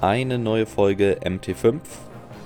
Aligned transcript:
eine 0.00 0.38
neue 0.38 0.66
Folge 0.66 1.20
MT5. 1.24 1.80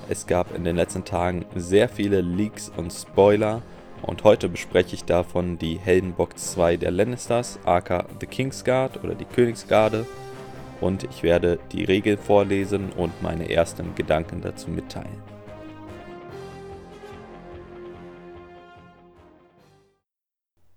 Es 0.08 0.26
gab 0.26 0.54
in 0.54 0.64
den 0.64 0.76
letzten 0.76 1.04
Tagen 1.04 1.44
sehr 1.56 1.88
viele 1.88 2.20
Leaks 2.20 2.70
und 2.76 2.92
Spoiler 2.92 3.62
und 4.02 4.22
heute 4.24 4.48
bespreche 4.48 4.94
ich 4.94 5.04
davon 5.04 5.58
die 5.58 5.78
Heldenbox 5.78 6.52
2 6.52 6.76
der 6.76 6.90
Lannisters, 6.92 7.58
aka 7.64 8.06
The 8.20 8.26
Kingsguard 8.26 9.02
oder 9.02 9.14
die 9.14 9.24
Königsgarde 9.24 10.06
und 10.80 11.04
ich 11.04 11.22
werde 11.22 11.58
die 11.72 11.84
Regeln 11.84 12.18
vorlesen 12.18 12.90
und 12.92 13.20
meine 13.20 13.50
ersten 13.50 13.94
Gedanken 13.96 14.40
dazu 14.40 14.70
mitteilen. 14.70 15.20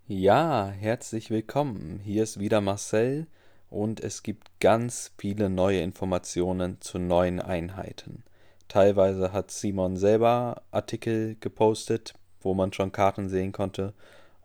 Ja, 0.07 0.71
herzlich 0.79 1.29
willkommen. 1.29 2.01
Hier 2.03 2.23
ist 2.23 2.39
wieder 2.39 2.61
Marcel 2.61 3.27
und 3.73 4.01
es 4.01 4.21
gibt 4.21 4.59
ganz 4.59 5.11
viele 5.17 5.49
neue 5.49 5.81
Informationen 5.81 6.79
zu 6.79 6.99
neuen 6.99 7.41
Einheiten. 7.41 8.23
Teilweise 8.67 9.33
hat 9.33 9.49
Simon 9.49 9.97
selber 9.97 10.61
Artikel 10.71 11.35
gepostet, 11.39 12.13
wo 12.41 12.53
man 12.53 12.71
schon 12.71 12.91
Karten 12.91 13.29
sehen 13.29 13.51
konnte 13.51 13.93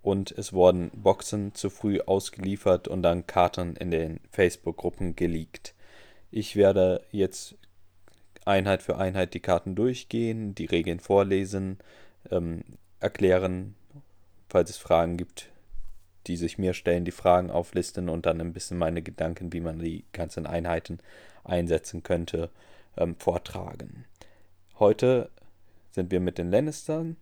und 0.00 0.32
es 0.32 0.52
wurden 0.52 0.90
Boxen 0.94 1.54
zu 1.54 1.68
früh 1.68 2.00
ausgeliefert 2.00 2.88
und 2.88 3.02
dann 3.02 3.26
Karten 3.26 3.76
in 3.76 3.90
den 3.90 4.20
Facebook-Gruppen 4.30 5.14
geleakt. 5.14 5.74
Ich 6.30 6.56
werde 6.56 7.02
jetzt 7.10 7.54
Einheit 8.46 8.82
für 8.82 8.96
Einheit 8.96 9.34
die 9.34 9.40
Karten 9.40 9.74
durchgehen, 9.74 10.54
die 10.54 10.64
Regeln 10.64 11.00
vorlesen, 11.00 11.78
ähm, 12.30 12.64
erklären, 12.98 13.74
falls 14.48 14.70
es 14.70 14.78
Fragen 14.78 15.18
gibt, 15.18 15.50
die 16.28 16.36
sich 16.36 16.58
mir 16.58 16.74
stellen, 16.74 17.04
die 17.04 17.10
Fragen 17.10 17.50
auflisten 17.50 18.08
und 18.08 18.26
dann 18.26 18.40
ein 18.40 18.52
bisschen 18.52 18.78
meine 18.78 19.02
Gedanken, 19.02 19.52
wie 19.52 19.60
man 19.60 19.78
die 19.78 20.04
ganzen 20.12 20.46
Einheiten 20.46 20.98
einsetzen 21.42 22.02
könnte, 22.02 22.50
ähm, 22.96 23.16
vortragen. 23.16 24.04
Heute 24.78 25.30
sind 25.90 26.10
wir 26.10 26.20
mit 26.20 26.38
den 26.38 26.50
Lannistern 26.50 27.16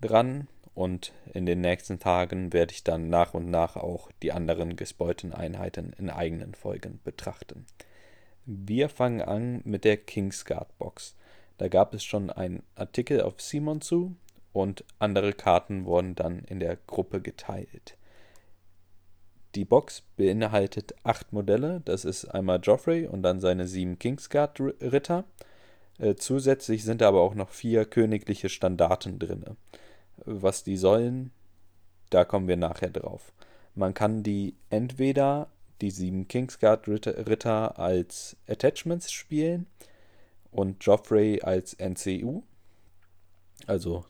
dran 0.00 0.48
und 0.74 1.12
in 1.32 1.46
den 1.46 1.60
nächsten 1.60 1.98
Tagen 1.98 2.52
werde 2.52 2.72
ich 2.72 2.84
dann 2.84 3.08
nach 3.08 3.34
und 3.34 3.50
nach 3.50 3.76
auch 3.76 4.10
die 4.22 4.32
anderen 4.32 4.76
gespoilten 4.76 5.32
Einheiten 5.32 5.92
in 5.98 6.10
eigenen 6.10 6.54
Folgen 6.54 7.00
betrachten. 7.04 7.66
Wir 8.46 8.88
fangen 8.88 9.22
an 9.22 9.60
mit 9.64 9.84
der 9.84 9.96
Kingsguard 9.96 10.76
Box. 10.78 11.14
Da 11.58 11.68
gab 11.68 11.94
es 11.94 12.04
schon 12.04 12.30
einen 12.30 12.62
Artikel 12.74 13.22
auf 13.22 13.40
Simon 13.40 13.80
zu 13.80 14.16
und 14.52 14.84
andere 14.98 15.32
Karten 15.32 15.84
wurden 15.84 16.14
dann 16.14 16.40
in 16.40 16.60
der 16.60 16.76
Gruppe 16.86 17.20
geteilt. 17.20 17.96
Die 19.54 19.64
Box 19.64 20.02
beinhaltet 20.16 20.94
acht 21.04 21.32
Modelle. 21.32 21.80
Das 21.84 22.04
ist 22.04 22.24
einmal 22.26 22.60
Joffrey 22.62 23.06
und 23.06 23.22
dann 23.22 23.40
seine 23.40 23.66
sieben 23.66 23.98
Kingsguard-Ritter. 23.98 25.24
Äh, 25.98 26.16
zusätzlich 26.16 26.84
sind 26.84 27.02
aber 27.02 27.20
auch 27.20 27.34
noch 27.34 27.50
vier 27.50 27.84
königliche 27.84 28.48
Standarten 28.48 29.18
drin. 29.18 29.44
Was 30.24 30.64
die 30.64 30.76
sollen, 30.76 31.30
da 32.10 32.24
kommen 32.24 32.48
wir 32.48 32.56
nachher 32.56 32.90
drauf. 32.90 33.32
Man 33.74 33.94
kann 33.94 34.22
die 34.22 34.54
entweder 34.70 35.48
die 35.80 35.90
sieben 35.90 36.26
Kingsguard-Ritter 36.26 37.78
als 37.78 38.36
Attachments 38.48 39.12
spielen 39.12 39.66
und 40.50 40.84
Joffrey 40.84 41.42
als 41.42 41.74
NCU, 41.74 42.42
also 43.66 44.04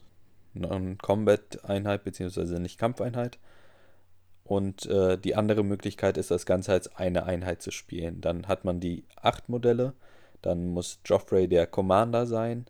Non-Combat-Einheit 0.52 2.04
bzw. 2.04 2.58
nicht 2.58 2.78
Kampfeinheit. 2.78 3.38
Und 4.44 4.86
äh, 4.86 5.18
die 5.18 5.36
andere 5.36 5.64
Möglichkeit 5.64 6.18
ist, 6.18 6.30
das 6.30 6.46
Ganze 6.46 6.72
als 6.72 6.94
eine 6.96 7.24
Einheit 7.24 7.62
zu 7.62 7.70
spielen. 7.70 8.20
Dann 8.20 8.46
hat 8.46 8.64
man 8.64 8.78
die 8.78 9.04
acht 9.16 9.48
Modelle, 9.48 9.94
dann 10.42 10.68
muss 10.68 11.00
Joffrey 11.04 11.48
der 11.48 11.66
Commander 11.66 12.26
sein 12.26 12.66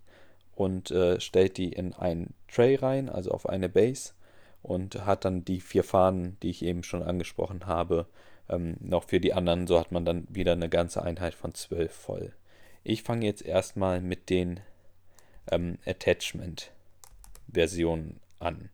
und 0.55 0.93
äh, 0.93 1.21
stellt 1.21 1.57
die 1.57 1.73
in 1.73 1.95
einen 1.95 2.35
Tray 2.49 2.75
rein, 2.77 3.09
also 3.09 3.33
auf 3.33 3.49
eine 3.49 3.69
Base 3.69 4.13
und 4.63 5.05
hat 5.05 5.25
dann 5.25 5.45
die 5.45 5.61
vier 5.61 5.83
Fahnen, 5.85 6.37
die 6.43 6.51
ich 6.51 6.65
eben 6.65 6.83
schon 6.85 7.03
angesprochen 7.03 7.67
habe, 7.67 8.07
ähm, 8.49 8.77
noch 8.81 9.05
für 9.05 9.21
die 9.21 9.35
anderen. 9.35 9.67
So 9.67 9.79
hat 9.79 9.93
man 9.93 10.05
dann 10.05 10.27
wieder 10.31 10.53
eine 10.53 10.69
ganze 10.69 11.03
Einheit 11.03 11.35
von 11.35 11.55
zwölf 11.55 11.93
voll. 11.93 12.33
Ich 12.83 13.03
fange 13.03 13.25
jetzt 13.27 13.45
erstmal 13.45 14.01
mit 14.01 14.31
den 14.31 14.61
ähm, 15.51 15.79
Attachment-Versionen 15.85 18.21
an. 18.39 18.71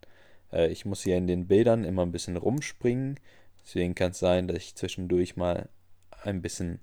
Äh, 0.52 0.68
ich 0.68 0.84
muss 0.84 1.02
hier 1.02 1.16
in 1.16 1.26
den 1.26 1.46
Bildern 1.46 1.84
immer 1.84 2.02
ein 2.02 2.12
bisschen 2.12 2.36
rumspringen. 2.36 3.18
Deswegen 3.64 3.94
kann 3.94 4.12
es 4.12 4.18
sein, 4.18 4.48
dass 4.48 4.58
ich 4.58 4.74
zwischendurch 4.74 5.36
mal 5.36 5.68
ein 6.22 6.42
bisschen 6.42 6.80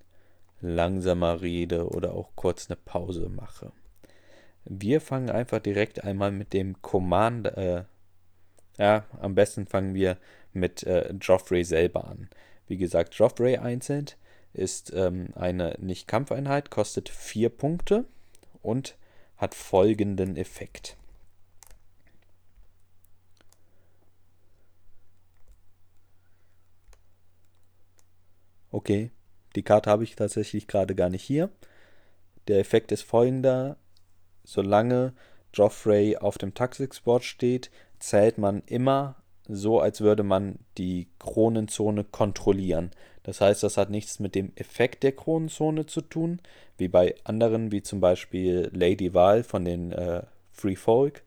langsamer 0.61 1.41
rede 1.41 1.88
oder 1.89 2.13
auch 2.13 2.29
kurz 2.35 2.69
eine 2.69 2.78
Pause 2.78 3.29
mache. 3.29 3.72
Wir 4.66 5.00
fangen 5.01 5.29
einfach 5.29 5.59
direkt 5.59 6.03
einmal 6.03 6.31
mit 6.31 6.53
dem 6.53 6.81
Command. 6.81 7.47
Äh, 7.57 7.83
ja, 8.78 9.05
am 9.19 9.35
besten 9.35 9.66
fangen 9.66 9.94
wir 9.94 10.17
mit 10.53 10.84
äh, 10.84 11.13
Joffrey 11.13 11.63
selber 11.63 12.07
an. 12.07 12.29
Wie 12.67 12.78
gesagt, 12.78 13.16
Joffrey 13.16 13.57
einzeln 13.57 14.07
ist 14.53 14.91
ähm, 14.94 15.29
eine 15.35 15.75
Nicht-Kampfeinheit, 15.79 16.69
kostet 16.69 17.09
4 17.09 17.49
Punkte 17.49 18.05
und 18.61 18.97
hat 19.38 19.55
folgenden 19.55 20.35
Effekt. 20.35 20.97
Okay, 28.77 29.09
die 29.55 29.63
Karte 29.63 29.89
habe 29.89 30.03
ich 30.03 30.15
tatsächlich 30.15 30.67
gerade 30.67 30.93
gar 30.93 31.09
nicht 31.09 31.23
hier. 31.23 31.49
Der 32.47 32.59
Effekt 32.59 32.91
ist 32.91 33.01
folgender. 33.01 33.75
Solange 34.43 35.13
Joffrey 35.51 36.15
auf 36.17 36.38
dem 36.38 36.53
Taxixboard 36.53 37.23
steht, 37.23 37.71
zählt 37.97 38.37
man 38.37 38.61
immer 38.67 39.16
so, 39.47 39.79
als 39.79 40.01
würde 40.01 40.21
man 40.21 40.59
die 40.77 41.07
Kronenzone 41.17 42.03
kontrollieren. 42.03 42.91
Das 43.23 43.41
heißt, 43.41 43.63
das 43.63 43.77
hat 43.77 43.89
nichts 43.89 44.19
mit 44.19 44.35
dem 44.35 44.51
Effekt 44.55 45.01
der 45.01 45.13
Kronenzone 45.13 45.87
zu 45.87 46.01
tun, 46.01 46.39
wie 46.77 46.87
bei 46.87 47.16
anderen, 47.23 47.71
wie 47.71 47.81
zum 47.81 47.99
Beispiel 47.99 48.69
Lady 48.75 49.11
Val 49.16 49.41
von 49.41 49.66
den 49.66 49.91
äh, 49.91 50.21
Free 50.51 50.75
Folk, 50.75 51.23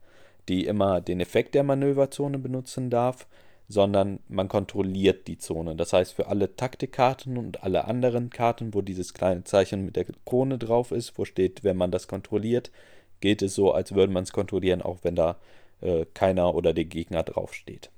die 0.48 0.66
immer 0.66 1.00
den 1.00 1.18
Effekt 1.18 1.56
der 1.56 1.64
Manöverzone 1.64 2.38
benutzen 2.38 2.90
darf, 2.90 3.26
sondern 3.70 4.18
man 4.28 4.48
kontrolliert 4.48 5.28
die 5.28 5.38
Zone. 5.38 5.76
Das 5.76 5.92
heißt, 5.92 6.14
für 6.14 6.26
alle 6.26 6.56
Taktikkarten 6.56 7.38
und 7.38 7.62
alle 7.62 7.84
anderen 7.84 8.28
Karten, 8.28 8.74
wo 8.74 8.82
dieses 8.82 9.14
kleine 9.14 9.44
Zeichen 9.44 9.84
mit 9.84 9.94
der 9.94 10.06
Krone 10.26 10.58
drauf 10.58 10.90
ist, 10.90 11.16
wo 11.16 11.24
steht, 11.24 11.62
wenn 11.62 11.76
man 11.76 11.92
das 11.92 12.08
kontrolliert, 12.08 12.72
gilt 13.20 13.42
es 13.42 13.54
so, 13.54 13.72
als 13.72 13.94
würde 13.94 14.12
man 14.12 14.24
es 14.24 14.32
kontrollieren, 14.32 14.82
auch 14.82 14.98
wenn 15.02 15.14
da 15.14 15.36
äh, 15.82 16.04
keiner 16.14 16.52
oder 16.56 16.74
der 16.74 16.86
Gegner 16.86 17.22
draufsteht. 17.22 17.90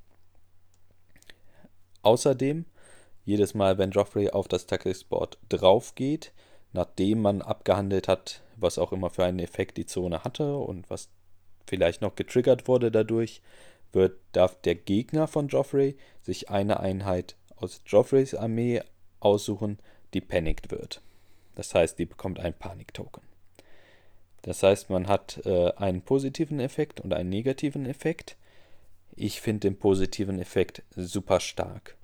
Außerdem, 2.03 2.67
jedes 3.25 3.55
Mal, 3.55 3.79
wenn 3.79 3.93
Joffrey 3.93 4.29
auf 4.29 4.49
das 4.49 4.67
Taktikboard 4.67 5.39
drauf 5.49 5.95
geht, 5.95 6.33
nachdem 6.75 7.23
man 7.23 7.41
abgehandelt 7.41 8.09
hat, 8.09 8.43
was 8.57 8.77
auch 8.79 8.93
immer 8.93 9.09
für 9.09 9.25
einen 9.25 9.39
Effekt 9.39 9.79
die 9.79 9.87
Zone 9.87 10.23
hatte 10.23 10.55
und 10.55 10.91
was 10.91 11.09
vielleicht 11.67 12.03
noch 12.03 12.15
getriggert 12.15 12.69
wurde 12.69 12.91
dadurch, 12.91 13.41
wird, 13.93 14.19
darf 14.33 14.61
der 14.63 14.75
Gegner 14.75 15.27
von 15.27 15.49
Joffrey 15.49 15.97
sich 16.23 16.51
eine 16.51 16.81
Einheit 16.81 17.37
aus 17.57 17.83
Joffreys 17.87 18.35
Armee 18.35 18.83
aussuchen, 19.21 19.79
die 20.15 20.21
panicked 20.21 20.71
wird. 20.71 21.01
Das 21.55 21.75
heißt, 21.75 21.99
die 21.99 22.07
bekommt 22.07 22.41
einen 22.41 22.55
Panik-Token. 22.55 23.23
Das 24.43 24.63
heißt, 24.63 24.91
man 24.91 25.07
hat 25.07 25.41
äh, 25.45 25.73
einen 25.73 26.03
positiven 26.03 26.59
Effekt 26.59 27.01
und 27.01 27.13
einen 27.13 27.29
negativen 27.29 27.87
Effekt. 27.87 28.37
Ich 29.15 29.41
finde 29.41 29.61
den 29.69 29.79
positiven 29.79 30.41
Effekt 30.41 30.83
super 30.97 31.39
stark. 31.39 31.97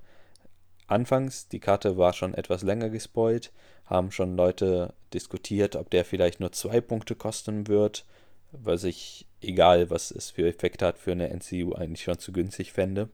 Anfangs, 0.87 1.49
die 1.49 1.59
Karte 1.59 1.97
war 1.97 2.13
schon 2.13 2.33
etwas 2.33 2.63
länger 2.63 2.89
gespoilt, 2.89 3.51
haben 3.85 4.11
schon 4.11 4.37
Leute 4.37 4.93
diskutiert, 5.13 5.75
ob 5.75 5.89
der 5.89 6.05
vielleicht 6.05 6.39
nur 6.39 6.51
zwei 6.51 6.81
Punkte 6.81 7.15
kosten 7.15 7.67
wird 7.67 8.05
was 8.51 8.83
ich, 8.83 9.27
egal 9.41 9.89
was 9.89 10.11
es 10.11 10.29
für 10.31 10.47
Effekte 10.47 10.85
hat, 10.85 10.97
für 10.97 11.11
eine 11.11 11.29
NCU 11.29 11.73
eigentlich 11.73 12.03
schon 12.03 12.19
zu 12.19 12.31
günstig 12.31 12.73
fände. 12.73 13.09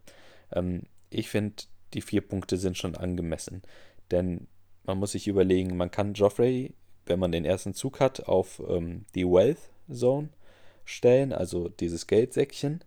Ähm, 0.52 0.84
ich 1.10 1.30
finde, 1.30 1.64
die 1.94 2.02
vier 2.02 2.22
Punkte 2.22 2.58
sind 2.58 2.78
schon 2.78 2.96
angemessen. 2.96 3.62
Denn 4.12 4.48
man 4.84 4.98
muss 4.98 5.14
sich 5.14 5.28
überlegen, 5.28 5.78
man 5.78 5.92
kann 5.92 6.14
Joffrey, 6.14 6.74
wenn 7.06 7.20
man 7.20 7.32
den 7.32 7.46
ersten 7.46 7.74
Zug 7.74 8.00
hat, 8.00 8.28
auf 8.28 8.62
ähm, 8.68 9.06
die 9.16 9.26
Wealth 9.26 9.60
Zone 9.92 10.30
stellen, 10.84 11.34
also 11.34 11.70
dieses 11.70 12.08
Geldsäckchen. 12.08 12.84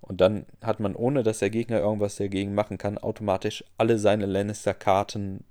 Und 0.00 0.20
dann 0.20 0.46
hat 0.62 0.80
man, 0.80 0.94
ohne 0.94 1.22
dass 1.22 1.40
der 1.40 1.50
Gegner 1.50 1.80
irgendwas 1.80 2.16
dagegen 2.16 2.54
machen 2.54 2.78
kann, 2.78 2.98
automatisch 2.98 3.64
alle 3.76 3.98
seine 3.98 4.26
Lannister-Karten 4.26 5.44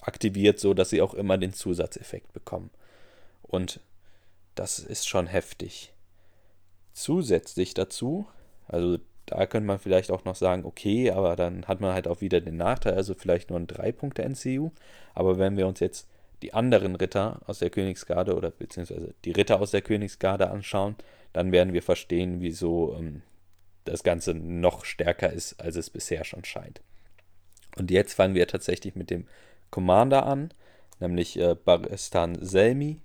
aktiviert, 0.00 0.58
so 0.58 0.74
dass 0.74 0.90
sie 0.90 1.02
auch 1.02 1.14
immer 1.14 1.38
den 1.38 1.52
Zusatzeffekt 1.52 2.32
bekommen. 2.32 2.70
Und 3.42 3.80
das 4.54 4.78
ist 4.78 5.08
schon 5.08 5.26
heftig. 5.26 5.92
Zusätzlich 6.92 7.74
dazu, 7.74 8.26
also 8.66 8.98
da 9.26 9.46
könnte 9.46 9.66
man 9.66 9.78
vielleicht 9.78 10.10
auch 10.10 10.24
noch 10.24 10.34
sagen, 10.34 10.64
okay, 10.64 11.10
aber 11.10 11.34
dann 11.36 11.66
hat 11.66 11.80
man 11.80 11.94
halt 11.94 12.06
auch 12.06 12.20
wieder 12.20 12.40
den 12.40 12.56
Nachteil, 12.56 12.94
also 12.94 13.14
vielleicht 13.14 13.50
nur 13.50 13.58
ein 13.58 13.66
3-Punkte-NCU. 13.66 14.70
Aber 15.14 15.38
wenn 15.38 15.56
wir 15.56 15.66
uns 15.66 15.80
jetzt 15.80 16.08
die 16.42 16.52
anderen 16.52 16.94
Ritter 16.94 17.40
aus 17.46 17.60
der 17.60 17.70
Königsgarde 17.70 18.34
oder 18.34 18.50
beziehungsweise 18.50 19.14
die 19.24 19.32
Ritter 19.32 19.60
aus 19.60 19.70
der 19.70 19.82
Königsgarde 19.82 20.50
anschauen, 20.50 20.96
dann 21.32 21.52
werden 21.52 21.72
wir 21.72 21.82
verstehen, 21.82 22.40
wieso 22.40 22.94
ähm, 22.98 23.22
das 23.84 24.02
Ganze 24.02 24.34
noch 24.34 24.84
stärker 24.84 25.32
ist, 25.32 25.60
als 25.60 25.76
es 25.76 25.90
bisher 25.90 26.24
schon 26.24 26.44
scheint. 26.44 26.82
Und 27.76 27.90
jetzt 27.90 28.14
fangen 28.14 28.34
wir 28.34 28.46
tatsächlich 28.46 28.94
mit 28.94 29.10
dem 29.10 29.26
Commander 29.70 30.26
an, 30.26 30.50
nämlich 31.00 31.38
äh, 31.38 31.54
Baristan 31.54 32.36
Selmi. 32.40 33.00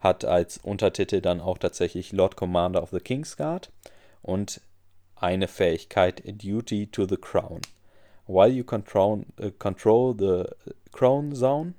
Hat 0.00 0.24
als 0.24 0.58
Untertitel 0.58 1.20
dann 1.20 1.40
auch 1.40 1.58
tatsächlich 1.58 2.12
Lord 2.12 2.36
Commander 2.36 2.82
of 2.82 2.90
the 2.90 3.00
Kingsguard 3.00 3.70
und 4.22 4.60
eine 5.14 5.48
Fähigkeit 5.48 6.22
Duty 6.24 6.86
to 6.86 7.06
the 7.06 7.16
Crown. 7.16 7.60
While 8.26 8.48
you 8.48 8.64
control, 8.64 9.24
uh, 9.40 9.50
control 9.58 10.14
the 10.16 10.44
Crown 10.92 11.34
Zone, 11.34 11.74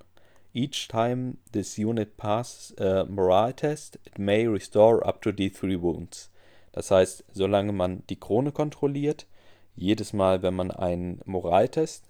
each 0.53 0.87
time 0.87 1.37
this 1.53 1.77
unit 1.77 2.17
passes 2.17 2.77
a 2.77 3.05
Morale 3.05 3.55
Test, 3.55 3.97
it 4.05 4.19
may 4.19 4.45
restore 4.47 5.05
up 5.05 5.21
to 5.21 5.29
D3 5.29 5.81
Wounds. 5.81 6.29
Das 6.73 6.91
heißt, 6.91 7.23
solange 7.31 7.71
man 7.71 8.03
die 8.09 8.19
Krone 8.19 8.51
kontrolliert, 8.51 9.25
jedes 9.75 10.13
Mal, 10.13 10.41
wenn 10.41 10.53
man 10.53 10.71
einen 10.71 11.21
Moraltest, 11.25 12.05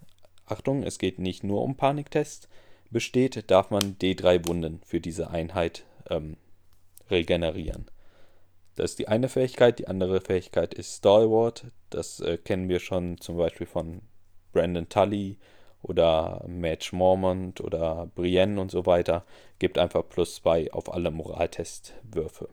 Achtung, 0.45 0.83
es 0.83 0.97
geht 0.97 1.19
nicht 1.19 1.43
nur 1.43 1.61
um 1.61 1.75
Paniktest, 1.75 2.49
besteht, 2.89 3.49
darf 3.49 3.69
man 3.69 3.97
D3 3.99 4.47
Wunden 4.47 4.81
für 4.85 4.99
diese 4.99 5.29
Einheit 5.29 5.85
ähm, 6.11 6.37
regenerieren. 7.09 7.85
Das 8.75 8.91
ist 8.91 8.99
die 8.99 9.07
eine 9.07 9.29
Fähigkeit. 9.29 9.79
Die 9.79 9.87
andere 9.87 10.21
Fähigkeit 10.21 10.73
ist 10.73 10.97
Stalwart. 10.97 11.65
Das 11.89 12.19
äh, 12.19 12.37
kennen 12.37 12.69
wir 12.69 12.79
schon 12.79 13.19
zum 13.19 13.37
Beispiel 13.37 13.67
von 13.67 14.01
Brandon 14.53 14.87
Tully 14.89 15.37
oder 15.81 16.45
Madge 16.47 16.89
Mormont 16.93 17.61
oder 17.61 18.07
Brienne 18.15 18.59
und 18.59 18.71
so 18.71 18.85
weiter. 18.85 19.25
Gibt 19.59 19.77
einfach 19.77 20.07
plus 20.07 20.35
zwei 20.35 20.71
auf 20.71 20.93
alle 20.93 21.11
Moraltestwürfe. 21.11 22.49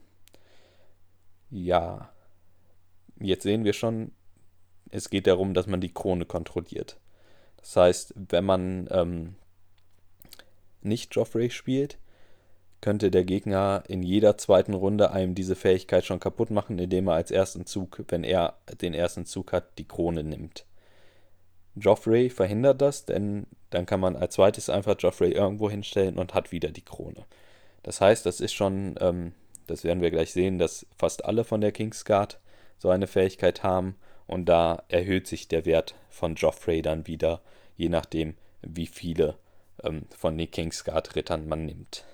Ja, 1.51 2.11
jetzt 3.21 3.43
sehen 3.43 3.65
wir 3.65 3.73
schon, 3.73 4.13
es 4.91 5.11
geht 5.11 5.27
darum, 5.27 5.55
dass 5.55 5.67
man 5.67 5.81
die 5.81 5.93
Krone 5.93 6.25
kontrolliert. 6.25 6.99
Das 7.57 7.77
heißt, 7.77 8.15
wenn 8.17 8.45
man 8.45 8.89
ähm, 8.91 9.35
nicht 10.83 11.15
Joffrey 11.15 11.51
spielt, 11.51 11.99
könnte 12.81 13.11
der 13.11 13.25
Gegner 13.25 13.83
in 13.89 14.03
jeder 14.03 14.39
zweiten 14.39 14.75
Runde 14.75 15.11
einem 15.11 15.35
diese 15.35 15.57
Fähigkeit 15.57 16.05
schon 16.05 16.21
kaputt 16.21 16.51
machen, 16.51 16.79
indem 16.79 17.09
er 17.09 17.15
als 17.15 17.31
ersten 17.31 17.67
Zug, 17.67 18.05
wenn 18.09 18.25
er 18.25 18.55
den 18.81 18.95
ersten 18.95 19.27
Zug 19.27 19.53
hat, 19.53 19.79
die 19.79 19.89
Krone 19.89 20.23
nimmt. 20.23 20.65
Joffrey 21.75 22.31
verhindert 22.31 22.81
das, 22.81 23.05
denn 23.05 23.47
dann 23.71 23.87
kann 23.87 24.01
man 24.01 24.17
als 24.17 24.35
zweites 24.35 24.71
einfach 24.71 24.97
Joffrey 24.99 25.33
irgendwo 25.33 25.71
hinstellen 25.71 26.19
und 26.19 26.35
hat 26.35 26.53
wieder 26.53 26.71
die 26.71 26.85
Krone. 26.85 27.25
Das 27.83 28.01
heißt, 28.01 28.27
das 28.27 28.41
ist 28.41 28.53
schon, 28.53 28.97
ähm, 29.01 29.33
das 29.67 29.85
werden 29.85 30.03
wir 30.03 30.11
gleich 30.11 30.33
sehen, 30.33 30.59
dass 30.59 30.87
fast 30.97 31.25
alle 31.25 31.45
von 31.45 31.61
der 31.61 31.73
Kingsguard 31.73 32.41
so 32.79 32.91
eine 32.91 33.07
Fähigkeit 33.07 33.63
haben 33.63 33.97
und 34.27 34.47
da 34.47 34.83
erhöht 34.89 35.27
sich 35.27 35.49
der 35.49 35.65
Wert 35.67 35.95
von 36.11 36.35
Joffrey 36.35 36.83
dann 36.83 37.07
wieder, 37.07 37.41
je 37.77 37.89
nachdem, 37.89 38.35
wie 38.63 38.87
viele 38.87 39.37
ähm, 39.83 40.03
von 40.17 40.37
den 40.37 40.51
Kingsguard-Rittern 40.51 41.49
man 41.49 41.65
nimmt. 41.65 42.05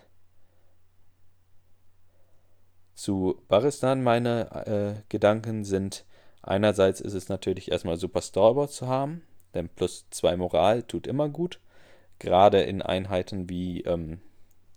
Zu 2.94 3.40
Baristan 3.48 4.02
meine 4.02 4.66
äh, 4.66 5.02
Gedanken 5.08 5.64
sind, 5.64 6.04
einerseits 6.42 7.00
ist 7.00 7.14
es 7.14 7.28
natürlich 7.28 7.70
erstmal 7.70 7.96
super 7.96 8.22
Stalwart 8.22 8.70
zu 8.70 8.86
haben, 8.86 9.22
denn 9.54 9.68
plus 9.68 10.06
zwei 10.10 10.36
Moral 10.36 10.82
tut 10.84 11.06
immer 11.06 11.28
gut, 11.28 11.60
gerade 12.18 12.62
in 12.62 12.82
Einheiten 12.82 13.48
wie 13.50 13.82
ähm, 13.82 14.20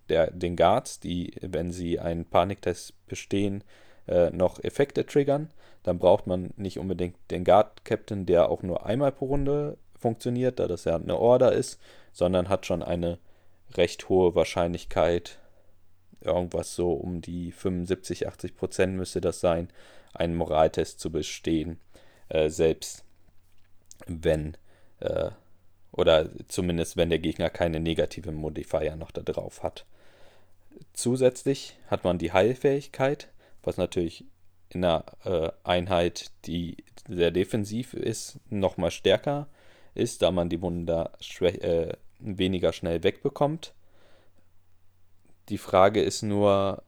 der, 0.10 0.32
den 0.32 0.56
Guards, 0.56 1.00
die, 1.00 1.34
wenn 1.42 1.72
sie 1.72 2.00
einen 2.00 2.26
Paniktest 2.26 2.94
bestehen, 3.08 3.64
äh, 4.08 4.30
noch 4.32 4.64
Effekte 4.64 5.06
triggern. 5.06 5.52
Dann 5.84 6.00
braucht 6.00 6.28
man 6.28 6.52
nicht 6.58 6.80
unbedingt 6.80 7.16
den 7.30 7.44
Guard 7.44 7.86
Captain, 7.86 8.26
der 8.26 8.50
auch 8.50 8.64
nur 8.64 8.86
einmal 8.86 9.12
pro 9.12 9.26
Runde 9.26 9.78
funktioniert, 9.98 10.60
da 10.60 10.68
das 10.68 10.86
ja 10.86 10.96
eine 10.96 11.18
Order 11.18 11.52
ist, 11.52 11.80
sondern 12.14 12.50
hat 12.50 12.66
schon 12.66 12.84
eine 12.84 13.20
recht 13.76 14.10
hohe 14.10 14.36
Wahrscheinlichkeit, 14.36 15.40
irgendwas 16.22 16.76
so 16.76 16.94
um 16.94 17.22
die 17.22 17.52
75, 17.52 18.28
80 18.28 18.56
Prozent 18.56 18.96
müsste 18.96 19.22
das 19.22 19.40
sein, 19.40 19.70
einen 20.14 20.36
Moraltest 20.36 21.00
zu 21.00 21.12
bestehen, 21.12 21.80
äh, 22.30 22.50
selbst 22.50 23.04
wenn, 24.06 24.58
äh, 25.00 25.32
oder 25.92 26.30
zumindest 26.48 26.98
wenn 26.98 27.10
der 27.10 27.20
Gegner 27.20 27.50
keine 27.50 27.80
negative 27.80 28.32
Modifier 28.32 28.96
noch 28.96 29.12
da 29.12 29.22
drauf 29.22 29.64
hat. 29.64 29.86
Zusätzlich 30.94 31.78
hat 31.88 32.04
man 32.04 32.18
die 32.18 32.34
Heilfähigkeit, 32.34 33.30
was 33.64 33.78
natürlich 33.78 34.26
in 34.70 34.84
einer 34.84 35.06
äh, 35.24 35.52
Einheit, 35.64 36.32
die 36.46 36.78
sehr 37.08 37.32
defensiv 37.32 37.94
ist, 37.94 38.40
nochmal 38.50 38.92
stärker 38.92 39.48
ist, 39.94 40.22
da 40.22 40.32
man 40.32 40.50
die 40.50 40.62
Wunder 40.62 41.14
äh, 41.40 41.94
weniger 42.20 42.74
schnell 42.74 43.04
wegbekommt. 43.04 43.74
Die 45.50 45.58
Frage 45.58 46.02
ist 46.02 46.24
nur, 46.24 46.84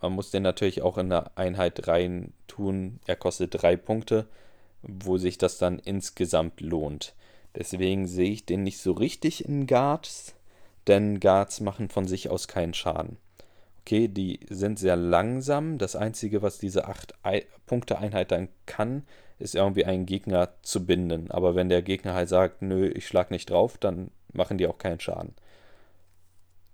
man 0.00 0.12
muss 0.12 0.30
den 0.30 0.42
natürlich 0.42 0.82
auch 0.82 0.98
in 0.98 1.12
eine 1.12 1.36
Einheit 1.36 1.86
rein 1.88 2.32
tun. 2.46 3.00
Er 3.06 3.16
kostet 3.16 3.62
drei 3.62 3.76
Punkte, 3.76 4.26
wo 4.82 5.18
sich 5.18 5.38
das 5.38 5.58
dann 5.58 5.78
insgesamt 5.78 6.60
lohnt. 6.60 7.14
Deswegen 7.54 8.06
sehe 8.06 8.30
ich 8.30 8.46
den 8.46 8.62
nicht 8.62 8.78
so 8.78 8.92
richtig 8.92 9.44
in 9.44 9.66
Guards, 9.66 10.34
denn 10.86 11.20
Guards 11.20 11.60
machen 11.60 11.88
von 11.88 12.06
sich 12.06 12.30
aus 12.30 12.48
keinen 12.48 12.74
Schaden 12.74 13.18
okay, 13.90 14.08
die 14.08 14.40
sind 14.48 14.78
sehr 14.78 14.96
langsam. 14.96 15.78
Das 15.78 15.96
Einzige, 15.96 16.42
was 16.42 16.58
diese 16.58 16.88
8-Punkte-Einheit 16.88 18.30
dann 18.30 18.48
kann, 18.66 19.04
ist 19.38 19.54
irgendwie 19.54 19.84
einen 19.84 20.06
Gegner 20.06 20.50
zu 20.62 20.86
binden. 20.86 21.30
Aber 21.30 21.54
wenn 21.54 21.68
der 21.68 21.82
Gegner 21.82 22.14
halt 22.14 22.28
sagt, 22.28 22.62
nö, 22.62 22.86
ich 22.86 23.06
schlag 23.06 23.30
nicht 23.30 23.50
drauf, 23.50 23.78
dann 23.78 24.10
machen 24.32 24.58
die 24.58 24.66
auch 24.66 24.78
keinen 24.78 25.00
Schaden. 25.00 25.34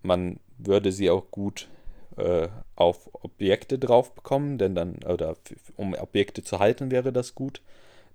Man 0.06 0.41
würde 0.58 0.93
sie 0.93 1.11
auch 1.11 1.31
gut 1.31 1.69
äh, 2.17 2.49
auf 2.76 3.11
Objekte 3.12 3.79
drauf 3.79 4.14
bekommen, 4.14 4.58
denn 4.58 4.75
dann, 4.75 5.00
oder 5.05 5.37
um 5.76 5.94
Objekte 5.94 6.43
zu 6.43 6.58
halten, 6.58 6.91
wäre 6.91 7.12
das 7.12 7.35
gut 7.35 7.61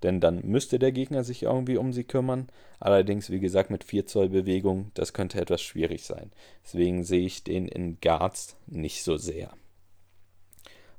denn 0.04 0.20
dann 0.20 0.42
müsste 0.44 0.80
der 0.80 0.92
Gegner 0.92 1.24
sich 1.24 1.44
irgendwie 1.44 1.78
um 1.78 1.94
sie 1.94 2.04
kümmern. 2.04 2.50
Allerdings, 2.80 3.30
wie 3.30 3.40
gesagt, 3.40 3.70
mit 3.70 3.84
4 3.84 4.08
Zoll 4.08 4.30
Bewegung, 4.30 4.92
das 4.96 5.14
könnte 5.14 5.40
etwas 5.40 5.62
schwierig 5.62 6.04
sein. 6.04 6.32
Deswegen 6.64 7.04
sehe 7.04 7.26
ich 7.26 7.44
den 7.44 7.68
in 7.68 8.00
Guards 8.01 8.56
nicht 8.65 9.04
so 9.04 9.18
sehr. 9.18 9.51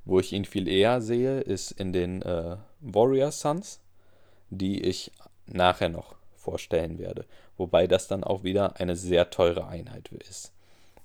Wo 0.04 0.20
ich 0.20 0.32
ihn 0.32 0.44
viel 0.44 0.68
eher 0.68 1.00
sehe, 1.00 1.40
ist 1.40 1.72
in 1.72 1.92
den 1.92 2.22
äh, 2.22 2.56
Warrior 2.80 3.32
Sons, 3.32 3.80
die 4.50 4.82
ich 4.82 5.12
nachher 5.46 5.88
noch 5.88 6.16
vorstellen 6.36 6.98
werde. 6.98 7.24
Wobei 7.56 7.86
das 7.86 8.08
dann 8.08 8.24
auch 8.24 8.42
wieder 8.42 8.80
eine 8.80 8.96
sehr 8.96 9.30
teure 9.30 9.66
Einheit 9.66 10.10
ist. 10.12 10.52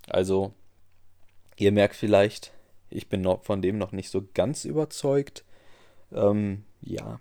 Also, 0.07 0.53
ihr 1.57 1.71
merkt 1.71 1.95
vielleicht, 1.95 2.53
ich 2.89 3.09
bin 3.09 3.27
von 3.41 3.61
dem 3.61 3.77
noch 3.77 3.91
nicht 3.91 4.09
so 4.09 4.23
ganz 4.33 4.65
überzeugt. 4.65 5.43
Ähm, 6.11 6.63
ja, 6.81 7.19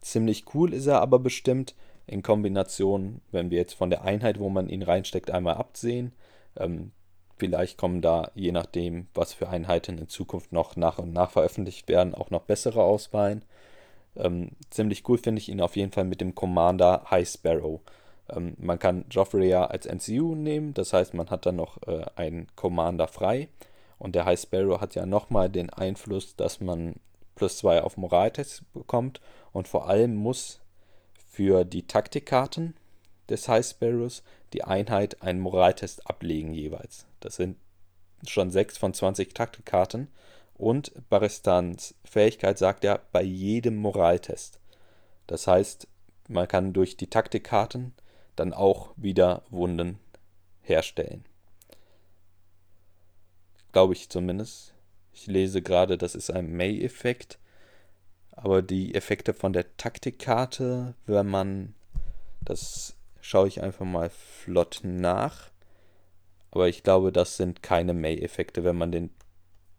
Ziemlich 0.00 0.44
cool 0.54 0.72
ist 0.72 0.86
er 0.86 1.00
aber 1.00 1.18
bestimmt 1.18 1.74
in 2.06 2.22
Kombination, 2.22 3.20
wenn 3.30 3.50
wir 3.50 3.58
jetzt 3.58 3.74
von 3.74 3.90
der 3.90 4.02
Einheit, 4.02 4.38
wo 4.38 4.48
man 4.48 4.68
ihn 4.68 4.82
reinsteckt, 4.82 5.30
einmal 5.30 5.54
absehen. 5.54 6.12
Ähm, 6.56 6.92
vielleicht 7.36 7.76
kommen 7.76 8.00
da, 8.00 8.30
je 8.34 8.50
nachdem, 8.52 9.08
was 9.14 9.34
für 9.34 9.48
Einheiten 9.48 9.98
in 9.98 10.08
Zukunft 10.08 10.52
noch 10.52 10.76
nach 10.76 10.98
und 10.98 11.12
nach 11.12 11.30
veröffentlicht 11.30 11.88
werden, 11.88 12.14
auch 12.14 12.30
noch 12.30 12.42
bessere 12.42 12.82
Auswahlen. 12.82 13.44
Ähm, 14.16 14.52
ziemlich 14.70 15.08
cool 15.08 15.18
finde 15.18 15.40
ich 15.40 15.48
ihn 15.50 15.60
auf 15.60 15.76
jeden 15.76 15.92
Fall 15.92 16.04
mit 16.04 16.20
dem 16.20 16.34
Commander 16.34 17.04
High 17.10 17.28
Sparrow. 17.28 17.80
Ähm, 18.34 18.56
man 18.58 18.78
kann 18.78 19.04
Joffrey 19.10 19.48
ja 19.48 19.66
als 19.66 19.86
NCU 19.86 20.34
nehmen, 20.34 20.74
das 20.74 20.92
heißt, 20.92 21.14
man 21.14 21.30
hat 21.30 21.46
dann 21.46 21.56
noch 21.56 21.82
äh, 21.86 22.04
einen 22.16 22.46
Commander 22.56 23.08
frei. 23.08 23.48
Und 23.98 24.14
der 24.14 24.24
High 24.24 24.40
Sparrow 24.40 24.80
hat 24.80 24.94
ja 24.94 25.04
nochmal 25.04 25.50
den 25.50 25.68
Einfluss, 25.70 26.34
dass 26.34 26.60
man 26.60 26.94
plus 27.34 27.58
2 27.58 27.82
auf 27.82 27.96
Moraltest 27.96 28.70
bekommt 28.72 29.20
und 29.52 29.68
vor 29.68 29.88
allem 29.88 30.14
muss 30.14 30.60
für 31.28 31.64
die 31.64 31.86
Taktikkarten 31.86 32.74
des 33.28 33.48
High 33.48 33.64
Sparrows 33.64 34.22
die 34.52 34.64
Einheit 34.64 35.22
einen 35.22 35.40
Moraltest 35.40 36.06
ablegen 36.08 36.52
jeweils. 36.52 37.06
Das 37.20 37.36
sind 37.36 37.56
schon 38.26 38.50
6 38.50 38.76
von 38.78 38.92
20 38.92 39.34
Taktikkarten 39.34 40.08
und 40.54 40.92
Baristans 41.08 41.94
Fähigkeit 42.04 42.58
sagt 42.58 42.84
ja 42.84 43.00
bei 43.12 43.22
jedem 43.22 43.76
Moraltest. 43.76 44.60
Das 45.26 45.46
heißt, 45.46 45.88
man 46.28 46.48
kann 46.48 46.72
durch 46.72 46.96
die 46.96 47.08
Taktikkarten 47.08 47.94
dann 48.40 48.54
auch 48.54 48.92
wieder 48.96 49.42
Wunden 49.50 49.98
herstellen. 50.62 51.24
Glaube 53.72 53.92
ich 53.92 54.08
zumindest. 54.08 54.74
Ich 55.12 55.26
lese 55.26 55.60
gerade, 55.60 55.98
das 55.98 56.14
ist 56.14 56.30
ein 56.30 56.56
May-Effekt. 56.56 57.38
Aber 58.32 58.62
die 58.62 58.94
Effekte 58.94 59.34
von 59.34 59.52
der 59.52 59.76
Taktikkarte, 59.76 60.94
wenn 61.06 61.26
man 61.26 61.74
das 62.40 62.96
schaue 63.20 63.48
ich 63.48 63.62
einfach 63.62 63.84
mal 63.84 64.08
flott 64.08 64.80
nach. 64.82 65.50
Aber 66.50 66.68
ich 66.68 66.82
glaube, 66.82 67.12
das 67.12 67.36
sind 67.36 67.62
keine 67.62 67.92
May-Effekte. 67.92 68.64
Wenn 68.64 68.76
man 68.76 68.90
den 68.90 69.10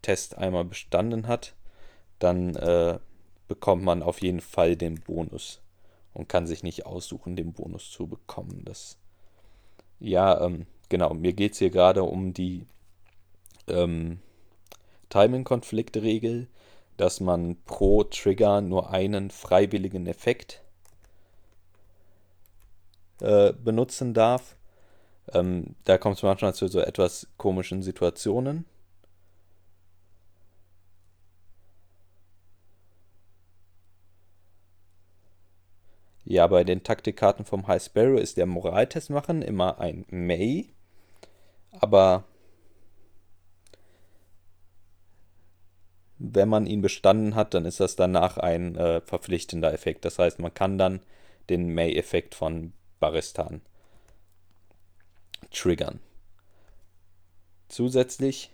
Test 0.02 0.38
einmal 0.38 0.64
bestanden 0.64 1.26
hat, 1.26 1.54
dann 2.20 2.54
äh, 2.54 3.00
bekommt 3.48 3.82
man 3.82 4.04
auf 4.04 4.22
jeden 4.22 4.40
Fall 4.40 4.76
den 4.76 5.00
Bonus 5.00 5.61
und 6.14 6.28
kann 6.28 6.46
sich 6.46 6.62
nicht 6.62 6.86
aussuchen, 6.86 7.36
den 7.36 7.52
Bonus 7.52 7.90
zu 7.90 8.06
bekommen. 8.06 8.62
Das 8.64 8.98
ja, 10.00 10.44
ähm, 10.44 10.66
genau, 10.88 11.14
mir 11.14 11.32
geht 11.32 11.52
es 11.52 11.58
hier 11.58 11.70
gerade 11.70 12.02
um 12.02 12.34
die 12.34 12.66
ähm, 13.68 14.18
Timing-Konfliktregel, 15.10 16.48
dass 16.96 17.20
man 17.20 17.56
pro 17.64 18.02
Trigger 18.04 18.60
nur 18.60 18.90
einen 18.90 19.30
freiwilligen 19.30 20.06
Effekt 20.06 20.62
äh, 23.20 23.52
benutzen 23.52 24.12
darf. 24.12 24.56
Ähm, 25.32 25.76
da 25.84 25.98
kommt 25.98 26.16
es 26.16 26.22
manchmal 26.22 26.54
zu 26.54 26.66
so 26.66 26.80
etwas 26.80 27.28
komischen 27.36 27.82
Situationen. 27.82 28.64
Ja, 36.32 36.46
bei 36.46 36.64
den 36.64 36.82
Taktikkarten 36.82 37.44
vom 37.44 37.66
High 37.66 37.82
Sparrow 37.82 38.18
ist 38.18 38.38
der 38.38 38.46
Moraltest 38.46 39.10
machen 39.10 39.42
immer 39.42 39.78
ein 39.80 40.06
May. 40.08 40.70
Aber 41.72 42.24
wenn 46.16 46.48
man 46.48 46.64
ihn 46.64 46.80
bestanden 46.80 47.34
hat, 47.34 47.52
dann 47.52 47.66
ist 47.66 47.80
das 47.80 47.96
danach 47.96 48.38
ein 48.38 48.76
äh, 48.76 49.02
verpflichtender 49.02 49.74
Effekt. 49.74 50.06
Das 50.06 50.18
heißt, 50.18 50.38
man 50.38 50.54
kann 50.54 50.78
dann 50.78 51.00
den 51.50 51.68
May-Effekt 51.74 52.34
von 52.34 52.72
Baristan 52.98 53.60
triggern. 55.50 56.00
Zusätzlich 57.68 58.50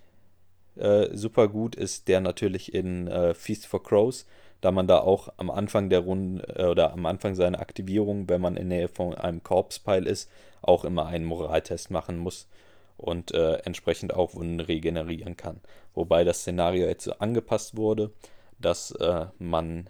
äh, 0.74 1.16
super 1.16 1.46
gut 1.46 1.76
ist 1.76 2.08
der 2.08 2.20
natürlich 2.20 2.74
in 2.74 3.06
äh, 3.06 3.34
Feast 3.34 3.68
for 3.68 3.84
Crows, 3.84 4.26
da 4.60 4.70
man 4.72 4.86
da 4.86 4.98
auch 4.98 5.28
am 5.36 5.50
Anfang 5.50 5.88
der 5.88 6.00
Runde 6.00 6.42
äh, 6.56 6.66
oder 6.66 6.92
am 6.92 7.06
Anfang 7.06 7.34
seiner 7.34 7.60
Aktivierung, 7.60 8.28
wenn 8.28 8.40
man 8.40 8.56
in 8.56 8.68
Nähe 8.68 8.88
von 8.88 9.14
einem 9.14 9.42
Korpspile 9.42 10.08
ist, 10.08 10.30
auch 10.62 10.84
immer 10.84 11.06
einen 11.06 11.24
Moraltest 11.24 11.90
machen 11.90 12.18
muss 12.18 12.48
und 12.96 13.32
äh, 13.32 13.58
entsprechend 13.58 14.14
auch 14.14 14.34
Wunden 14.34 14.60
regenerieren 14.60 15.36
kann. 15.36 15.60
Wobei 15.94 16.24
das 16.24 16.40
Szenario 16.40 16.86
jetzt 16.86 17.04
so 17.04 17.12
angepasst 17.12 17.76
wurde, 17.76 18.10
dass 18.58 18.90
äh, 18.92 19.26
man 19.38 19.88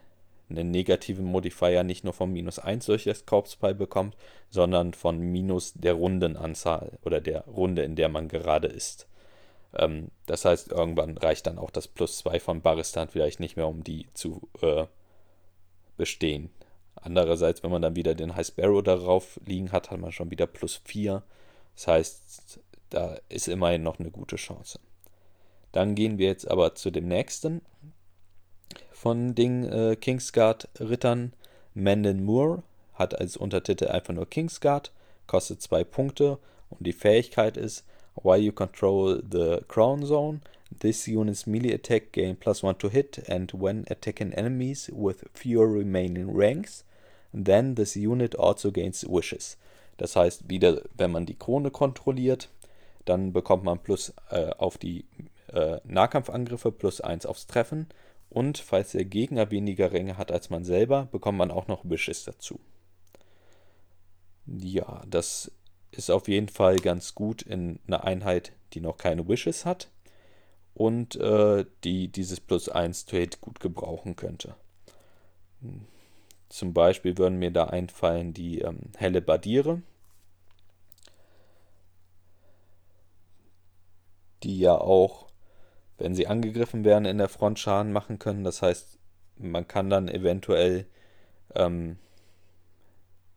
einen 0.51 0.71
negativen 0.71 1.25
Modifier 1.25 1.85
nicht 1.85 2.05
nur 2.05 2.13
von 2.13 2.33
minus 2.33 2.59
1 2.59 2.87
durch 2.87 3.05
das 3.05 3.27
Korpspile 3.27 3.75
bekommt, 3.75 4.17
sondern 4.51 4.95
von 4.95 5.19
minus 5.19 5.75
der 5.75 5.95
Rundenanzahl 5.95 6.99
oder 7.05 7.21
der 7.21 7.43
Runde, 7.43 7.83
in 7.83 7.97
der 7.97 8.09
man 8.09 8.29
gerade 8.29 8.69
ist. 8.69 9.09
Ähm, 9.75 10.11
das 10.27 10.45
heißt, 10.45 10.73
irgendwann 10.73 11.19
reicht 11.19 11.47
dann 11.47 11.59
auch 11.59 11.71
das 11.71 11.89
Plus 11.89 12.19
2 12.19 12.41
von 12.41 12.63
Baristan 12.63 13.09
vielleicht 13.09 13.41
nicht 13.41 13.57
mehr, 13.57 13.69
um 13.69 13.85
die 13.85 14.07
zu 14.15 14.49
äh, 14.61 14.87
bestehen. 15.97 16.51
Andererseits, 16.97 17.63
wenn 17.63 17.71
man 17.71 17.83
dann 17.83 17.97
wieder 17.97 18.15
den 18.15 18.35
High 18.35 18.47
Sparrow 18.47 18.83
darauf 18.83 19.41
liegen 19.45 19.73
hat, 19.73 19.91
hat 19.91 20.01
man 20.01 20.13
schon 20.13 20.31
wieder 20.31 20.47
plus 20.47 20.81
4. 20.85 21.23
Das 21.75 21.87
heißt, 21.87 22.61
da 22.91 23.19
ist 23.29 23.49
immerhin 23.49 23.83
noch 23.83 23.99
eine 23.99 24.11
gute 24.11 24.37
Chance. 24.37 24.81
Dann 25.73 25.95
gehen 25.95 26.19
wir 26.19 26.27
jetzt 26.27 26.51
aber 26.51 26.75
zu 26.75 26.91
dem 26.91 27.07
nächsten 27.07 27.63
von 28.91 29.35
den 29.35 29.65
äh, 29.65 29.97
Kingsguard 29.97 30.69
Rittern. 30.81 31.35
Menden 31.75 32.25
Moore 32.25 32.63
hat 32.95 33.21
als 33.21 33.37
Untertitel 33.37 33.87
einfach 33.87 34.13
nur 34.13 34.29
Kingsguard, 34.29 34.91
kostet 35.29 35.63
2 35.63 35.85
Punkte 35.85 36.39
und 36.71 36.85
die 36.85 36.93
Fähigkeit 36.93 37.57
ist 37.57 37.85
While 38.23 38.39
you 38.39 38.53
control 38.53 39.21
the 39.23 39.65
crown 39.69 40.05
zone, 40.05 40.41
this 40.81 41.07
unit's 41.09 41.47
melee 41.47 41.73
attack 41.73 42.13
gain 42.13 42.37
plus 42.37 42.63
1 42.63 42.77
to 42.77 42.89
hit, 42.89 43.19
and 43.29 43.51
when 43.53 43.85
attacking 43.91 44.33
enemies 44.35 44.91
with 44.93 45.25
fewer 45.33 45.69
remaining 45.69 46.35
ranks, 46.35 46.85
then 47.33 47.75
this 47.75 47.97
unit 47.97 48.35
also 48.35 48.71
gains 48.71 49.05
wishes. 49.09 49.57
Das 49.97 50.15
heißt, 50.17 50.49
wieder, 50.49 50.83
wenn 50.97 51.11
man 51.11 51.27
die 51.27 51.35
Krone 51.35 51.71
kontrolliert, 51.71 52.49
dann 53.05 53.33
bekommt 53.33 53.65
man 53.65 53.79
plus 53.79 54.13
äh, 54.31 54.51
auf 54.51 54.79
die 54.79 55.05
äh, 55.53 55.79
Nahkampfangriffe 55.85 56.73
plus 56.73 57.01
1 57.01 57.27
aufs 57.27 57.47
Treffen. 57.47 57.89
Und 58.31 58.59
falls 58.59 58.93
der 58.93 59.07
Gegner 59.07 59.51
weniger 59.51 59.93
Ränge 59.93 60.19
hat 60.19 60.31
als 60.31 60.51
man 60.51 60.65
selber, 60.65 61.09
bekommt 61.11 61.39
man 61.39 61.51
auch 61.51 61.67
noch 61.67 61.85
Wishes 61.85 62.25
dazu. 62.25 62.61
Ja, 64.47 65.03
das 65.09 65.51
ist 65.91 66.11
auf 66.11 66.29
jeden 66.29 66.49
Fall 66.49 66.77
ganz 66.77 67.15
gut 67.15 67.43
in 67.43 67.79
einer 67.87 68.05
Einheit, 68.05 68.53
die 68.73 68.81
noch 68.81 68.99
keine 68.99 69.27
Wishes 69.29 69.65
hat 69.65 69.91
und 70.75 71.17
äh, 71.17 71.65
die 71.85 72.09
dieses 72.09 72.41
Plus 72.41 72.69
1 72.69 73.07
to 73.07 73.17
Hit 73.17 73.41
gut 73.41 73.61
gebrauchen 73.61 74.17
könnte. 74.17 74.55
Zum 76.49 76.73
Beispiel 76.73 77.19
würden 77.19 77.39
mir 77.39 77.51
da 77.51 77.65
einfallen 77.65 78.33
die 78.33 78.61
ähm, 78.61 78.93
helle 78.97 79.21
Badiere, 79.21 79.83
die 84.43 84.59
ja 84.61 84.79
auch, 84.79 85.27
wenn 85.99 86.15
sie 86.15 86.29
angegriffen 86.29 86.85
werden, 86.85 87.07
in 87.07 87.19
der 87.19 87.29
Front 87.29 87.59
Schaden 87.59 87.93
machen 87.93 88.19
können. 88.19 88.45
Das 88.45 88.63
heißt, 88.63 88.99
man 89.37 89.67
kann 89.67 89.91
dann 89.91 90.09
eventuell 90.09 90.87
ähm, 91.55 91.99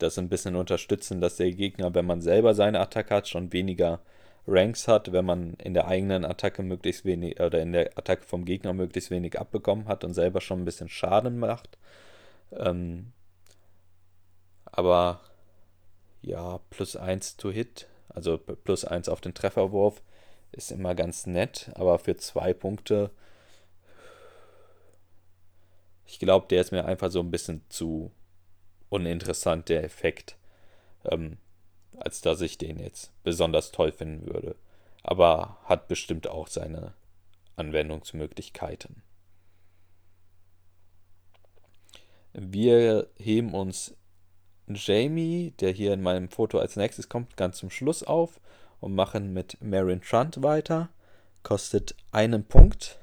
das 0.02 0.18
ein 0.18 0.30
bisschen 0.30 0.56
unterstützen, 0.56 1.22
dass 1.22 1.38
der 1.38 1.52
Gegner, 1.52 1.94
wenn 1.94 2.06
man 2.06 2.22
selber 2.22 2.54
seine 2.54 2.80
Attacke 2.80 3.16
hat, 3.16 3.28
schon 3.28 3.54
weniger 3.54 4.02
Ranks 4.48 4.88
hat, 4.88 5.12
wenn 5.12 5.26
man 5.26 5.54
in 5.56 5.74
der 5.74 5.88
eigenen 5.88 6.26
Attacke 6.26 6.64
möglichst 6.64 7.06
wenig 7.06 7.40
oder 7.40 7.62
in 7.62 7.74
der 7.74 7.98
Attacke 7.98 8.24
vom 8.24 8.46
Gegner 8.46 8.74
möglichst 8.74 9.12
wenig 9.12 9.40
abbekommen 9.40 9.88
hat 9.88 10.04
und 10.04 10.14
selber 10.14 10.42
schon 10.42 10.62
ein 10.62 10.66
bisschen 10.66 10.90
Schaden 10.90 11.38
macht. 11.40 11.78
Ähm, 12.52 13.14
aber 14.66 15.22
ja, 16.22 16.60
plus 16.70 16.96
1 16.96 17.38
to 17.38 17.52
hit, 17.52 17.88
also 18.10 18.38
plus 18.38 18.86
1 18.86 19.10
auf 19.10 19.22
den 19.22 19.34
Trefferwurf, 19.34 20.02
ist 20.52 20.72
immer 20.72 20.96
ganz 20.96 21.28
nett, 21.28 21.72
aber 21.76 22.00
für 22.00 22.18
zwei 22.18 22.54
Punkte, 22.54 23.12
ich 26.06 26.20
glaube, 26.20 26.48
der 26.50 26.62
ist 26.62 26.72
mir 26.72 26.86
einfach 26.86 27.10
so 27.10 27.22
ein 27.22 27.32
bisschen 27.32 27.64
zu 27.70 28.12
uninteressant, 28.92 29.70
der 29.70 29.84
Effekt, 29.84 30.38
ähm, 31.06 31.38
als 31.98 32.22
dass 32.22 32.42
ich 32.42 32.58
den 32.58 32.78
jetzt 32.78 33.12
besonders 33.24 33.72
toll 33.72 33.92
finden 33.92 34.28
würde. 34.28 34.56
Aber 35.02 35.58
hat 35.64 35.88
bestimmt 35.88 36.28
auch 36.28 36.48
seine 36.48 36.94
Anwendungsmöglichkeiten. 37.56 39.02
Wir 42.34 43.08
heben 43.18 43.54
uns 43.54 43.96
Jamie, 44.68 45.54
der 45.60 45.72
hier 45.72 45.94
in 45.94 46.02
meinem 46.02 46.30
Foto 46.30 46.60
als 46.60 46.76
nächstes 46.76 47.10
kommt, 47.10 47.36
ganz 47.36 47.58
zum 47.58 47.70
Schluss 47.70 48.04
auf 48.04 48.40
und 48.80 48.94
machen 48.94 49.34
mit 49.34 49.58
Marion 49.62 50.02
Trant 50.02 50.42
weiter. 50.44 50.90
Kostet 51.44 51.96
einen 52.12 52.46
Punkt 52.46 53.00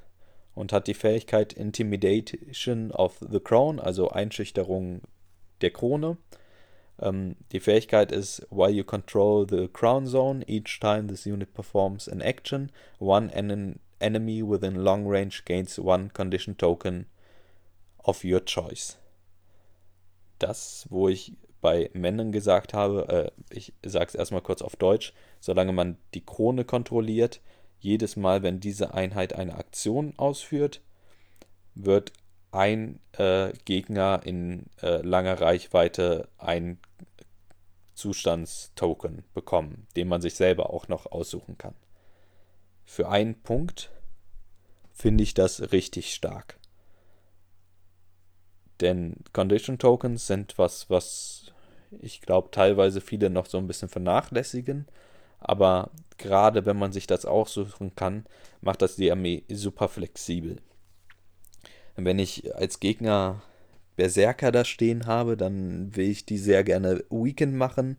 und 0.54 0.72
hat 0.72 0.86
die 0.86 0.94
Fähigkeit 0.94 1.52
Intimidation 1.52 2.90
of 2.92 3.18
the 3.28 3.40
Crown, 3.40 3.80
also 3.80 4.10
Einschüchterung 4.10 5.02
der 5.60 5.70
Krone. 5.70 6.16
Ähm, 7.00 7.36
die 7.52 7.60
Fähigkeit 7.60 8.12
ist, 8.12 8.46
while 8.50 8.70
you 8.70 8.84
control 8.84 9.46
the 9.48 9.68
crown 9.68 10.06
zone, 10.06 10.44
each 10.46 10.80
time 10.80 11.06
this 11.06 11.26
unit 11.26 11.52
performs 11.54 12.08
an 12.08 12.20
action, 12.20 12.70
one 12.98 13.30
en 13.32 13.78
enemy 14.00 14.42
within 14.42 14.76
long 14.76 15.06
range 15.06 15.44
gains 15.44 15.78
one 15.78 16.10
condition 16.10 16.56
token 16.56 17.06
of 18.04 18.24
your 18.24 18.44
choice. 18.44 18.96
Das, 20.38 20.86
wo 20.88 21.08
ich 21.08 21.32
bei 21.60 21.90
Männern 21.92 22.30
gesagt 22.30 22.72
habe, 22.74 23.08
äh, 23.08 23.54
ich 23.54 23.72
sage 23.84 24.06
es 24.06 24.14
erstmal 24.14 24.42
kurz 24.42 24.62
auf 24.62 24.76
Deutsch, 24.76 25.12
solange 25.40 25.72
man 25.72 25.96
die 26.14 26.24
Krone 26.24 26.64
kontrolliert, 26.64 27.40
jedes 27.80 28.16
Mal, 28.16 28.42
wenn 28.42 28.60
diese 28.60 28.94
Einheit 28.94 29.32
eine 29.32 29.54
Aktion 29.54 30.14
ausführt, 30.16 30.80
wird 31.74 32.12
ein 32.50 33.00
äh, 33.12 33.52
Gegner 33.64 34.20
in 34.24 34.66
äh, 34.82 35.02
langer 35.02 35.40
Reichweite 35.40 36.28
ein 36.38 36.78
Zustandstoken 37.94 39.24
bekommen, 39.34 39.86
den 39.96 40.08
man 40.08 40.20
sich 40.22 40.34
selber 40.34 40.70
auch 40.70 40.88
noch 40.88 41.06
aussuchen 41.06 41.58
kann. 41.58 41.74
Für 42.84 43.08
einen 43.08 43.42
Punkt 43.42 43.90
finde 44.92 45.24
ich 45.24 45.34
das 45.34 45.72
richtig 45.72 46.14
stark. 46.14 46.58
Denn 48.80 49.16
Condition 49.32 49.78
Tokens 49.78 50.26
sind 50.26 50.58
was, 50.58 50.88
was 50.88 51.52
ich 52.00 52.20
glaube 52.20 52.50
teilweise 52.50 53.00
viele 53.00 53.30
noch 53.30 53.46
so 53.46 53.58
ein 53.58 53.66
bisschen 53.66 53.88
vernachlässigen. 53.88 54.86
Aber 55.40 55.90
gerade 56.16 56.66
wenn 56.66 56.78
man 56.78 56.92
sich 56.92 57.06
das 57.06 57.24
aussuchen 57.24 57.94
kann, 57.94 58.26
macht 58.60 58.82
das 58.82 58.96
die 58.96 59.10
Armee 59.10 59.44
super 59.48 59.88
flexibel. 59.88 60.56
Wenn 62.00 62.20
ich 62.20 62.54
als 62.54 62.78
Gegner 62.78 63.42
Berserker 63.96 64.52
da 64.52 64.64
stehen 64.64 65.06
habe, 65.06 65.36
dann 65.36 65.96
will 65.96 66.08
ich 66.08 66.24
die 66.24 66.38
sehr 66.38 66.62
gerne 66.62 67.04
Weekend 67.10 67.54
machen. 67.54 67.96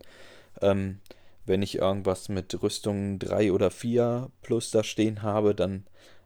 Ähm, 0.62 1.00
wenn 1.44 1.60
ich 1.60 1.76
irgendwas 1.76 2.30
mit 2.30 2.62
Rüstung 2.62 3.18
3 3.18 3.52
oder 3.52 3.70
4 3.70 4.30
plus 4.40 4.70
da 4.70 4.82
stehen 4.82 5.22
habe, 5.22 5.54
dann 5.54 5.84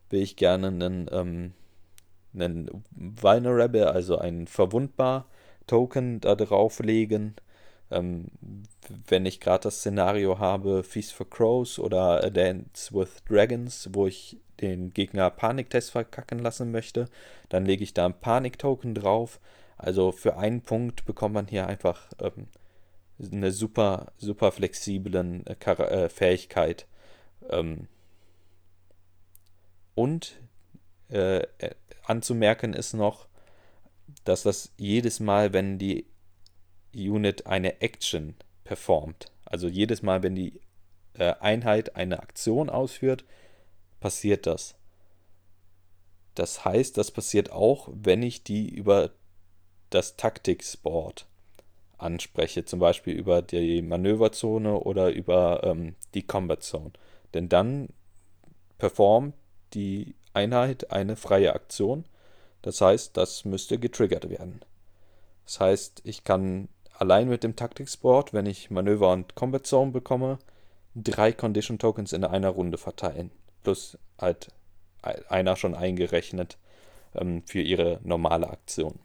will 0.08 0.22
ich 0.22 0.36
gerne 0.36 0.68
einen, 0.68 1.08
ähm, 1.10 1.52
einen 2.32 2.84
Vulnerable, 2.92 3.90
also 3.90 4.18
ein 4.18 4.46
verwundbar 4.46 5.26
Token 5.66 6.20
da 6.20 6.36
drauflegen. 6.36 7.34
Ähm, 7.90 8.26
wenn 9.08 9.26
ich 9.26 9.40
gerade 9.40 9.64
das 9.64 9.80
Szenario 9.80 10.38
habe, 10.38 10.84
Feast 10.84 11.12
for 11.12 11.28
Crows 11.28 11.80
oder 11.80 12.22
A 12.22 12.30
Dance 12.30 12.94
with 12.94 13.24
Dragons, 13.28 13.88
wo 13.92 14.06
ich 14.06 14.38
den 14.60 14.92
Gegner 14.92 15.30
Paniktest 15.30 15.90
verkacken 15.90 16.38
lassen 16.38 16.70
möchte, 16.70 17.08
dann 17.48 17.64
lege 17.64 17.84
ich 17.84 17.94
da 17.94 18.06
ein 18.06 18.20
Panik-Token 18.20 18.94
drauf. 18.94 19.40
Also 19.76 20.12
für 20.12 20.36
einen 20.36 20.62
Punkt 20.62 21.04
bekommt 21.04 21.34
man 21.34 21.46
hier 21.46 21.66
einfach 21.66 22.08
ähm, 22.20 22.48
eine 23.32 23.52
super, 23.52 24.12
super 24.18 24.52
flexiblen 24.52 25.44
äh, 25.46 25.70
äh, 25.70 26.08
Fähigkeit. 26.08 26.86
Ähm, 27.50 27.88
und 29.94 30.40
äh, 31.10 31.42
äh, 31.58 31.74
anzumerken 32.04 32.72
ist 32.74 32.94
noch, 32.94 33.28
dass 34.24 34.42
das 34.42 34.72
jedes 34.76 35.20
Mal, 35.20 35.52
wenn 35.52 35.78
die 35.78 36.06
Unit 36.94 37.46
eine 37.46 37.80
Action 37.80 38.34
performt, 38.64 39.26
also 39.44 39.68
jedes 39.68 40.02
Mal, 40.02 40.22
wenn 40.22 40.34
die 40.34 40.60
äh, 41.14 41.34
Einheit 41.40 41.96
eine 41.96 42.20
Aktion 42.20 42.70
ausführt, 42.70 43.24
passiert 44.04 44.46
das. 44.46 44.74
Das 46.34 46.66
heißt, 46.66 46.98
das 46.98 47.10
passiert 47.10 47.50
auch, 47.50 47.88
wenn 47.90 48.22
ich 48.22 48.44
die 48.44 48.68
über 48.68 49.12
das 49.88 50.16
Taktikboard 50.16 51.26
anspreche, 51.96 52.66
zum 52.66 52.80
Beispiel 52.80 53.14
über 53.14 53.40
die 53.40 53.80
Manöverzone 53.80 54.78
oder 54.78 55.08
über 55.10 55.64
ähm, 55.64 55.94
die 56.12 56.26
Combat 56.26 56.62
Zone. 56.62 56.92
Denn 57.32 57.48
dann 57.48 57.88
performt 58.76 59.36
die 59.72 60.16
Einheit 60.34 60.90
eine 60.90 61.16
freie 61.16 61.54
Aktion. 61.54 62.04
Das 62.60 62.82
heißt, 62.82 63.16
das 63.16 63.46
müsste 63.46 63.78
getriggert 63.78 64.28
werden. 64.28 64.60
Das 65.46 65.60
heißt, 65.60 66.02
ich 66.04 66.24
kann 66.24 66.68
allein 66.98 67.30
mit 67.30 67.42
dem 67.42 67.56
Taktikboard, 67.56 68.34
wenn 68.34 68.44
ich 68.44 68.70
Manöver 68.70 69.12
und 69.14 69.34
Combat 69.34 69.66
Zone 69.66 69.92
bekomme, 69.92 70.38
drei 70.94 71.32
Condition 71.32 71.78
Tokens 71.78 72.12
in 72.12 72.22
einer 72.24 72.50
Runde 72.50 72.76
verteilen. 72.76 73.30
Plus 73.64 73.98
halt 74.18 74.48
einer 75.02 75.56
schon 75.56 75.74
eingerechnet 75.74 76.56
ähm, 77.14 77.42
für 77.46 77.60
ihre 77.60 78.00
normale 78.04 78.48
Aktion. 78.48 78.98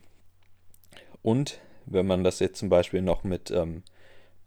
Und 1.21 1.59
wenn 1.85 2.05
man 2.05 2.23
das 2.23 2.39
jetzt 2.39 2.59
zum 2.59 2.69
Beispiel 2.69 3.01
noch 3.01 3.23
mit 3.23 3.51
ähm, 3.51 3.83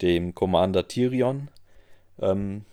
dem 0.01 0.35
Commander 0.35 0.89
Tyrion 0.89 1.49
ähm, 2.21 2.65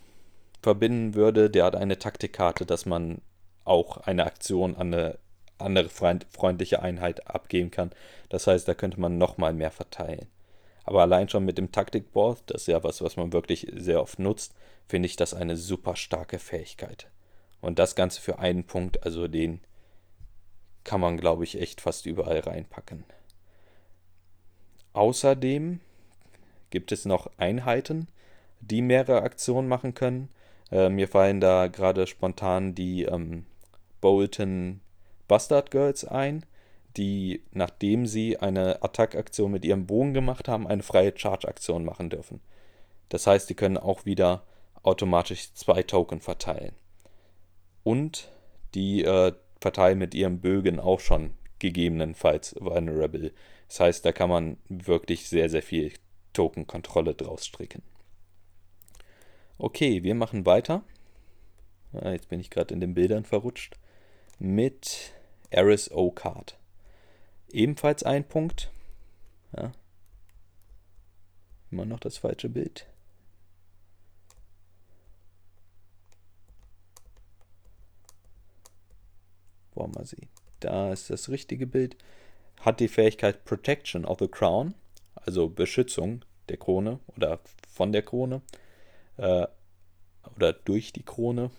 verbinden 0.61 1.15
würde, 1.15 1.49
der 1.49 1.65
hat 1.65 1.75
eine 1.75 1.97
Taktikkarte, 1.97 2.65
dass 2.65 2.85
man 2.85 3.21
auch 3.65 3.97
eine 3.97 4.25
Aktion 4.25 4.75
an 4.75 4.93
eine 4.93 5.17
andere 5.57 5.89
freundliche 5.89 6.81
Einheit 6.81 7.27
abgeben 7.27 7.71
kann. 7.71 7.91
Das 8.29 8.47
heißt, 8.47 8.67
da 8.67 8.73
könnte 8.73 8.99
man 8.99 9.17
nochmal 9.17 9.53
mehr 9.53 9.71
verteilen. 9.71 10.27
Aber 10.85 11.01
allein 11.01 11.29
schon 11.29 11.45
mit 11.45 11.57
dem 11.57 11.71
Taktikboard, 11.71 12.43
das 12.47 12.61
ist 12.61 12.67
ja 12.67 12.83
was, 12.83 13.01
was 13.01 13.17
man 13.17 13.33
wirklich 13.33 13.67
sehr 13.75 14.01
oft 14.01 14.19
nutzt, 14.19 14.55
finde 14.87 15.07
ich 15.07 15.15
das 15.15 15.33
eine 15.33 15.57
super 15.57 15.95
starke 15.95 16.39
Fähigkeit. 16.39 17.07
Und 17.61 17.79
das 17.79 17.95
Ganze 17.95 18.21
für 18.21 18.39
einen 18.39 18.63
Punkt, 18.63 19.03
also 19.03 19.27
den 19.27 19.59
kann 20.83 21.01
man, 21.01 21.17
glaube 21.17 21.43
ich, 21.43 21.59
echt 21.59 21.81
fast 21.81 22.05
überall 22.05 22.39
reinpacken. 22.39 23.03
Außerdem 24.93 25.79
gibt 26.69 26.91
es 26.91 27.05
noch 27.05 27.29
Einheiten, 27.37 28.07
die 28.61 28.81
mehrere 28.81 29.21
Aktionen 29.21 29.67
machen 29.67 29.93
können. 29.93 30.29
Äh, 30.71 30.89
mir 30.89 31.07
fallen 31.07 31.39
da 31.41 31.67
gerade 31.67 32.07
spontan 32.07 32.75
die 32.75 33.03
ähm, 33.03 33.45
Bolton 34.01 34.81
Bastard 35.27 35.71
Girls 35.71 36.05
ein, 36.05 36.45
die, 36.97 37.43
nachdem 37.51 38.05
sie 38.05 38.39
eine 38.39 38.81
Attack-Aktion 38.81 39.51
mit 39.51 39.63
ihrem 39.63 39.85
Bogen 39.85 40.13
gemacht 40.13 40.47
haben, 40.47 40.67
eine 40.67 40.83
freie 40.83 41.13
Charge-Aktion 41.15 41.85
machen 41.85 42.09
dürfen. 42.09 42.41
Das 43.09 43.27
heißt, 43.27 43.49
die 43.49 43.55
können 43.55 43.77
auch 43.77 44.05
wieder 44.05 44.43
automatisch 44.83 45.53
zwei 45.53 45.83
Token 45.83 46.21
verteilen. 46.21 46.73
Und 47.89 48.29
die 48.75 49.03
äh, 49.03 49.33
verteilen 49.59 49.97
mit 49.97 50.13
ihrem 50.13 50.41
Bögen 50.41 50.79
auch 50.79 50.99
schon 50.99 51.31
gegebenenfalls 51.57 52.55
Vulnerable. 52.59 53.33
Das 53.67 53.79
heißt, 53.79 54.05
da 54.05 54.11
kann 54.11 54.29
man 54.29 54.57
wirklich 54.67 55.27
sehr, 55.27 55.49
sehr 55.49 55.63
viel 55.63 55.93
Token-Kontrolle 56.33 57.15
draus 57.15 57.47
stricken. 57.47 57.81
Okay, 59.57 60.03
wir 60.03 60.13
machen 60.13 60.45
weiter. 60.45 60.83
Ah, 61.91 62.11
jetzt 62.11 62.29
bin 62.29 62.39
ich 62.39 62.51
gerade 62.51 62.75
in 62.75 62.79
den 62.79 62.93
Bildern 62.93 63.25
verrutscht. 63.25 63.75
Mit 64.37 65.15
Eris 65.49 65.89
O-Card. 65.89 66.59
Ebenfalls 67.51 68.03
ein 68.03 68.23
Punkt. 68.23 68.69
Ja. 69.57 69.71
Immer 71.71 71.85
noch 71.85 71.99
das 71.99 72.19
falsche 72.19 72.49
Bild. 72.49 72.85
Wollen 79.75 79.95
wir 79.95 80.05
sehen. 80.05 80.27
Da 80.59 80.91
ist 80.91 81.09
das 81.09 81.29
richtige 81.29 81.67
Bild 81.67 81.95
hat 82.59 82.79
die 82.79 82.87
Fähigkeit 82.87 83.45
Protection 83.45 84.05
of 84.05 84.19
the 84.19 84.27
Crown, 84.27 84.73
also 85.15 85.49
Beschützung 85.49 86.23
der 86.49 86.57
Krone 86.57 86.99
oder 87.15 87.39
von 87.69 87.91
der 87.91 88.01
Krone 88.01 88.41
äh, 89.17 89.47
oder 90.35 90.53
durch 90.53 90.93
die 90.93 91.03
Krone. 91.03 91.51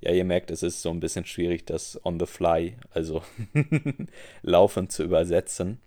Ja, 0.00 0.12
ihr 0.12 0.24
merkt, 0.24 0.50
es 0.50 0.62
ist 0.62 0.82
so 0.82 0.90
ein 0.90 1.00
bisschen 1.00 1.24
schwierig, 1.24 1.66
das 1.66 2.00
on 2.04 2.18
the 2.18 2.26
fly, 2.26 2.76
also 2.90 3.22
laufend 4.42 4.90
zu 4.90 5.04
übersetzen. 5.04 5.80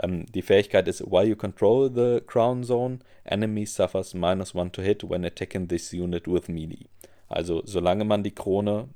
Ähm, 0.00 0.24
die 0.32 0.42
Fähigkeit 0.42 0.88
ist, 0.88 1.02
while 1.02 1.26
you 1.26 1.36
control 1.36 1.90
the 1.92 2.20
crown 2.26 2.64
zone, 2.64 3.00
enemy 3.24 3.66
suffers 3.66 4.14
minus 4.14 4.54
one 4.54 4.72
to 4.72 4.80
hit 4.80 5.08
when 5.08 5.24
attacking 5.24 5.68
this 5.68 5.92
unit 5.92 6.26
with 6.26 6.48
melee. 6.48 6.86
Also 7.28 7.62
solange 7.66 8.04
man 8.04 8.22
die 8.22 8.34
Krone, 8.34 8.88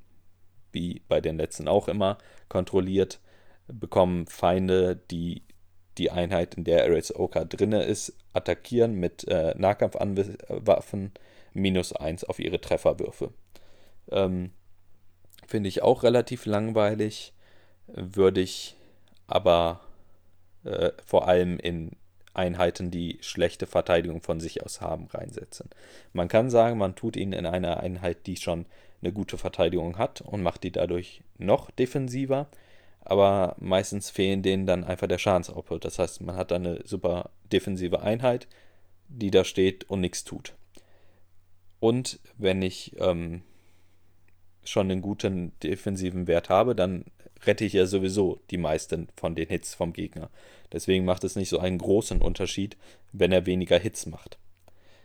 wie 0.72 1.02
bei 1.08 1.20
den 1.20 1.38
letzten 1.38 1.68
auch 1.68 1.88
immer, 1.88 2.18
kontrolliert, 2.48 3.20
bekommen 3.68 4.26
Feinde, 4.26 4.96
die 5.10 5.42
die 5.98 6.10
Einheit, 6.10 6.54
in 6.54 6.64
der 6.64 6.88
Oka 7.14 7.44
drinne 7.44 7.84
ist, 7.84 8.14
attackieren 8.32 8.94
mit 8.94 9.28
äh, 9.28 9.54
Nahkampfwaffen 9.56 11.12
minus 11.52 11.92
1 11.92 12.24
auf 12.24 12.38
ihre 12.38 12.60
Trefferwürfe. 12.60 13.32
Ähm, 14.10 14.52
Finde 15.46 15.68
ich 15.68 15.82
auch 15.82 16.02
relativ 16.02 16.46
langweilig, 16.46 17.34
würde 17.86 18.40
ich 18.40 18.76
aber 19.26 19.80
äh, 20.64 20.92
vor 21.04 21.28
allem 21.28 21.58
in 21.58 21.90
Einheiten, 22.34 22.90
die 22.90 23.18
schlechte 23.20 23.66
Verteidigung 23.66 24.22
von 24.22 24.40
sich 24.40 24.62
aus 24.64 24.80
haben, 24.80 25.06
reinsetzen. 25.08 25.68
Man 26.12 26.28
kann 26.28 26.48
sagen, 26.48 26.78
man 26.78 26.94
tut 26.94 27.16
ihn 27.16 27.32
in 27.32 27.44
einer 27.44 27.80
Einheit, 27.80 28.26
die 28.26 28.36
schon 28.36 28.64
eine 29.02 29.12
gute 29.12 29.36
Verteidigung 29.36 29.98
hat 29.98 30.20
und 30.20 30.42
macht 30.42 30.62
die 30.62 30.72
dadurch 30.72 31.22
noch 31.38 31.70
defensiver 31.70 32.48
aber 33.04 33.56
meistens 33.58 34.10
fehlen 34.10 34.42
denen 34.42 34.66
dann 34.66 34.84
einfach 34.84 35.08
der 35.08 35.18
Schadensoutput. 35.18 35.84
Das 35.84 35.98
heißt, 35.98 36.20
man 36.22 36.36
hat 36.36 36.50
dann 36.50 36.66
eine 36.66 36.86
super 36.86 37.30
defensive 37.52 38.00
Einheit, 38.00 38.46
die 39.08 39.30
da 39.30 39.44
steht 39.44 39.88
und 39.90 40.00
nichts 40.00 40.24
tut. 40.24 40.54
Und 41.80 42.20
wenn 42.38 42.62
ich 42.62 42.94
ähm, 42.98 43.42
schon 44.64 44.90
einen 44.90 45.02
guten 45.02 45.52
defensiven 45.62 46.28
Wert 46.28 46.48
habe, 46.48 46.76
dann 46.76 47.04
rette 47.44 47.64
ich 47.64 47.72
ja 47.72 47.86
sowieso 47.86 48.40
die 48.50 48.58
meisten 48.58 49.08
von 49.16 49.34
den 49.34 49.48
Hits 49.48 49.74
vom 49.74 49.92
Gegner. 49.92 50.30
Deswegen 50.72 51.04
macht 51.04 51.24
es 51.24 51.34
nicht 51.34 51.48
so 51.48 51.58
einen 51.58 51.78
großen 51.78 52.22
Unterschied, 52.22 52.76
wenn 53.10 53.32
er 53.32 53.46
weniger 53.46 53.78
Hits 53.78 54.06
macht. 54.06 54.38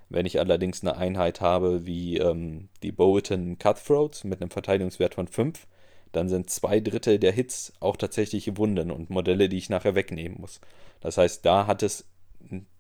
Wenn 0.10 0.26
ich 0.26 0.40
allerdings 0.40 0.82
eine 0.82 0.96
Einheit 0.96 1.42
habe 1.42 1.86
wie 1.86 2.18
ähm, 2.18 2.70
die 2.82 2.92
Bolton 2.92 3.58
Cutthroats 3.58 4.24
mit 4.24 4.42
einem 4.42 4.52
Verteidigungswert 4.52 5.16
von 5.16 5.28
5, 5.28 5.68
dann 6.14 6.30
sind 6.30 6.50
zwei 6.50 6.80
Drittel 6.80 7.20
der 7.20 7.34
Hits 7.34 7.74
auch 7.80 7.98
tatsächliche 7.98 8.58
Wunden 8.58 8.92
und 8.92 9.10
Modelle, 9.10 9.50
die 9.50 9.58
ich 9.58 9.70
nachher 9.70 9.96
wegnehmen 9.96 10.40
muss. 10.40 10.62
Das 11.02 11.18
heißt, 11.18 11.46
da 11.46 11.68
hat 11.68 11.84
es 11.84 12.06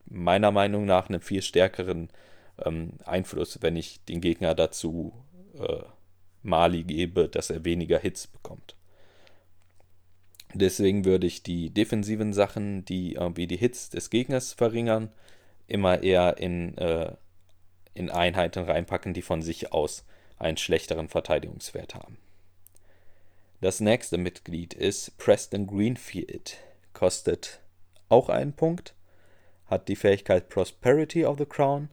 meiner 0.05 0.51
Meinung 0.51 0.85
nach 0.85 1.09
einen 1.09 1.21
viel 1.21 1.41
stärkeren 1.41 2.09
ähm, 2.63 2.93
Einfluss, 3.03 3.59
wenn 3.61 3.75
ich 3.75 4.03
den 4.05 4.21
Gegner 4.21 4.55
dazu 4.55 5.13
äh, 5.59 5.83
Mali 6.43 6.83
gebe, 6.83 7.27
dass 7.27 7.49
er 7.49 7.65
weniger 7.65 7.99
Hits 7.99 8.27
bekommt. 8.27 8.75
Deswegen 10.53 11.03
würde 11.03 11.27
ich 11.27 11.43
die 11.43 11.69
defensiven 11.69 12.31
Sachen, 12.31 12.85
die 12.85 13.13
irgendwie 13.13 13.47
die 13.47 13.57
Hits 13.57 13.89
des 13.89 14.09
Gegners 14.09 14.53
verringern, 14.53 15.09
immer 15.67 16.03
eher 16.03 16.37
in, 16.37 16.77
äh, 16.77 17.13
in 17.93 18.09
Einheiten 18.09 18.63
reinpacken, 18.63 19.13
die 19.13 19.21
von 19.21 19.41
sich 19.41 19.71
aus 19.71 20.05
einen 20.37 20.57
schlechteren 20.57 21.09
Verteidigungswert 21.09 21.95
haben. 21.95 22.17
Das 23.59 23.79
nächste 23.79 24.17
Mitglied 24.17 24.73
ist 24.73 25.17
Preston 25.17 25.65
Greenfield. 25.65 26.57
Kostet 26.93 27.59
auch 28.07 28.29
einen 28.29 28.53
Punkt. 28.53 28.93
Hat 29.65 29.87
die 29.87 29.95
Fähigkeit 29.95 30.47
Prosperity 30.49 31.25
of 31.25 31.39
the 31.39 31.45
Crown. 31.45 31.89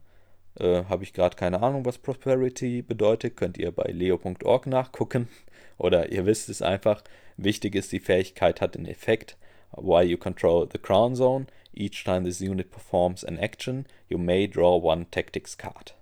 Äh, 0.58 0.84
Habe 0.84 1.04
ich 1.04 1.14
gerade 1.14 1.36
keine 1.36 1.62
Ahnung, 1.62 1.86
was 1.86 1.98
Prosperity 1.98 2.82
bedeutet. 2.82 3.36
Könnt 3.36 3.56
ihr 3.56 3.72
bei 3.72 3.90
leo.org 3.90 4.66
nachgucken. 4.66 5.28
Oder 5.78 6.12
ihr 6.12 6.26
wisst 6.26 6.50
es 6.50 6.60
einfach. 6.60 7.02
Wichtig 7.36 7.74
ist, 7.74 7.92
die 7.92 8.00
Fähigkeit 8.00 8.60
hat 8.60 8.76
einen 8.76 8.86
Effekt. 8.86 9.38
While 9.72 10.04
you 10.04 10.18
control 10.18 10.68
the 10.70 10.78
crown 10.78 11.16
zone, 11.16 11.46
each 11.76 12.04
time 12.04 12.24
this 12.24 12.40
unit 12.40 12.70
performs 12.70 13.24
an 13.24 13.38
action, 13.38 13.86
you 14.08 14.18
may 14.18 14.46
draw 14.46 14.76
one 14.76 15.06
tactics 15.10 15.56
card. 15.56 15.94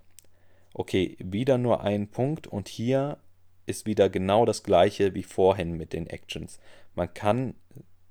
Okay, 0.74 1.16
wieder 1.18 1.58
nur 1.58 1.82
ein 1.82 2.08
Punkt 2.08 2.46
und 2.46 2.68
hier 2.68 3.18
ist 3.66 3.86
wieder 3.86 4.08
genau 4.08 4.44
das 4.44 4.62
gleiche 4.62 5.14
wie 5.14 5.22
vorhin 5.22 5.76
mit 5.76 5.92
den 5.92 6.06
Actions. 6.06 6.58
Man 6.94 7.12
kann 7.12 7.54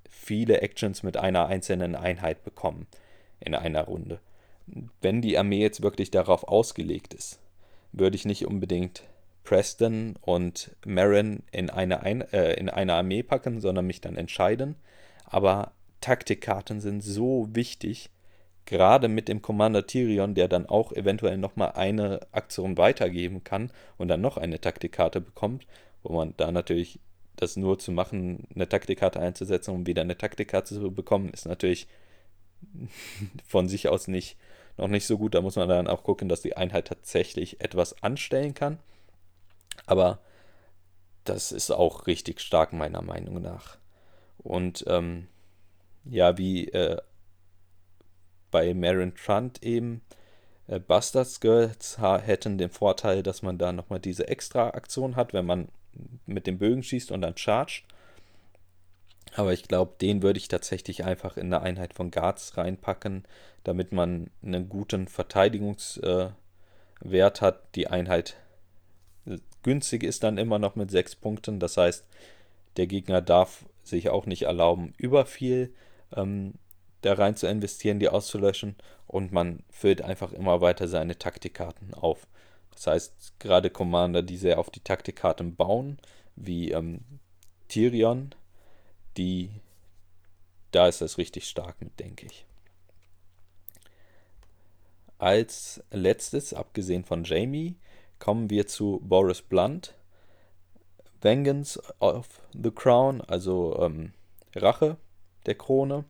viele 0.09 0.61
Actions 0.61 1.03
mit 1.03 1.17
einer 1.17 1.47
einzelnen 1.47 1.95
Einheit 1.95 2.43
bekommen 2.43 2.87
in 3.39 3.55
einer 3.55 3.83
Runde. 3.83 4.19
Wenn 5.01 5.21
die 5.21 5.37
Armee 5.37 5.61
jetzt 5.61 5.81
wirklich 5.81 6.11
darauf 6.11 6.47
ausgelegt 6.47 7.13
ist, 7.13 7.39
würde 7.91 8.15
ich 8.15 8.25
nicht 8.25 8.45
unbedingt 8.45 9.03
Preston 9.43 10.15
und 10.21 10.75
Marin 10.85 11.43
in 11.51 11.69
eine, 11.69 12.03
Ein 12.03 12.21
äh, 12.31 12.53
in 12.53 12.69
eine 12.69 12.93
Armee 12.93 13.23
packen, 13.23 13.59
sondern 13.59 13.87
mich 13.87 13.99
dann 13.99 14.15
entscheiden. 14.15 14.75
Aber 15.25 15.71
Taktikkarten 16.01 16.81
sind 16.81 17.01
so 17.01 17.47
wichtig, 17.51 18.09
gerade 18.65 19.07
mit 19.07 19.27
dem 19.27 19.41
Commander 19.41 19.87
Tyrion, 19.87 20.35
der 20.35 20.47
dann 20.47 20.65
auch 20.65 20.91
eventuell 20.91 21.37
nochmal 21.37 21.73
eine 21.73 22.19
Aktion 22.31 22.77
weitergeben 22.77 23.43
kann 23.43 23.71
und 23.97 24.07
dann 24.07 24.21
noch 24.21 24.37
eine 24.37 24.59
Taktikkarte 24.59 25.21
bekommt, 25.21 25.65
wo 26.03 26.13
man 26.13 26.33
da 26.37 26.51
natürlich 26.51 26.99
das 27.35 27.57
nur 27.57 27.79
zu 27.79 27.91
machen, 27.91 28.47
eine 28.53 28.67
Taktikkarte 28.67 29.19
einzusetzen, 29.19 29.71
um 29.71 29.87
wieder 29.87 30.01
eine 30.01 30.17
Taktikkarte 30.17 30.75
zu 30.75 30.91
bekommen, 30.91 31.29
ist 31.29 31.45
natürlich 31.45 31.87
von 33.45 33.67
sich 33.67 33.87
aus 33.89 34.07
nicht 34.07 34.37
noch 34.77 34.87
nicht 34.87 35.05
so 35.05 35.17
gut. 35.17 35.35
Da 35.35 35.41
muss 35.41 35.55
man 35.55 35.69
dann 35.69 35.87
auch 35.87 36.03
gucken, 36.03 36.29
dass 36.29 36.41
die 36.41 36.57
Einheit 36.57 36.87
tatsächlich 36.87 37.61
etwas 37.61 38.01
anstellen 38.03 38.53
kann. 38.53 38.79
Aber 39.85 40.19
das 41.23 41.51
ist 41.51 41.71
auch 41.71 42.07
richtig 42.07 42.41
stark 42.41 42.73
meiner 42.73 43.01
Meinung 43.01 43.41
nach. 43.41 43.77
Und 44.37 44.83
ähm, 44.87 45.27
ja, 46.05 46.37
wie 46.37 46.67
äh, 46.69 46.97
bei 48.49 48.73
Marin 48.73 49.15
Trant 49.15 49.63
eben, 49.63 50.01
äh, 50.67 50.79
Bastards 50.79 51.39
Girls 51.39 51.97
hätten 51.99 52.57
den 52.57 52.69
Vorteil, 52.69 53.23
dass 53.23 53.41
man 53.41 53.57
da 53.57 53.71
nochmal 53.71 53.99
diese 53.99 54.27
Extra-Aktion 54.27 55.15
hat, 55.15 55.33
wenn 55.33 55.45
man 55.45 55.69
mit 56.25 56.47
dem 56.47 56.57
Bögen 56.57 56.83
schießt 56.83 57.11
und 57.11 57.21
dann 57.21 57.37
chargt. 57.37 57.83
Aber 59.33 59.53
ich 59.53 59.63
glaube, 59.63 59.95
den 60.01 60.21
würde 60.21 60.39
ich 60.39 60.47
tatsächlich 60.47 61.05
einfach 61.05 61.37
in 61.37 61.53
eine 61.53 61.61
Einheit 61.61 61.93
von 61.93 62.11
Guards 62.11 62.57
reinpacken, 62.57 63.25
damit 63.63 63.91
man 63.91 64.29
einen 64.43 64.67
guten 64.67 65.07
Verteidigungswert 65.07 66.35
äh, 67.03 67.41
hat. 67.41 67.75
Die 67.75 67.87
Einheit 67.87 68.35
äh, 69.25 69.37
günstig 69.63 70.03
ist 70.03 70.23
dann 70.23 70.37
immer 70.37 70.59
noch 70.59 70.75
mit 70.75 70.91
6 70.91 71.15
Punkten. 71.15 71.59
Das 71.59 71.77
heißt, 71.77 72.05
der 72.77 72.87
Gegner 72.87 73.21
darf 73.21 73.65
sich 73.83 74.09
auch 74.09 74.25
nicht 74.25 74.43
erlauben, 74.43 74.93
über 74.97 75.25
viel 75.25 75.73
ähm, 76.15 76.53
da 77.01 77.13
rein 77.13 77.35
zu 77.35 77.47
investieren, 77.47 77.99
die 77.99 78.09
auszulöschen. 78.09 78.75
Und 79.07 79.31
man 79.31 79.63
füllt 79.69 80.01
einfach 80.01 80.31
immer 80.31 80.61
weiter 80.61 80.87
seine 80.87 81.17
Taktikkarten 81.17 81.93
auf. 81.93 82.27
Das 82.71 82.87
heißt, 82.87 83.39
gerade 83.39 83.69
Commander, 83.69 84.21
die 84.21 84.37
sehr 84.37 84.59
auf 84.59 84.69
die 84.69 84.79
Taktikkarten 84.79 85.55
bauen, 85.55 85.97
wie 86.35 86.71
ähm, 86.71 87.01
Tyrion, 87.67 88.33
die, 89.17 89.49
da 90.71 90.87
ist 90.87 91.01
das 91.01 91.17
richtig 91.17 91.47
stark 91.47 91.81
mit, 91.81 91.99
denke 91.99 92.27
ich. 92.27 92.45
Als 95.17 95.83
letztes, 95.91 96.53
abgesehen 96.53 97.03
von 97.03 97.23
Jamie, 97.23 97.75
kommen 98.17 98.49
wir 98.49 98.67
zu 98.67 98.99
Boris 99.03 99.41
Blunt. 99.41 99.93
Vengeance 101.21 101.79
of 101.99 102.41
the 102.53 102.71
Crown, 102.71 103.21
also 103.21 103.79
ähm, 103.79 104.13
Rache 104.55 104.97
der 105.45 105.55
Krone. 105.55 106.05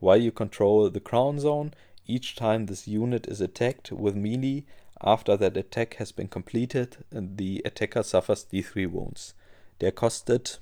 While 0.00 0.18
you 0.18 0.32
control 0.32 0.90
the 0.92 1.00
Crown 1.00 1.38
Zone, 1.38 1.72
each 2.06 2.36
time 2.36 2.66
this 2.66 2.86
unit 2.86 3.26
is 3.26 3.40
attacked 3.40 3.90
with 3.92 4.14
melee, 4.14 4.64
after 5.00 5.36
that 5.36 5.56
attack 5.56 5.96
has 5.98 6.12
been 6.12 6.28
completed, 6.28 6.98
the 7.10 7.62
attacker 7.64 8.02
suffers 8.02 8.46
D3 8.50 8.92
Wounds. 8.92 9.34
Der 9.80 9.92
kostet 9.92 10.60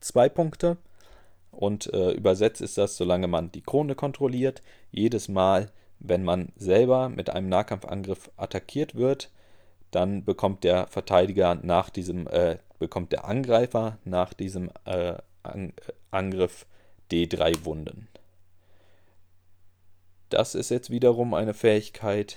zwei 0.00 0.28
Punkte 0.28 0.76
und 1.50 1.92
äh, 1.92 2.12
übersetzt 2.12 2.60
ist 2.60 2.78
das, 2.78 2.96
solange 2.96 3.28
man 3.28 3.52
die 3.52 3.62
Krone 3.62 3.94
kontrolliert, 3.94 4.62
jedes 4.90 5.28
Mal, 5.28 5.70
wenn 5.98 6.24
man 6.24 6.52
selber 6.56 7.08
mit 7.08 7.30
einem 7.30 7.48
Nahkampfangriff 7.48 8.30
attackiert 8.36 8.94
wird, 8.94 9.30
dann 9.90 10.24
bekommt 10.24 10.64
der 10.64 10.86
Verteidiger 10.86 11.56
nach 11.56 11.90
diesem, 11.90 12.26
äh, 12.28 12.58
bekommt 12.78 13.12
der 13.12 13.24
Angreifer 13.24 13.98
nach 14.04 14.32
diesem 14.32 14.70
äh, 14.84 15.14
An 15.42 15.72
Angriff 16.10 16.66
D3 17.10 17.64
Wunden. 17.64 18.08
Das 20.28 20.54
ist 20.54 20.70
jetzt 20.70 20.90
wiederum 20.90 21.34
eine 21.34 21.54
Fähigkeit, 21.54 22.36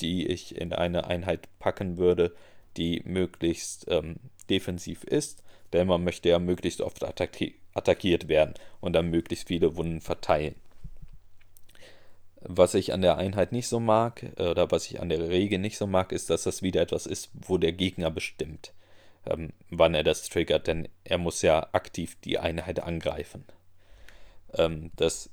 die 0.00 0.26
ich 0.26 0.56
in 0.56 0.72
eine 0.72 1.06
Einheit 1.06 1.48
packen 1.58 1.96
würde, 1.96 2.32
die 2.76 3.02
möglichst 3.04 3.86
ähm, 3.88 4.16
defensiv 4.48 5.04
ist, 5.04 5.42
denn 5.72 5.86
man 5.86 6.04
möchte 6.04 6.28
ja 6.28 6.38
möglichst 6.38 6.80
oft 6.80 7.02
attacki 7.04 7.56
attackiert 7.74 8.28
werden 8.28 8.54
und 8.80 8.92
dann 8.92 9.10
möglichst 9.10 9.48
viele 9.48 9.76
Wunden 9.76 10.00
verteilen. 10.00 10.54
Was 12.40 12.74
ich 12.74 12.92
an 12.92 13.02
der 13.02 13.16
Einheit 13.16 13.50
nicht 13.50 13.66
so 13.66 13.80
mag, 13.80 14.22
äh, 14.36 14.48
oder 14.48 14.70
was 14.70 14.86
ich 14.86 15.00
an 15.00 15.08
der 15.08 15.28
Regel 15.28 15.58
nicht 15.58 15.76
so 15.76 15.86
mag, 15.88 16.12
ist, 16.12 16.30
dass 16.30 16.44
das 16.44 16.62
wieder 16.62 16.82
etwas 16.82 17.06
ist, 17.06 17.30
wo 17.32 17.58
der 17.58 17.72
Gegner 17.72 18.10
bestimmt, 18.10 18.72
ähm, 19.26 19.52
wann 19.70 19.94
er 19.94 20.04
das 20.04 20.28
triggert, 20.28 20.68
denn 20.68 20.88
er 21.02 21.18
muss 21.18 21.42
ja 21.42 21.68
aktiv 21.72 22.16
die 22.22 22.38
Einheit 22.38 22.80
angreifen. 22.80 23.44
Ähm, 24.56 24.90
das 24.96 25.30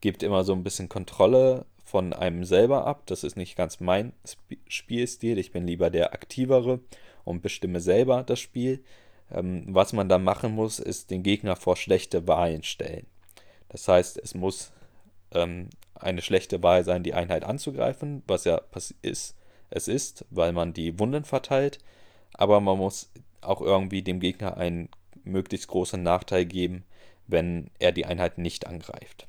gibt 0.00 0.22
immer 0.22 0.44
so 0.44 0.52
ein 0.52 0.64
bisschen 0.64 0.88
Kontrolle 0.88 1.66
von 1.84 2.12
einem 2.12 2.44
selber 2.44 2.86
ab. 2.86 3.02
Das 3.06 3.24
ist 3.24 3.36
nicht 3.36 3.56
ganz 3.56 3.80
mein 3.80 4.12
Sp 4.26 4.58
Spielstil. 4.68 5.38
Ich 5.38 5.52
bin 5.52 5.66
lieber 5.66 5.90
der 5.90 6.12
aktivere 6.12 6.80
und 7.24 7.42
bestimme 7.42 7.80
selber 7.80 8.22
das 8.22 8.40
Spiel. 8.40 8.82
Ähm, 9.30 9.64
was 9.68 9.92
man 9.92 10.08
da 10.08 10.18
machen 10.18 10.52
muss, 10.52 10.78
ist 10.78 11.10
den 11.10 11.22
Gegner 11.22 11.56
vor 11.56 11.76
schlechte 11.76 12.26
Wahlen 12.28 12.62
stellen. 12.62 13.06
Das 13.68 13.88
heißt, 13.88 14.18
es 14.22 14.34
muss 14.34 14.72
ähm, 15.32 15.68
eine 15.94 16.22
schlechte 16.22 16.62
Wahl 16.62 16.84
sein, 16.84 17.02
die 17.02 17.14
Einheit 17.14 17.44
anzugreifen, 17.44 18.22
was 18.26 18.44
ja 18.44 18.60
ist, 19.02 19.36
es 19.70 19.88
ist, 19.88 20.24
weil 20.30 20.52
man 20.52 20.72
die 20.72 20.98
Wunden 20.98 21.24
verteilt. 21.24 21.78
Aber 22.32 22.60
man 22.60 22.78
muss 22.78 23.10
auch 23.40 23.60
irgendwie 23.60 24.02
dem 24.02 24.20
Gegner 24.20 24.56
einen 24.56 24.88
möglichst 25.24 25.68
großen 25.68 26.02
Nachteil 26.02 26.44
geben, 26.44 26.84
wenn 27.26 27.70
er 27.78 27.92
die 27.92 28.06
Einheit 28.06 28.38
nicht 28.38 28.66
angreift. 28.66 29.26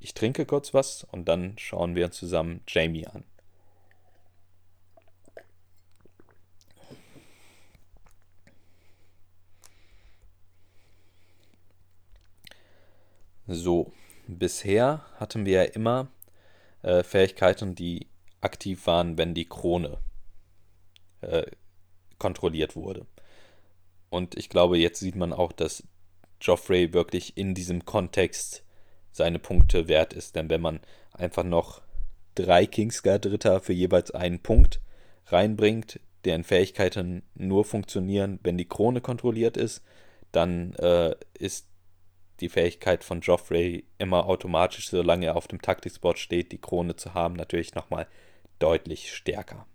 Ich 0.00 0.14
trinke 0.14 0.46
kurz 0.46 0.74
was 0.74 1.04
und 1.04 1.26
dann 1.26 1.58
schauen 1.58 1.94
wir 1.94 2.10
zusammen 2.10 2.60
Jamie 2.68 3.06
an. 3.06 3.24
So, 13.48 13.92
bisher 14.26 15.04
hatten 15.20 15.46
wir 15.46 15.64
ja 15.64 15.70
immer 15.70 16.08
äh, 16.82 17.04
Fähigkeiten, 17.04 17.76
die 17.76 18.08
aktiv 18.40 18.86
waren, 18.86 19.18
wenn 19.18 19.34
die 19.34 19.48
Krone 19.48 19.98
äh, 21.20 21.46
kontrolliert 22.18 22.74
wurde. 22.74 23.06
Und 24.10 24.36
ich 24.36 24.48
glaube, 24.48 24.78
jetzt 24.78 25.00
sieht 25.00 25.16
man 25.16 25.32
auch, 25.32 25.52
dass 25.52 25.84
Joffrey 26.40 26.92
wirklich 26.92 27.36
in 27.36 27.54
diesem 27.54 27.84
Kontext 27.84 28.62
seine 29.12 29.38
Punkte 29.38 29.88
wert 29.88 30.12
ist. 30.12 30.36
Denn 30.36 30.50
wenn 30.50 30.60
man 30.60 30.80
einfach 31.12 31.44
noch 31.44 31.82
drei 32.34 32.66
Kingsguard-Ritter 32.66 33.60
für 33.60 33.72
jeweils 33.72 34.10
einen 34.10 34.40
Punkt 34.40 34.80
reinbringt, 35.26 36.00
deren 36.24 36.44
Fähigkeiten 36.44 37.22
nur 37.34 37.64
funktionieren, 37.64 38.38
wenn 38.42 38.58
die 38.58 38.68
Krone 38.68 39.00
kontrolliert 39.00 39.56
ist, 39.56 39.82
dann 40.32 40.74
äh, 40.74 41.14
ist 41.38 41.68
die 42.40 42.48
Fähigkeit 42.48 43.04
von 43.04 43.20
Joffrey 43.20 43.84
immer 43.98 44.26
automatisch, 44.26 44.90
solange 44.90 45.26
er 45.26 45.36
auf 45.36 45.48
dem 45.48 45.62
Taktikspot 45.62 46.18
steht, 46.18 46.52
die 46.52 46.60
Krone 46.60 46.96
zu 46.96 47.14
haben, 47.14 47.34
natürlich 47.34 47.74
nochmal 47.74 48.06
deutlich 48.58 49.14
stärker. 49.14 49.66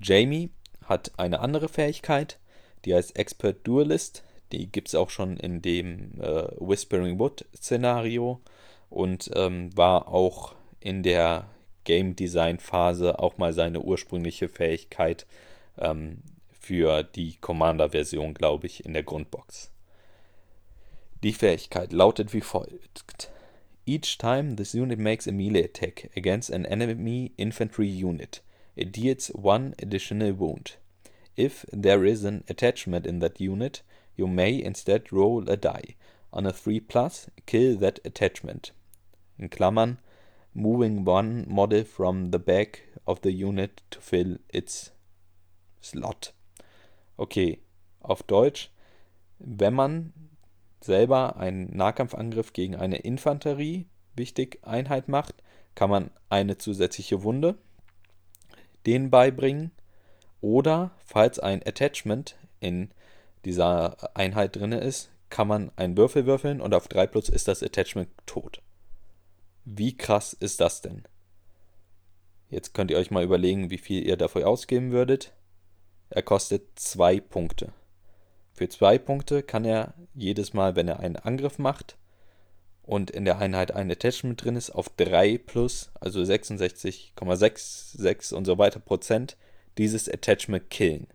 Jamie 0.00 0.50
hat 0.84 1.12
eine 1.16 1.40
andere 1.40 1.68
Fähigkeit, 1.68 2.38
die 2.84 2.94
heißt 2.94 3.16
Expert 3.16 3.66
Duelist. 3.66 4.24
Die 4.52 4.70
gibt 4.70 4.88
es 4.88 4.94
auch 4.94 5.10
schon 5.10 5.36
in 5.38 5.62
dem 5.62 6.20
äh, 6.20 6.44
Whispering 6.58 7.18
Wood 7.18 7.46
Szenario 7.56 8.40
und 8.90 9.30
ähm, 9.34 9.76
war 9.76 10.08
auch 10.08 10.54
in 10.80 11.02
der 11.02 11.48
Game 11.84 12.14
Design 12.14 12.58
Phase 12.58 13.18
auch 13.18 13.38
mal 13.38 13.52
seine 13.52 13.80
ursprüngliche 13.80 14.48
Fähigkeit 14.48 15.26
ähm, 15.78 16.18
für 16.50 17.02
die 17.02 17.36
Commander-Version, 17.40 18.34
glaube 18.34 18.66
ich, 18.66 18.84
in 18.84 18.92
der 18.92 19.02
Grundbox. 19.02 19.70
Die 21.22 21.32
Fähigkeit 21.32 21.92
lautet 21.92 22.32
wie 22.32 22.40
folgt. 22.40 23.30
Each 23.86 24.16
time 24.18 24.54
this 24.54 24.74
unit 24.74 24.98
makes 24.98 25.26
a 25.26 25.32
melee 25.32 25.64
attack 25.64 26.10
against 26.16 26.52
an 26.52 26.64
enemy 26.64 27.32
infantry 27.36 27.88
unit, 27.88 28.42
it 28.76 28.94
deals 28.96 29.32
one 29.34 29.74
additional 29.82 30.38
wound. 30.38 30.78
If 31.36 31.66
there 31.72 32.06
is 32.06 32.24
an 32.24 32.44
attachment 32.48 33.06
in 33.06 33.20
that 33.20 33.40
unit, 33.40 33.82
you 34.16 34.26
may 34.26 34.62
instead 34.62 35.12
roll 35.12 35.48
a 35.48 35.56
die. 35.56 35.96
On 36.32 36.46
a 36.46 36.52
3 36.52 36.80
plus, 36.80 37.30
kill 37.46 37.76
that 37.78 38.00
attachment. 38.04 38.72
In 39.38 39.48
Klammern, 39.48 39.98
moving 40.54 41.04
one 41.04 41.46
model 41.48 41.84
from 41.84 42.30
the 42.30 42.38
back 42.38 42.82
of 43.06 43.20
the 43.22 43.32
unit 43.32 43.82
to 43.90 44.00
fill 44.00 44.38
its 44.48 44.90
slot. 45.80 46.32
Okay, 47.18 47.60
auf 48.00 48.22
Deutsch, 48.22 48.70
wenn 49.38 49.74
man 49.74 50.12
selber 50.80 51.36
einen 51.36 51.76
Nahkampfangriff 51.76 52.52
gegen 52.52 52.76
eine 52.76 52.98
Infanterie, 52.98 53.86
wichtig, 54.14 54.58
Einheit 54.62 55.08
macht, 55.08 55.42
kann 55.74 55.90
man 55.90 56.10
eine 56.28 56.58
zusätzliche 56.58 57.22
Wunde 57.22 57.56
denen 58.86 59.10
beibringen. 59.10 59.72
Oder 60.40 60.90
falls 61.04 61.38
ein 61.38 61.62
Attachment 61.64 62.36
in 62.60 62.90
dieser 63.44 64.16
Einheit 64.16 64.56
drin 64.56 64.72
ist, 64.72 65.10
kann 65.30 65.48
man 65.48 65.70
einen 65.76 65.96
Würfel 65.96 66.26
würfeln 66.26 66.60
und 66.60 66.74
auf 66.74 66.88
3 66.88 67.06
plus 67.06 67.28
ist 67.28 67.48
das 67.48 67.62
Attachment 67.62 68.08
tot. 68.26 68.60
Wie 69.64 69.96
krass 69.96 70.34
ist 70.34 70.60
das 70.60 70.82
denn? 70.82 71.04
Jetzt 72.50 72.74
könnt 72.74 72.90
ihr 72.90 72.98
euch 72.98 73.10
mal 73.10 73.24
überlegen, 73.24 73.70
wie 73.70 73.78
viel 73.78 74.06
ihr 74.06 74.18
dafür 74.18 74.46
ausgeben 74.46 74.92
würdet. 74.92 75.32
Er 76.10 76.22
kostet 76.22 76.78
2 76.78 77.20
Punkte. 77.20 77.72
Für 78.52 78.68
2 78.68 78.98
Punkte 78.98 79.42
kann 79.42 79.64
er 79.64 79.94
jedes 80.14 80.52
Mal, 80.52 80.76
wenn 80.76 80.88
er 80.88 81.00
einen 81.00 81.16
Angriff 81.16 81.58
macht 81.58 81.96
und 82.82 83.10
in 83.10 83.24
der 83.24 83.38
Einheit 83.38 83.72
ein 83.72 83.90
Attachment 83.90 84.44
drin 84.44 84.56
ist, 84.56 84.68
auf 84.70 84.90
3 84.90 85.38
plus, 85.38 85.90
also 85.98 86.20
66,66 86.20 88.34
und 88.34 88.44
so 88.44 88.58
weiter 88.58 88.80
Prozent, 88.80 89.38
dieses 89.78 90.06
Attachment 90.08 90.68
killen. 90.68 91.06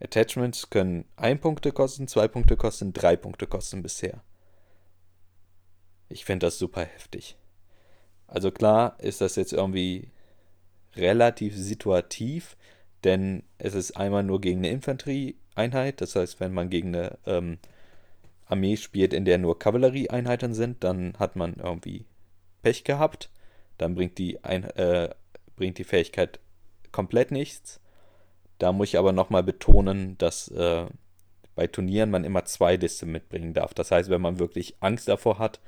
Attachments 0.00 0.70
können 0.70 1.04
1 1.16 1.40
Punkte 1.40 1.72
kosten, 1.72 2.08
2 2.08 2.28
Punkte 2.28 2.56
kosten, 2.56 2.92
3 2.92 3.16
Punkte 3.16 3.46
kosten 3.46 3.82
bisher. 3.82 4.22
Ich 6.08 6.24
finde 6.24 6.46
das 6.46 6.58
super 6.58 6.84
heftig. 6.84 7.36
Also 8.26 8.50
klar 8.50 8.98
ist 9.00 9.20
das 9.20 9.36
jetzt 9.36 9.52
irgendwie 9.52 10.10
relativ 10.96 11.56
situativ, 11.56 12.56
denn 13.04 13.42
es 13.58 13.74
ist 13.74 13.96
einmal 13.96 14.22
nur 14.22 14.40
gegen 14.40 14.60
eine 14.60 14.70
Infanterieeinheit, 14.70 16.00
das 16.00 16.16
heißt, 16.16 16.40
wenn 16.40 16.52
man 16.52 16.70
gegen 16.70 16.94
eine 16.94 17.18
ähm, 17.26 17.58
Armee 18.46 18.76
spielt, 18.76 19.12
in 19.12 19.24
der 19.24 19.38
nur 19.38 19.58
Kavallerieeinheiten 19.58 20.54
sind, 20.54 20.82
dann 20.82 21.14
hat 21.18 21.36
man 21.36 21.54
irgendwie 21.54 22.06
Pech 22.62 22.84
gehabt. 22.84 23.30
Dann 23.78 23.94
bringt 23.94 24.18
die, 24.18 24.42
Ein 24.42 24.64
äh, 24.64 25.14
bringt 25.56 25.78
die 25.78 25.84
Fähigkeit 25.84 26.40
komplett 26.92 27.30
nichts. 27.30 27.80
Da 28.60 28.72
muss 28.72 28.88
ich 28.88 28.98
aber 28.98 29.12
nochmal 29.12 29.42
betonen, 29.42 30.18
dass 30.18 30.48
äh, 30.48 30.84
bei 31.54 31.66
Turnieren 31.66 32.10
man 32.10 32.24
immer 32.24 32.44
zwei 32.44 32.76
Liste 32.76 33.06
mitbringen 33.06 33.54
darf. 33.54 33.72
Das 33.72 33.90
heißt, 33.90 34.10
wenn 34.10 34.20
man 34.20 34.38
wirklich 34.38 34.76
Angst 34.80 35.08
davor 35.08 35.38
hat, 35.38 35.60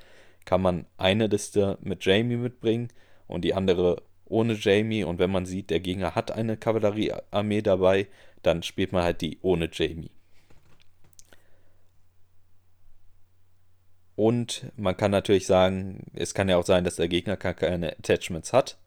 kann 0.45 0.61
man 0.61 0.85
eine 0.97 1.25
Liste 1.25 1.79
mit 1.81 2.05
Jamie 2.05 2.37
mitbringen 2.37 2.89
und 3.27 3.43
die 3.43 3.55
andere 3.55 4.03
ohne 4.25 4.53
Jamie. 4.53 5.03
Und 5.03 5.17
wenn 5.17 5.31
man 5.31 5.47
sieht, 5.47 5.71
der 5.71 5.79
Gegner 5.79 6.13
hat 6.13 6.31
eine 6.31 6.55
Kavalleriearmee 6.55 7.63
dabei, 7.63 8.07
dann 8.43 8.61
spielt 8.61 8.91
man 8.91 9.01
halt 9.03 9.21
die 9.21 9.39
ohne 9.41 9.69
Jamie. 9.71 10.11
Und 14.15 14.71
man 14.77 14.95
kann 14.95 15.09
natürlich 15.09 15.47
sagen, 15.47 16.11
es 16.13 16.35
kann 16.35 16.47
ja 16.47 16.57
auch 16.57 16.65
sein, 16.65 16.83
dass 16.83 16.97
der 16.97 17.07
Gegner 17.07 17.37
keine 17.37 17.93
Attachments 17.97 18.53
hat. 18.53 18.77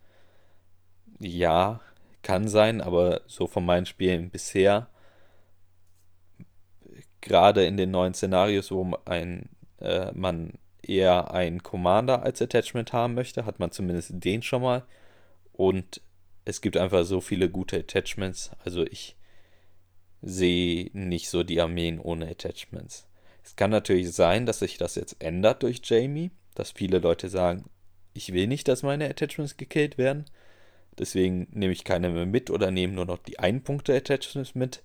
Ja, 1.19 1.81
kann 2.27 2.49
sein, 2.49 2.81
aber 2.81 3.21
so 3.29 3.47
von 3.47 3.65
meinen 3.65 3.87
Spielen 3.87 4.31
bisher, 4.31 4.89
gerade 7.21 7.65
in 7.65 7.77
den 7.77 7.93
neuen 7.93 8.15
Szenarios, 8.15 8.73
wo 8.73 8.99
ein, 9.05 9.49
äh, 9.79 10.11
man 10.13 10.55
eher 10.83 11.31
einen 11.31 11.63
Commander 11.63 12.25
als 12.25 12.43
Attachment 12.43 12.93
haben 12.93 13.15
möchte, 13.15 13.47
hat 13.47 13.61
man 13.61 13.71
zumindest 13.71 14.11
den 14.13 14.43
schon 14.43 14.63
mal. 14.63 14.83
Und 15.53 16.01
es 16.45 16.61
gibt 16.61 16.77
einfach 16.77 17.05
so 17.05 17.21
viele 17.21 17.49
gute 17.49 17.79
Attachments. 17.79 18.51
Also 18.65 18.85
ich 18.85 19.17
sehe 20.21 20.91
nicht 20.95 21.29
so 21.29 21.45
die 21.45 21.61
Armeen 21.61 22.01
ohne 22.01 22.29
Attachments. 22.29 23.07
Es 23.45 23.55
kann 23.55 23.71
natürlich 23.71 24.11
sein, 24.11 24.47
dass 24.47 24.59
sich 24.59 24.79
das 24.79 24.97
jetzt 24.97 25.23
ändert 25.23 25.63
durch 25.63 25.81
Jamie, 25.85 26.33
dass 26.57 26.73
viele 26.73 26.99
Leute 26.99 27.29
sagen, 27.29 27.71
ich 28.15 28.33
will 28.33 28.49
nicht, 28.49 28.67
dass 28.67 28.83
meine 28.83 29.09
Attachments 29.09 29.57
gekillt 29.57 29.97
werden. 29.97 30.25
Deswegen 30.99 31.47
nehme 31.51 31.73
ich 31.73 31.85
keine 31.85 32.09
mehr 32.11 32.27
mit 32.27 32.51
oder 32.51 32.71
nehme 32.71 32.95
nur 32.95 33.05
noch 33.05 33.19
die 33.19 33.39
1-Punkte-Attachments 33.39 34.55
mit. 34.55 34.83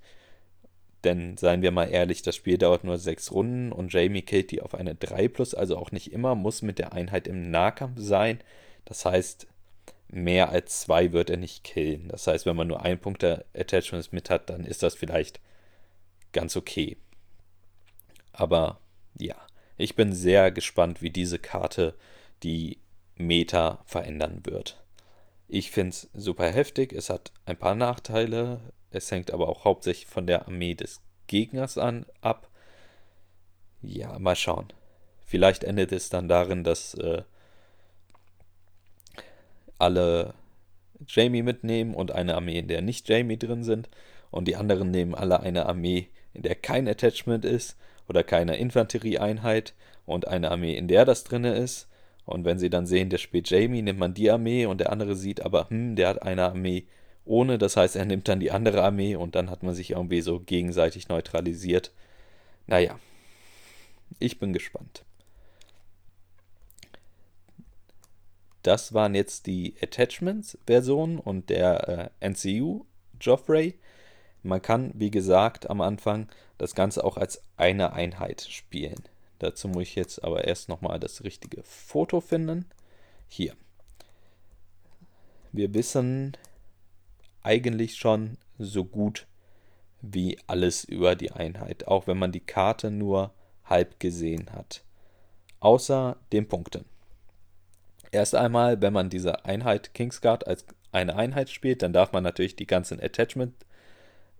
Denn 1.04 1.38
seien 1.38 1.62
wir 1.62 1.72
mal 1.72 1.86
ehrlich, 1.86 2.22
das 2.22 2.36
Spiel 2.36 2.58
dauert 2.58 2.84
nur 2.84 2.98
6 2.98 3.32
Runden 3.32 3.72
und 3.72 3.92
Jamie 3.92 4.22
killt 4.22 4.52
die 4.52 4.62
auf 4.62 4.76
eine 4.76 4.94
3 4.94 5.30
plus, 5.30 5.56
also 5.56 5.78
auch 5.78 5.92
nicht 5.92 6.12
immer, 6.12 6.36
muss 6.36 6.62
mit 6.62 6.78
der 6.78 6.94
Einheit 6.94 7.28
im 7.28 7.50
Nahkampf 7.50 7.98
sein. 8.00 8.40
Das 8.86 9.06
heißt, 9.06 9.48
mehr 10.10 10.50
als 10.50 10.82
2 10.82 11.12
wird 11.12 11.30
er 11.30 11.38
nicht 11.38 11.64
killen. 11.64 12.10
Das 12.10 12.28
heißt, 12.28 12.46
wenn 12.46 12.56
man 12.56 12.68
nur 12.68 12.86
1-Punkte-Attachments 12.86 14.12
mit 14.12 14.30
hat, 14.30 14.50
dann 14.50 14.66
ist 14.66 14.84
das 14.84 14.96
vielleicht 14.96 15.40
ganz 16.34 16.56
okay. 16.56 16.98
Aber 18.34 18.80
ja, 19.18 19.36
ich 19.78 19.96
bin 19.96 20.14
sehr 20.14 20.52
gespannt, 20.52 21.02
wie 21.02 21.10
diese 21.10 21.40
Karte 21.40 21.96
die 22.44 22.78
Meta 23.16 23.82
verändern 23.86 24.42
wird. 24.44 24.81
Ich 25.54 25.70
finde 25.70 25.90
es 25.90 26.10
super 26.14 26.50
heftig. 26.50 26.94
Es 26.94 27.10
hat 27.10 27.34
ein 27.46 27.58
paar 27.58 27.76
Nachteile. 27.76 28.62
Es 28.90 29.12
hängt 29.12 29.32
aber 29.32 29.50
auch 29.50 29.66
hauptsächlich 29.66 30.08
von 30.08 30.26
der 30.26 30.48
Armee 30.48 30.76
des 30.76 31.02
Gegners 31.28 31.78
an 31.78 32.06
ab. 32.22 32.50
Ja, 33.82 34.18
mal 34.18 34.38
schauen. 34.38 34.72
Vielleicht 35.26 35.66
endet 35.66 35.92
es 35.92 36.08
dann 36.08 36.30
darin, 36.30 36.64
dass 36.64 36.94
äh, 36.94 37.24
alle 39.78 40.36
Jamie 41.06 41.44
mitnehmen 41.44 41.96
und 41.96 42.14
eine 42.14 42.36
Armee, 42.36 42.60
in 42.60 42.70
der 42.70 42.82
nicht 42.82 43.10
Jamie 43.10 43.38
drin 43.38 43.66
sind. 43.66 43.90
Und 44.30 44.48
die 44.48 44.56
anderen 44.56 44.90
nehmen 44.90 45.14
alle 45.14 45.42
eine 45.42 45.66
Armee, 45.66 46.08
in 46.34 46.44
der 46.44 46.56
kein 46.56 46.88
Attachment 46.88 47.44
ist 47.44 47.76
oder 48.08 48.24
keine 48.24 48.56
Infanterieeinheit 48.56 49.74
und 50.06 50.30
eine 50.30 50.50
Armee, 50.50 50.78
in 50.78 50.88
der 50.88 51.04
das 51.04 51.26
drinne 51.26 51.56
ist. 51.56 51.90
Und 52.26 52.46
wenn 52.46 52.60
sie 52.60 52.70
dann 52.70 52.86
sehen, 52.86 53.10
der 53.10 53.18
spielt 53.18 53.50
Jamie, 53.50 53.82
nimmt 53.82 54.00
man 54.00 54.14
die 54.14 54.30
Armee 54.32 54.66
und 54.66 54.80
der 54.80 54.92
andere 54.92 55.16
sieht 55.16 55.42
aber, 55.42 55.70
hm, 55.70 55.96
der 55.96 56.10
hat 56.10 56.22
eine 56.22 56.44
Armee 56.44 56.86
ohne, 57.26 57.58
das 57.58 57.78
heißt, 57.78 57.96
er 57.96 58.06
nimmt 58.06 58.28
dann 58.28 58.40
die 58.40 58.52
andere 58.52 58.84
Armee 58.84 59.16
und 59.16 59.36
dann 59.36 59.50
hat 59.50 59.64
man 59.64 59.76
sich 59.76 59.92
irgendwie 59.92 60.22
so 60.22 60.40
gegenseitig 60.40 61.08
neutralisiert. 61.08 61.92
Naja, 62.68 63.00
ich 64.20 64.40
bin 64.40 64.54
gespannt. 64.54 65.04
Das 68.64 68.94
waren 68.94 69.16
jetzt 69.16 69.48
die 69.48 69.76
Attachments-Version 69.82 71.20
und 71.20 71.50
der 71.50 72.12
äh, 72.22 72.30
NCU 72.30 72.86
Joffrey. 73.20 73.80
Man 74.44 74.62
kann, 74.62 74.92
wie 74.96 75.12
gesagt, 75.12 75.70
am 75.70 75.82
Anfang 75.82 76.28
das 76.58 76.76
Ganze 76.76 77.04
auch 77.04 77.18
als 77.18 77.44
eine 77.58 77.94
Einheit 77.94 78.42
spielen. 78.42 79.02
Dazu 79.42 79.68
muss 79.68 79.84
ich 79.84 79.96
jetzt 79.96 80.24
aber 80.24 80.46
erst 80.46 80.70
nochmal 80.70 81.00
das 81.00 81.24
richtige 81.24 81.64
Foto 81.64 82.22
finden. 82.22 82.66
Hier. 83.28 83.56
Wir 85.52 85.74
wissen 85.74 86.38
eigentlich 87.42 87.96
schon 87.96 88.38
so 88.60 88.86
gut 88.86 89.26
wie 90.00 90.38
alles 90.46 90.84
über 90.84 91.16
die 91.16 91.32
Einheit, 91.32 91.88
auch 91.88 92.06
wenn 92.06 92.20
man 92.20 92.32
die 92.32 92.46
Karte 92.46 92.92
nur 92.92 93.34
halb 93.66 94.00
gesehen 94.00 94.52
hat. 94.52 94.84
Außer 95.60 96.18
den 96.32 96.48
Punkten. 96.48 96.86
Erst 98.12 98.36
einmal, 98.36 98.80
wenn 98.80 98.94
man 98.94 99.10
diese 99.10 99.44
Einheit 99.46 99.96
Kingsguard 99.96 100.46
als 100.46 100.66
eine 100.92 101.16
Einheit 101.16 101.50
spielt, 101.50 101.82
dann 101.82 101.94
darf 101.94 102.12
man 102.12 102.24
natürlich 102.24 102.56
die 102.56 102.68
ganzen 102.68 103.02
Attachment 103.02 103.56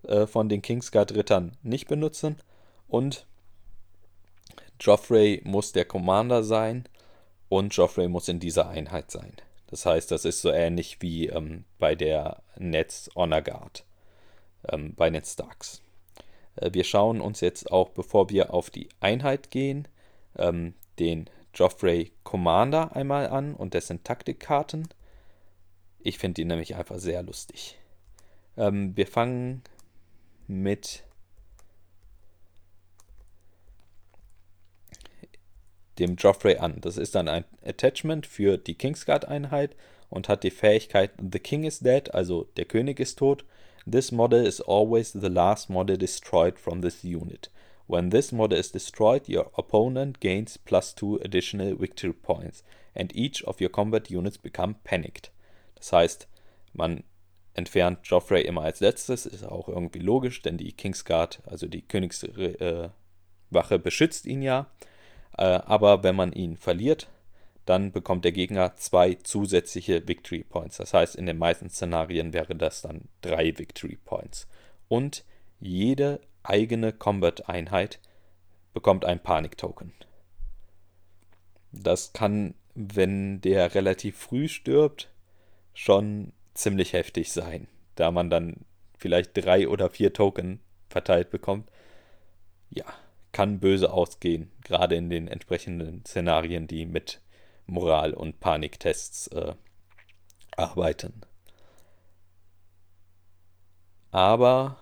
äh, 0.04 0.28
von 0.28 0.48
den 0.48 0.62
Kingsguard-Rittern 0.62 1.56
nicht 1.64 1.88
benutzen. 1.88 2.36
Und 2.86 3.26
Joffrey 4.82 5.40
muss 5.44 5.70
der 5.70 5.84
Commander 5.84 6.42
sein 6.42 6.88
und 7.48 7.74
Joffrey 7.74 8.08
muss 8.08 8.26
in 8.26 8.40
dieser 8.40 8.68
Einheit 8.68 9.12
sein. 9.12 9.32
Das 9.68 9.86
heißt, 9.86 10.10
das 10.10 10.24
ist 10.24 10.42
so 10.42 10.50
ähnlich 10.50 11.00
wie 11.00 11.28
ähm, 11.28 11.64
bei 11.78 11.94
der 11.94 12.42
Nets 12.56 13.08
Honor 13.14 13.42
Guard, 13.42 13.84
ähm, 14.68 14.94
bei 14.96 15.08
Ned 15.08 15.24
Starks. 15.24 15.82
Äh, 16.56 16.70
wir 16.72 16.82
schauen 16.82 17.20
uns 17.20 17.40
jetzt 17.40 17.70
auch, 17.70 17.90
bevor 17.90 18.28
wir 18.28 18.52
auf 18.52 18.70
die 18.70 18.88
Einheit 18.98 19.52
gehen, 19.52 19.86
ähm, 20.36 20.74
den 20.98 21.30
Joffrey 21.54 22.10
Commander 22.24 22.96
einmal 22.96 23.28
an 23.28 23.54
und 23.54 23.74
dessen 23.74 24.02
Taktikkarten. 24.02 24.88
Ich 26.00 26.18
finde 26.18 26.42
ihn 26.42 26.48
nämlich 26.48 26.74
einfach 26.74 26.98
sehr 26.98 27.22
lustig. 27.22 27.78
Ähm, 28.56 28.96
wir 28.96 29.06
fangen 29.06 29.62
mit 30.48 31.04
dem 35.98 36.16
Joffrey 36.16 36.56
an. 36.56 36.80
Das 36.80 36.96
ist 36.96 37.14
dann 37.14 37.28
ein 37.28 37.44
Attachment 37.64 38.26
für 38.26 38.56
die 38.56 38.74
Kingsguard-Einheit 38.74 39.76
und 40.10 40.28
hat 40.28 40.42
die 40.42 40.50
Fähigkeit 40.50 41.10
The 41.18 41.38
King 41.38 41.64
is 41.64 41.80
dead, 41.80 42.12
also 42.14 42.44
der 42.56 42.64
König 42.64 43.00
ist 43.00 43.18
tot. 43.18 43.44
This 43.90 44.12
model 44.12 44.46
is 44.46 44.60
always 44.60 45.12
the 45.12 45.28
last 45.28 45.68
model 45.68 45.98
destroyed 45.98 46.58
from 46.58 46.82
this 46.82 47.02
unit. 47.02 47.50
When 47.88 48.10
this 48.10 48.32
model 48.32 48.58
is 48.58 48.70
destroyed, 48.70 49.28
your 49.28 49.50
opponent 49.54 50.20
gains 50.20 50.56
plus 50.56 50.94
2 50.94 51.20
additional 51.24 51.78
victory 51.78 52.12
points 52.12 52.62
and 52.94 53.14
each 53.14 53.44
of 53.44 53.60
your 53.60 53.70
combat 53.70 54.10
units 54.10 54.38
become 54.38 54.76
panicked. 54.84 55.30
Das 55.74 55.92
heißt, 55.92 56.28
man 56.72 57.04
entfernt 57.54 57.98
Joffrey 58.04 58.42
immer 58.42 58.62
als 58.62 58.80
letztes, 58.80 59.26
ist 59.26 59.44
auch 59.44 59.68
irgendwie 59.68 59.98
logisch, 59.98 60.42
denn 60.42 60.56
die 60.56 60.72
Kingsguard, 60.72 61.42
also 61.46 61.66
die 61.66 61.82
Königswache, 61.82 62.92
äh, 63.50 63.78
beschützt 63.78 64.26
ihn 64.26 64.42
ja. 64.42 64.70
Äh, 65.36 65.44
aber 65.44 66.02
wenn 66.02 66.16
man 66.16 66.32
ihn 66.32 66.56
verliert, 66.56 67.08
dann 67.64 67.92
bekommt 67.92 68.24
der 68.24 68.32
Gegner 68.32 68.74
zwei 68.76 69.14
zusätzliche 69.14 70.06
Victory 70.08 70.42
Points. 70.44 70.78
Das 70.78 70.94
heißt, 70.94 71.14
in 71.14 71.26
den 71.26 71.38
meisten 71.38 71.70
Szenarien 71.70 72.32
wäre 72.32 72.56
das 72.56 72.82
dann 72.82 73.08
drei 73.20 73.56
Victory 73.56 73.98
Points. 74.04 74.48
Und 74.88 75.24
jede 75.60 76.20
eigene 76.42 76.92
Combat-Einheit 76.92 78.00
bekommt 78.72 79.04
ein 79.04 79.22
Panik-Token. 79.22 79.92
Das 81.70 82.12
kann, 82.12 82.54
wenn 82.74 83.40
der 83.40 83.74
relativ 83.74 84.18
früh 84.18 84.48
stirbt, 84.48 85.08
schon 85.72 86.32
ziemlich 86.54 86.92
heftig 86.92 87.32
sein, 87.32 87.68
da 87.94 88.10
man 88.10 88.28
dann 88.28 88.64
vielleicht 88.98 89.30
drei 89.34 89.68
oder 89.68 89.88
vier 89.88 90.12
Token 90.12 90.60
verteilt 90.88 91.30
bekommt. 91.30 91.70
Ja, 92.70 92.84
kann 93.32 93.60
böse 93.60 93.92
ausgehen, 93.92 94.50
gerade 94.62 94.94
in 94.94 95.10
den 95.10 95.28
entsprechenden 95.28 96.04
Szenarien, 96.04 96.66
die 96.66 96.86
mit 96.86 97.20
Moral- 97.66 98.14
und 98.14 98.40
Paniktests 98.40 99.28
äh, 99.28 99.54
arbeiten. 100.56 101.22
Aber 104.10 104.76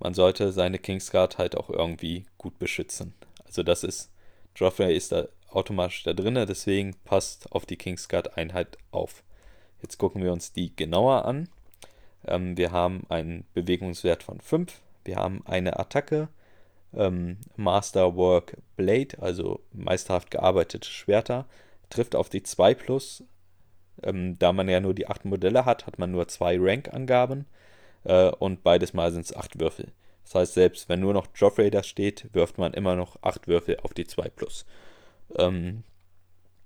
man 0.00 0.14
sollte 0.14 0.50
seine 0.50 0.78
Kingsguard 0.78 1.38
halt 1.38 1.56
auch 1.56 1.70
irgendwie 1.70 2.26
gut 2.36 2.58
beschützen. 2.58 3.14
Also 3.44 3.62
das 3.62 3.84
ist, 3.84 4.10
Joffrey 4.56 4.96
ist 4.96 5.12
da 5.12 5.28
automatisch 5.48 6.02
da 6.02 6.12
drin, 6.12 6.34
deswegen 6.34 6.94
passt 7.04 7.52
auf 7.52 7.66
die 7.66 7.76
Kingsguard-Einheit 7.76 8.78
auf. 8.90 9.22
Jetzt 9.82 9.98
gucken 9.98 10.22
wir 10.22 10.32
uns 10.32 10.52
die 10.52 10.74
genauer 10.74 11.24
an. 11.24 11.48
Ähm, 12.26 12.56
wir 12.56 12.72
haben 12.72 13.04
einen 13.08 13.44
Bewegungswert 13.54 14.22
von 14.22 14.40
5, 14.40 14.80
wir 15.04 15.16
haben 15.16 15.42
eine 15.46 15.78
Attacke, 15.78 16.28
ähm, 16.94 17.38
Masterwork 17.56 18.56
Blade, 18.76 19.20
also 19.20 19.60
meisterhaft 19.72 20.30
gearbeitete 20.30 20.88
Schwerter, 20.88 21.46
trifft 21.88 22.16
auf 22.16 22.28
die 22.28 22.42
2 22.42 22.74
plus. 22.74 23.24
Ähm, 24.02 24.38
da 24.38 24.52
man 24.52 24.68
ja 24.68 24.80
nur 24.80 24.94
die 24.94 25.08
8 25.08 25.24
Modelle 25.24 25.64
hat, 25.64 25.86
hat 25.86 25.98
man 25.98 26.10
nur 26.10 26.28
2 26.28 26.56
Rank-Angaben 26.58 27.46
äh, 28.04 28.30
und 28.30 28.62
beides 28.62 28.94
mal 28.94 29.12
sind 29.12 29.26
es 29.26 29.36
8 29.36 29.60
Würfel. 29.60 29.92
Das 30.24 30.34
heißt, 30.34 30.54
selbst 30.54 30.88
wenn 30.88 31.00
nur 31.00 31.12
noch 31.12 31.26
Joffrey 31.34 31.70
da 31.70 31.82
steht, 31.82 32.28
wirft 32.32 32.58
man 32.58 32.72
immer 32.72 32.96
noch 32.96 33.16
8 33.22 33.48
Würfel 33.48 33.78
auf 33.82 33.94
die 33.94 34.06
2 34.06 34.28
plus. 34.28 34.64
Ähm, 35.36 35.82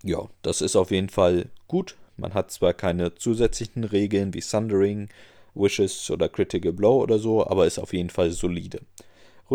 ja, 0.02 0.28
das 0.42 0.60
ist 0.60 0.76
auf 0.76 0.90
jeden 0.90 1.08
Fall 1.08 1.46
gut. 1.66 1.96
Man 2.16 2.34
hat 2.34 2.50
zwar 2.50 2.74
keine 2.74 3.14
zusätzlichen 3.14 3.84
Regeln 3.84 4.34
wie 4.34 4.40
Sundering, 4.40 5.08
Wishes 5.54 6.10
oder 6.10 6.28
Critical 6.28 6.72
Blow 6.72 7.02
oder 7.02 7.18
so, 7.18 7.46
aber 7.46 7.66
ist 7.66 7.78
auf 7.78 7.92
jeden 7.92 8.10
Fall 8.10 8.30
solide. 8.30 8.80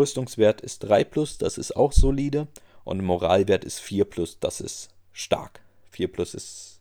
Rüstungswert 0.00 0.60
ist 0.60 0.80
3 0.80 1.04
plus, 1.04 1.38
das 1.38 1.58
ist 1.58 1.76
auch 1.76 1.92
solide. 1.92 2.48
Und 2.84 3.04
Moralwert 3.04 3.64
ist 3.64 3.78
4 3.78 4.04
plus, 4.06 4.40
das 4.40 4.60
ist 4.60 4.88
stark. 5.12 5.60
4 5.90 6.10
plus 6.10 6.34
ist 6.34 6.80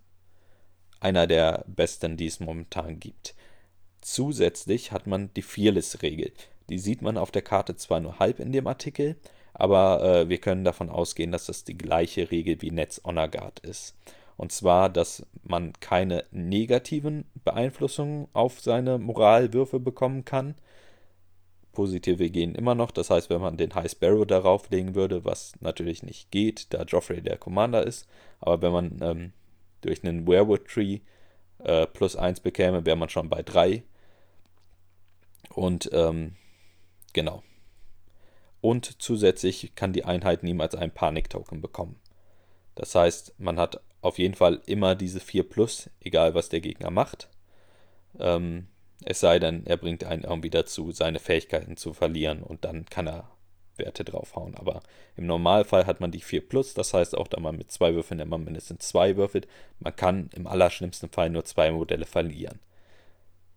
einer 0.99 1.27
der 1.27 1.65
besten, 1.67 2.17
die 2.17 2.27
es 2.27 2.39
momentan 2.39 2.99
gibt. 2.99 3.35
Zusätzlich 4.01 4.91
hat 4.91 5.07
man 5.07 5.33
die 5.33 5.41
Fearless-Regel. 5.41 6.31
Die 6.69 6.79
sieht 6.79 7.01
man 7.01 7.17
auf 7.17 7.31
der 7.31 7.41
Karte 7.41 7.75
zwar 7.75 7.99
nur 7.99 8.19
halb 8.19 8.39
in 8.39 8.51
dem 8.51 8.67
Artikel, 8.67 9.17
aber 9.53 10.03
äh, 10.03 10.29
wir 10.29 10.37
können 10.39 10.63
davon 10.63 10.89
ausgehen, 10.89 11.31
dass 11.31 11.47
das 11.47 11.63
die 11.63 11.77
gleiche 11.77 12.31
Regel 12.31 12.61
wie 12.61 12.71
Netz 12.71 13.01
Honor 13.03 13.27
Guard 13.27 13.59
ist. 13.59 13.95
Und 14.37 14.53
zwar, 14.53 14.89
dass 14.89 15.25
man 15.43 15.73
keine 15.81 16.23
negativen 16.31 17.25
Beeinflussungen 17.43 18.29
auf 18.31 18.61
seine 18.61 18.97
Moralwürfe 18.97 19.81
bekommen 19.81 20.23
kann, 20.23 20.55
positive 21.79 22.29
gehen 22.29 22.55
immer 22.55 22.75
noch. 22.75 22.91
Das 22.91 23.09
heißt, 23.09 23.29
wenn 23.29 23.39
man 23.39 23.55
den 23.55 23.73
High 23.73 23.89
Sparrow 23.89 24.27
darauf 24.27 24.69
legen 24.69 24.95
würde, 24.95 25.23
was 25.23 25.53
natürlich 25.61 26.03
nicht 26.03 26.29
geht, 26.29 26.73
da 26.73 26.83
Joffrey 26.83 27.21
der 27.21 27.37
Commander 27.37 27.87
ist, 27.87 28.05
aber 28.41 28.61
wenn 28.61 28.73
man 28.73 28.99
ähm, 29.01 29.33
durch 29.79 30.03
einen 30.03 30.27
Werewood 30.27 30.67
Tree 30.67 30.99
äh, 31.59 31.87
plus 31.87 32.17
1 32.17 32.41
bekäme, 32.41 32.85
wäre 32.85 32.97
man 32.97 33.07
schon 33.07 33.29
bei 33.29 33.43
3. 33.43 33.81
Und 35.53 35.89
ähm, 35.93 36.35
genau. 37.13 37.43
Und 38.59 39.01
zusätzlich 39.01 39.71
kann 39.75 39.93
die 39.93 40.03
Einheit 40.03 40.43
niemals 40.43 40.75
einen 40.75 40.91
Panik-Token 40.91 41.61
bekommen. 41.61 41.95
Das 42.75 42.93
heißt, 42.93 43.35
man 43.37 43.57
hat 43.57 43.79
auf 44.01 44.19
jeden 44.19 44.35
Fall 44.35 44.61
immer 44.65 44.95
diese 44.95 45.21
4 45.21 45.47
plus, 45.47 45.89
egal 46.01 46.35
was 46.35 46.49
der 46.49 46.59
Gegner 46.59 46.91
macht. 46.91 47.29
Ähm, 48.19 48.67
es 49.05 49.19
sei 49.19 49.39
denn, 49.39 49.65
er 49.65 49.77
bringt 49.77 50.03
einen 50.03 50.23
irgendwie 50.23 50.49
dazu, 50.49 50.91
seine 50.91 51.19
Fähigkeiten 51.19 51.77
zu 51.77 51.93
verlieren 51.93 52.43
und 52.43 52.65
dann 52.65 52.85
kann 52.85 53.07
er 53.07 53.29
Werte 53.79 54.03
draufhauen. 54.03 54.55
Aber 54.55 54.81
im 55.15 55.25
Normalfall 55.25 55.87
hat 55.87 56.01
man 56.01 56.11
die 56.11 56.21
4 56.21 56.47
plus, 56.47 56.73
das 56.73 56.93
heißt 56.93 57.17
auch, 57.17 57.27
da 57.27 57.39
man 57.39 57.57
mit 57.57 57.71
zwei 57.71 57.93
Würfeln 57.95 58.19
immer 58.19 58.37
mindestens 58.37 58.87
zwei 58.87 59.15
würfelt, 59.15 59.47
man 59.79 59.95
kann 59.95 60.29
im 60.35 60.45
allerschlimmsten 60.45 61.09
Fall 61.09 61.29
nur 61.29 61.45
zwei 61.45 61.71
Modelle 61.71 62.05
verlieren. 62.05 62.59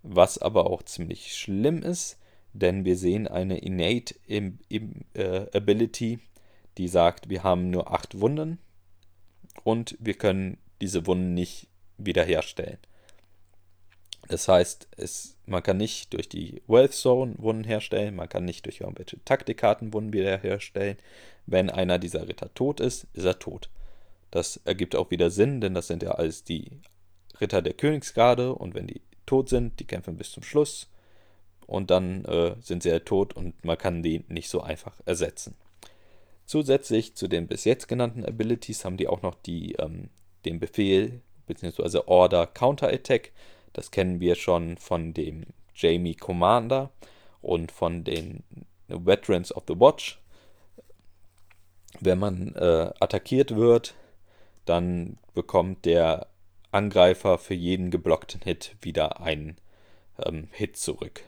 Was 0.03 0.39
aber 0.39 0.71
auch 0.71 0.83
ziemlich 0.83 1.37
schlimm 1.37 1.83
ist, 1.83 2.19
denn 2.53 2.85
wir 2.85 2.97
sehen 2.97 3.29
eine 3.29 3.59
Innate 3.59 4.15
im, 4.27 4.59
im, 4.69 5.03
äh, 5.15 5.47
Ability, 5.55 6.21
die 6.79 6.89
sagt, 6.89 7.29
wir 7.29 7.43
haben 7.43 7.71
nur 7.71 7.93
8 7.93 8.21
Wunden 8.21 8.59
und 9.65 9.97
wir 10.01 10.15
können 10.15 10.59
diese 10.81 11.07
Wunden 11.07 11.35
nicht 11.35 11.69
wiederherstellen. 11.99 12.79
Das 14.33 14.49
heißt, 14.49 14.89
es, 14.97 15.37
man 15.45 15.63
kann 15.63 15.77
nicht 15.77 16.15
durch 16.15 16.27
die 16.27 16.63
Wealth 16.67 16.95
Zone 16.95 17.35
Wunden 17.37 17.65
herstellen, 17.65 18.17
man 18.17 18.31
kann 18.31 18.47
nicht 18.47 18.65
durch 18.65 18.81
irgendwelche 18.81 19.23
Taktikkarten 19.27 19.93
Wunden 19.93 20.15
wiederherstellen. 20.15 20.97
Wenn 21.45 21.69
einer 21.69 21.99
dieser 21.99 22.27
Ritter 22.27 22.53
tot 22.55 22.81
ist, 22.81 23.07
ist 23.13 23.27
er 23.27 23.39
tot. 23.39 23.69
Das 24.31 24.57
ergibt 24.65 24.97
auch 24.97 25.11
wieder 25.11 25.29
Sinn, 25.29 25.61
denn 25.61 25.75
das 25.75 25.89
sind 25.89 26.03
ja 26.03 26.13
alles 26.13 26.45
die 26.45 26.81
Ritter 27.43 27.61
der 27.61 27.75
Königsgarde 27.75 28.55
und 28.55 28.75
wenn 28.75 28.87
die 28.87 29.03
tot 29.27 29.51
sind, 29.51 29.79
die 29.81 29.87
kämpfen 29.87 30.17
bis 30.17 30.33
zum 30.33 30.43
Schluss 30.43 30.89
und 31.67 31.91
dann 31.91 32.25
äh, 32.25 32.55
sind 32.59 32.85
sie 32.85 32.89
ja 32.89 33.01
tot 33.01 33.35
und 33.35 33.63
man 33.67 33.77
kann 33.77 34.03
die 34.03 34.25
nicht 34.29 34.49
so 34.49 34.63
einfach 34.63 34.95
ersetzen. 35.05 35.57
Zusätzlich 36.47 37.17
zu 37.17 37.29
den 37.29 37.49
bis 37.49 37.67
jetzt 37.67 37.87
genannten 37.87 38.25
Abilities 38.25 38.87
haben 38.87 38.97
die 38.97 39.09
auch 39.09 39.21
noch 39.21 39.35
die, 39.35 39.75
ähm, 39.75 40.09
den 40.47 40.59
Befehl 40.59 41.21
bzw. 41.47 41.99
Order 42.07 42.47
Counter 42.47 42.89
Attack. 42.89 43.33
Das 43.73 43.91
kennen 43.91 44.21
wir 44.21 44.35
schon 44.35 44.77
von 44.77 45.15
dem 45.15 45.47
Jamie 45.75 46.15
Commander 46.15 46.91
und 47.41 47.73
von 47.73 48.05
den 48.05 48.45
Veterans 48.89 49.55
of 49.55 49.65
the 49.69 49.79
Watch. 49.79 50.21
Wenn 52.01 52.19
man 52.19 52.55
äh, 52.55 52.93
attackiert 53.01 53.55
wird, 53.55 53.95
dann 54.65 55.19
bekommt 55.35 55.85
der 55.85 56.29
Angreifer 56.71 57.39
für 57.39 57.55
jeden 57.55 57.91
geblockten 57.91 58.41
Hit 58.43 58.77
wieder 58.81 59.21
einen 59.21 59.57
ähm, 60.19 60.49
Hit 60.53 60.77
zurück. 60.77 61.25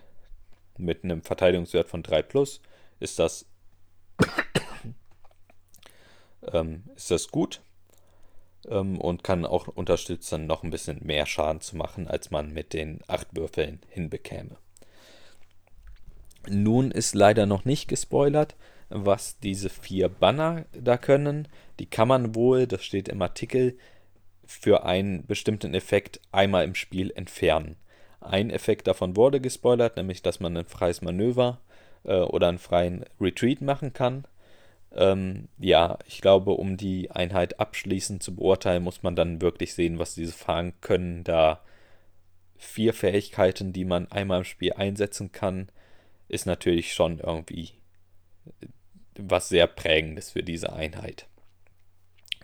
Mit 0.76 1.04
einem 1.04 1.22
Verteidigungswert 1.22 1.88
von 1.88 2.02
3 2.02 2.22
plus 2.22 2.61
ist 2.98 3.18
das, 3.18 3.46
ähm, 6.52 6.85
ist 6.96 7.11
das 7.11 7.28
gut 7.28 7.61
ähm, 8.71 9.01
und 9.01 9.25
kann 9.25 9.45
auch 9.45 9.69
unterstützen, 9.69 10.47
noch 10.47 10.62
ein 10.62 10.71
bisschen 10.71 11.01
mehr 11.05 11.27
Schaden 11.27 11.61
zu 11.61 11.77
machen, 11.77 12.09
als 12.09 12.31
man 12.31 12.53
mit 12.53 12.73
den 12.73 13.01
acht 13.07 13.29
Würfeln 13.37 13.81
hinbekäme. 13.89 14.57
Nun 16.49 16.91
ist 16.91 17.15
leider 17.15 17.47
noch 17.47 17.65
nicht 17.65 17.89
gespoilert, 17.89 18.55
was 18.91 19.39
diese 19.39 19.71
vier 19.71 20.09
Banner 20.09 20.67
da 20.73 20.97
können. 20.97 21.49
Die 21.79 21.87
kann 21.87 22.09
man 22.09 22.35
wohl, 22.35 22.67
das 22.67 22.85
steht 22.85 23.09
im 23.09 23.23
Artikel, 23.23 23.79
für 24.47 24.85
einen 24.85 25.27
bestimmten 25.27 25.75
Effekt 25.75 26.21
einmal 26.31 26.65
im 26.65 26.75
Spiel 26.75 27.11
entfernen. 27.15 27.77
Ein 28.21 28.51
Effekt 28.51 28.87
davon 28.87 29.17
wurde 29.17 29.41
gespoilert, 29.41 29.97
nämlich 29.97 30.23
dass 30.23 30.41
man 30.41 30.57
ein 30.57 30.67
freies 30.67 31.03
Manöver 31.03 31.61
äh, 32.05 32.21
oder 32.21 32.49
einen 32.49 32.59
freien 32.59 33.05
Retreat 33.21 33.61
machen 33.61 33.93
kann. 33.93 34.25
Ähm, 34.95 35.49
ja, 35.59 35.99
ich 36.07 36.20
glaube, 36.20 36.53
um 36.53 36.76
die 36.76 37.11
Einheit 37.11 37.59
abschließend 37.59 38.22
zu 38.22 38.36
beurteilen, 38.36 38.84
muss 38.84 39.03
man 39.03 39.16
dann 39.16 39.40
wirklich 39.40 39.74
sehen, 39.74 39.99
was 39.99 40.14
diese 40.14 40.32
Fahnen 40.32 40.72
können. 40.80 41.24
Da 41.24 41.61
vier 42.57 42.95
Fähigkeiten, 42.95 43.72
die 43.72 43.84
man 43.84 44.11
einmal 44.11 44.38
im 44.38 44.45
Spiel 44.45 44.72
einsetzen 44.74 45.32
kann, 45.32 45.68
ist 46.28 46.47
natürlich 46.47 46.95
schon 46.95 47.18
irgendwie 47.18 47.72
was 49.16 49.49
sehr 49.49 49.66
prägendes 49.66 50.30
für 50.30 50.42
diese 50.42 50.72
Einheit. 50.72 51.26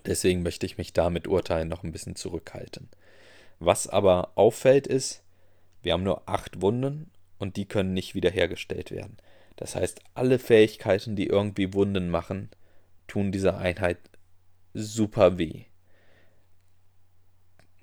Deswegen 0.06 0.42
möchte 0.42 0.66
ich 0.66 0.78
mich 0.78 0.92
da 0.92 1.10
mit 1.10 1.28
Urteilen 1.28 1.68
noch 1.68 1.82
ein 1.82 1.92
bisschen 1.92 2.16
zurückhalten. 2.16 2.88
Was 3.58 3.86
aber 3.86 4.32
auffällt 4.36 4.86
ist, 4.86 5.22
wir 5.82 5.92
haben 5.92 6.02
nur 6.02 6.28
acht 6.28 6.62
Wunden 6.62 7.10
und 7.38 7.56
die 7.56 7.66
können 7.66 7.92
nicht 7.92 8.14
wiederhergestellt 8.14 8.90
werden. 8.90 9.16
Das 9.56 9.76
heißt, 9.76 10.00
alle 10.14 10.38
Fähigkeiten, 10.38 11.16
die 11.16 11.26
irgendwie 11.26 11.74
Wunden 11.74 12.10
machen, 12.10 12.48
tun 13.06 13.32
dieser 13.32 13.58
Einheit 13.58 13.98
super 14.72 15.38
weh. 15.38 15.64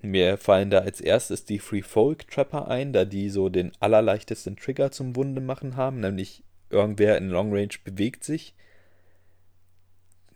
Mir 0.00 0.38
fallen 0.38 0.70
da 0.70 0.78
als 0.78 1.00
erstes 1.00 1.44
die 1.44 1.58
Free 1.58 1.82
Folk 1.82 2.28
Trapper 2.30 2.68
ein, 2.68 2.92
da 2.92 3.04
die 3.04 3.30
so 3.30 3.48
den 3.48 3.72
allerleichtesten 3.80 4.56
Trigger 4.56 4.90
zum 4.92 5.16
Wunde 5.16 5.40
machen 5.40 5.76
haben, 5.76 6.00
nämlich 6.00 6.44
irgendwer 6.70 7.16
in 7.18 7.30
Long 7.30 7.52
Range 7.52 7.74
bewegt 7.84 8.24
sich. 8.24 8.54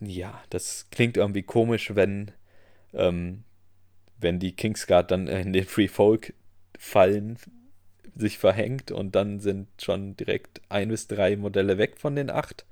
Ja, 0.00 0.42
das 0.50 0.86
klingt 0.90 1.16
irgendwie 1.16 1.42
komisch, 1.44 1.94
wenn, 1.94 2.32
ähm, 2.92 3.44
wenn 4.18 4.40
die 4.40 4.52
Kingsguard 4.52 5.10
dann 5.12 5.28
in 5.28 5.52
den 5.52 5.64
Free 5.64 5.88
Folk 5.88 6.34
Fallen 6.76 7.38
sich 8.16 8.38
verhängt 8.38 8.90
und 8.90 9.14
dann 9.14 9.40
sind 9.40 9.68
schon 9.80 10.16
direkt 10.16 10.60
ein 10.68 10.88
bis 10.88 11.06
drei 11.08 11.36
Modelle 11.36 11.78
weg 11.78 11.98
von 11.98 12.16
den 12.16 12.30
acht. 12.30 12.66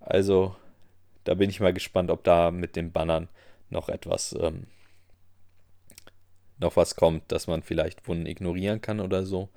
Also, 0.00 0.56
da 1.24 1.34
bin 1.34 1.50
ich 1.50 1.60
mal 1.60 1.74
gespannt, 1.74 2.10
ob 2.10 2.24
da 2.24 2.50
mit 2.50 2.76
den 2.76 2.92
Bannern 2.92 3.28
noch 3.70 3.88
etwas 3.88 4.34
ähm, 4.40 4.66
noch 6.58 6.76
was 6.76 6.96
kommt, 6.96 7.30
dass 7.30 7.46
man 7.46 7.62
vielleicht 7.62 8.06
Wunden 8.08 8.26
ignorieren 8.26 8.80
kann 8.80 9.00
oder 9.00 9.24
so. 9.24 9.48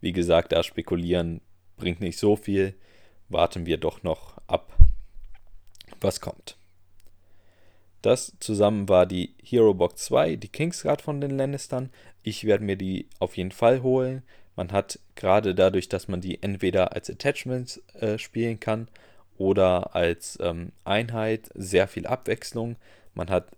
Wie 0.00 0.12
gesagt, 0.12 0.52
da 0.52 0.62
spekulieren 0.62 1.40
bringt 1.76 2.00
nicht 2.00 2.18
so 2.18 2.36
viel. 2.36 2.74
Warten 3.28 3.66
wir 3.66 3.78
doch 3.78 4.02
noch 4.02 4.38
ab, 4.46 4.76
was 6.00 6.20
kommt. 6.20 6.56
Das 8.02 8.32
zusammen 8.40 8.88
war 8.88 9.06
die 9.06 9.34
Hero 9.42 9.74
Box 9.74 10.04
2, 10.06 10.36
die 10.36 10.48
Kingsguard 10.48 11.02
von 11.02 11.20
den 11.20 11.36
Lannistern. 11.36 11.90
Ich 12.22 12.44
werde 12.44 12.64
mir 12.64 12.76
die 12.76 13.08
auf 13.18 13.36
jeden 13.36 13.52
Fall 13.52 13.82
holen. 13.82 14.22
Man 14.56 14.72
hat 14.72 14.98
gerade 15.14 15.54
dadurch, 15.54 15.88
dass 15.88 16.08
man 16.08 16.20
die 16.20 16.42
entweder 16.42 16.92
als 16.92 17.10
Attachments 17.10 17.82
äh, 17.94 18.18
spielen 18.18 18.60
kann 18.60 18.88
oder 19.38 19.94
als 19.94 20.38
ähm, 20.40 20.72
Einheit, 20.84 21.50
sehr 21.54 21.88
viel 21.88 22.06
Abwechslung. 22.06 22.76
Man 23.14 23.30
hat 23.30 23.48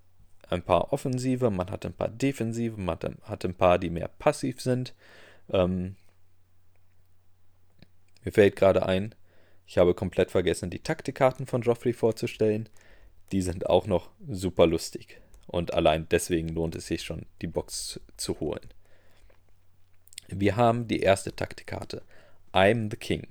ein 0.49 0.62
paar 0.62 0.93
Offensive, 0.93 1.51
man 1.51 1.70
hat 1.70 1.86
ein 1.86 1.93
paar 1.93 2.09
Defensive, 2.09 2.80
man 2.80 2.99
hat, 3.24 3.45
ein 3.45 3.55
paar, 3.55 3.78
die 3.78 3.90
mehr 3.90 4.09
passiv 4.09 4.61
sind. 4.61 4.95
Ähm, 5.51 5.97
mir 8.24 8.32
fällt 8.32 8.57
gerade 8.57 8.86
ein, 8.86 9.14
ich 9.66 9.78
habe 9.78 9.95
komplett 9.95 10.30
vergessen, 10.30 10.70
die 10.70 10.78
Taktikkarten 10.78 11.47
von 11.47 11.62
Joffrey 11.62 11.93
vorzustellen. 11.93 12.68
Die 13.30 13.42
sind 13.42 13.68
auch 13.68 13.86
noch 13.86 14.10
super 14.28 14.66
lustig. 14.66 15.20
Und 15.46 15.74
allein 15.74 16.06
deswegen 16.10 16.48
lohnt 16.48 16.74
es 16.74 16.86
sich 16.86 17.02
schon, 17.02 17.26
die 17.40 17.46
Box 17.46 18.00
zu 18.16 18.40
holen. 18.40 18.68
Wir 20.28 20.56
haben 20.56 20.88
die 20.88 21.00
erste 21.00 21.34
Taktikkarte. 21.34 22.02
I'm 22.52 22.90
the 22.90 22.96
King. 22.96 23.28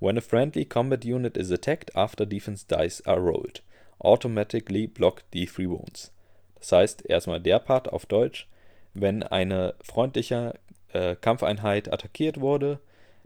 When 0.00 0.18
a 0.18 0.20
friendly 0.20 0.64
combat 0.64 1.04
unit 1.04 1.36
is 1.36 1.50
attacked 1.50 1.96
after 1.96 2.26
defense 2.26 2.66
dice 2.66 3.00
are 3.06 3.20
rolled, 3.20 3.62
automatically 3.98 4.86
block 4.86 5.24
D3 5.32 5.68
wounds. 5.68 6.12
Das 6.58 6.72
heißt, 6.72 7.06
erstmal 7.08 7.40
der 7.40 7.58
Part 7.58 7.92
auf 7.92 8.06
Deutsch. 8.06 8.48
Wenn 8.92 9.22
eine 9.22 9.74
freundliche 9.82 10.54
äh, 10.92 11.16
Kampfeinheit 11.16 11.92
attackiert 11.92 12.40
wurde, 12.40 12.80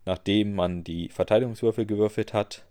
nachdem 0.06 0.54
man 0.54 0.82
die 0.82 1.08
Verteidigungswürfel 1.10 1.84
gewürfelt 1.84 2.32
hat, 2.32 2.64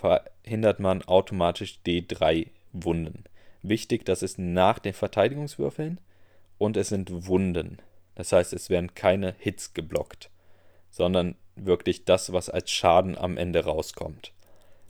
verhindert 0.00 0.80
man 0.80 1.02
automatisch 1.02 1.80
D3 1.86 2.48
Wunden. 2.72 3.24
Wichtig, 3.62 4.04
das 4.06 4.22
ist 4.22 4.38
nach 4.38 4.78
den 4.78 4.94
Verteidigungswürfeln 4.94 5.98
und 6.58 6.76
es 6.76 6.88
sind 6.88 7.26
Wunden. 7.26 7.78
Das 8.14 8.32
heißt, 8.32 8.52
es 8.52 8.70
werden 8.70 8.94
keine 8.94 9.34
Hits 9.38 9.74
geblockt, 9.74 10.30
sondern 10.90 11.36
wirklich 11.56 12.04
das, 12.04 12.32
was 12.32 12.48
als 12.48 12.70
Schaden 12.70 13.18
am 13.18 13.36
Ende 13.36 13.64
rauskommt. 13.64 14.32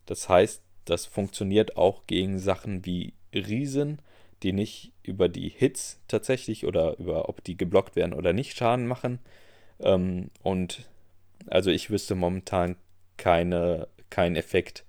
Das 0.07 0.29
heißt, 0.29 0.63
das 0.85 1.07
funktioniert 1.07 1.77
auch 1.77 2.07
gegen 2.07 2.39
Sachen 2.39 2.85
wie 2.87 3.15
Riesen 3.35 4.01
die 4.43 4.53
nicht 4.53 4.93
über 5.03 5.29
die 5.29 5.49
Hits 5.49 6.01
tatsächlich 6.09 6.67
oder 6.67 6.99
über 6.99 7.29
ob 7.29 7.45
die 7.45 7.57
geblockt 7.57 7.97
werden 7.97 8.15
oder 8.15 8.33
nicht 8.33 8.57
Schaden 8.57 8.87
machen. 8.87 9.19
Ähm, 9.81 10.31
und 10.43 10.89
also 11.47 11.71
ich 11.71 11.91
wüsste 11.91 12.15
momentan 12.15 12.77
keine, 13.17 13.89
keinen 14.09 14.37
Effekt, 14.37 14.85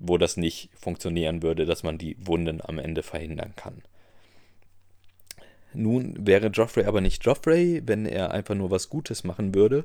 wo 0.00 0.18
das 0.18 0.36
nicht 0.36 0.70
funktionieren 0.74 1.42
würde, 1.42 1.66
dass 1.66 1.82
man 1.82 1.98
die 1.98 2.16
Wunden 2.18 2.60
am 2.62 2.78
Ende 2.78 3.02
verhindern 3.02 3.52
kann. 3.56 3.82
Nun 5.74 6.14
wäre 6.18 6.48
Joffrey 6.48 6.84
aber 6.84 7.00
nicht 7.00 7.24
Joffrey, 7.24 7.82
wenn 7.84 8.06
er 8.06 8.30
einfach 8.30 8.54
nur 8.54 8.70
was 8.70 8.88
Gutes 8.88 9.24
machen 9.24 9.54
würde. 9.54 9.84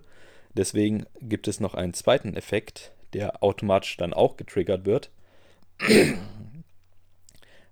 Deswegen 0.56 1.06
gibt 1.22 1.48
es 1.48 1.60
noch 1.60 1.74
einen 1.74 1.94
zweiten 1.94 2.36
Effekt, 2.36 2.92
der 3.14 3.44
automatisch 3.44 3.98
dann 3.98 4.14
auch 4.14 4.38
getriggert 4.38 4.86
wird. 4.86 5.10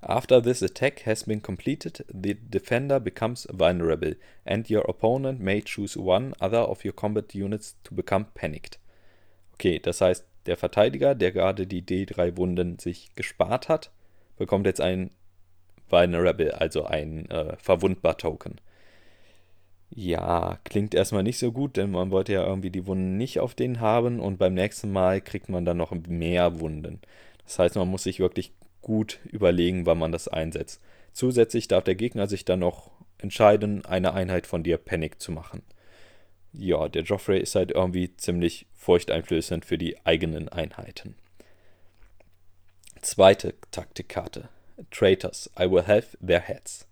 After 0.02 0.42
this 0.42 0.64
attack 0.64 1.06
has 1.06 1.26
been 1.26 1.44
completed, 1.44 2.04
the 2.12 2.34
defender 2.34 3.00
becomes 3.00 3.48
vulnerable, 3.52 4.16
and 4.46 4.68
your 4.70 4.90
opponent 4.90 5.40
may 5.40 5.62
choose 5.62 5.96
one 5.96 6.34
other 6.40 6.68
of 6.68 6.84
your 6.84 6.94
combat 6.94 7.36
units 7.36 7.76
to 7.84 7.94
become 7.94 8.26
panicked. 8.34 8.80
Okay, 9.54 9.78
das 9.78 10.02
heißt, 10.02 10.26
der 10.46 10.58
Verteidiger, 10.58 11.16
der 11.16 11.32
gerade 11.32 11.68
die 11.68 11.84
D3 11.84 12.38
Wunden 12.38 12.80
sich 12.80 13.14
gespart 13.16 13.70
hat, 13.70 13.92
bekommt 14.38 14.66
jetzt 14.66 14.82
ein 14.82 15.12
Vulnerable, 15.90 16.60
also 16.60 16.86
ein 16.86 17.30
äh, 17.30 17.56
verwundbar 17.58 18.18
Token. 18.18 18.56
Ja, 19.94 20.58
klingt 20.64 20.96
erstmal 20.96 21.24
nicht 21.24 21.38
so 21.38 21.52
gut, 21.52 21.76
denn 21.76 21.92
man 21.92 22.12
wollte 22.12 22.32
ja 22.32 22.46
irgendwie 22.46 22.70
die 22.70 22.88
Wunden 22.88 23.18
nicht 23.18 23.40
auf 23.42 23.56
den 23.56 23.82
haben 23.82 24.22
und 24.22 24.38
beim 24.40 24.54
nächsten 24.54 24.92
Mal 24.92 25.20
kriegt 25.20 25.50
man 25.50 25.66
dann 25.66 25.78
noch 25.78 25.92
mehr 25.92 26.62
Wunden. 26.62 27.02
Das 27.44 27.60
heißt, 27.60 27.76
man 27.76 27.90
muss 27.90 28.04
sich 28.04 28.20
wirklich 28.20 28.54
gut 28.82 29.20
überlegen, 29.26 29.86
wann 29.86 30.00
man 30.00 30.14
das 30.14 30.30
einsetzt. 30.30 30.82
Zusätzlich 31.12 31.68
darf 31.68 31.84
der 31.84 31.96
Gegner 31.96 32.28
sich 32.28 32.46
dann 32.46 32.60
noch 32.60 32.92
entscheiden, 33.18 33.86
eine 33.86 34.14
Einheit 34.14 34.48
von 34.48 34.64
dir 34.64 34.78
Panic 34.78 35.22
zu 35.22 35.34
machen. 35.34 35.62
Ja, 36.54 36.90
der 36.90 37.04
Joffrey 37.04 37.40
ist 37.40 37.56
halt 37.56 37.72
irgendwie 37.72 38.16
ziemlich 38.18 38.66
furchteinflößend 38.74 39.66
für 39.66 39.78
die 39.78 40.06
eigenen 40.06 40.50
Einheiten. 40.50 41.16
Zweite 43.02 43.56
Taktikkarte. 43.72 44.50
Traitors, 44.90 45.50
I 45.60 45.70
will 45.70 45.88
have 45.88 46.18
their 46.26 46.42
heads. 46.42 46.88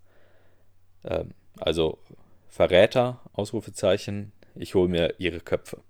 Ähm, 1.04 1.32
also 1.58 2.00
Verräter, 2.48 3.20
Ausrufezeichen, 3.34 4.32
ich 4.56 4.76
hole 4.76 4.90
mir 4.90 5.16
ihre 5.20 5.40
Köpfe. 5.40 5.82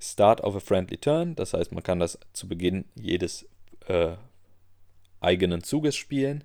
Start 0.00 0.40
of 0.42 0.56
a 0.56 0.60
friendly 0.60 0.96
turn, 0.96 1.34
das 1.34 1.52
heißt, 1.52 1.72
man 1.72 1.82
kann 1.82 2.00
das 2.00 2.18
zu 2.32 2.48
Beginn 2.48 2.86
jedes 2.94 3.46
äh, 3.86 4.16
eigenen 5.20 5.62
Zuges 5.62 5.96
spielen. 5.96 6.44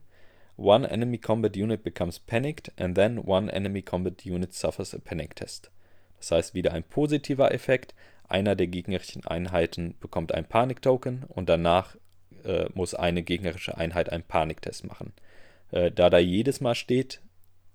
One 0.57 0.89
enemy 0.89 1.17
combat 1.17 1.55
unit 1.55 1.83
becomes 1.83 2.19
panicked 2.19 2.71
and 2.79 2.95
then 2.95 3.19
one 3.19 3.51
enemy 3.51 3.81
combat 3.81 4.25
unit 4.25 4.53
suffers 4.53 4.93
a 4.93 4.99
panic 4.99 5.35
test. 5.35 5.69
Das 6.19 6.31
heißt 6.31 6.53
wieder 6.53 6.73
ein 6.73 6.83
positiver 6.83 7.53
Effekt. 7.53 7.93
Einer 8.27 8.55
der 8.55 8.67
gegnerischen 8.67 9.25
Einheiten 9.25 9.95
bekommt 9.99 10.33
ein 10.33 10.45
Paniktoken 10.45 11.23
und 11.27 11.47
danach 11.47 11.95
äh, 12.43 12.65
muss 12.73 12.93
eine 12.93 13.23
gegnerische 13.23 13.77
Einheit 13.77 14.11
einen 14.11 14.23
Paniktest 14.23 14.85
machen. 14.85 15.13
Äh, 15.71 15.91
da 15.91 16.09
da 16.09 16.17
jedes 16.17 16.61
Mal 16.61 16.75
steht, 16.75 17.21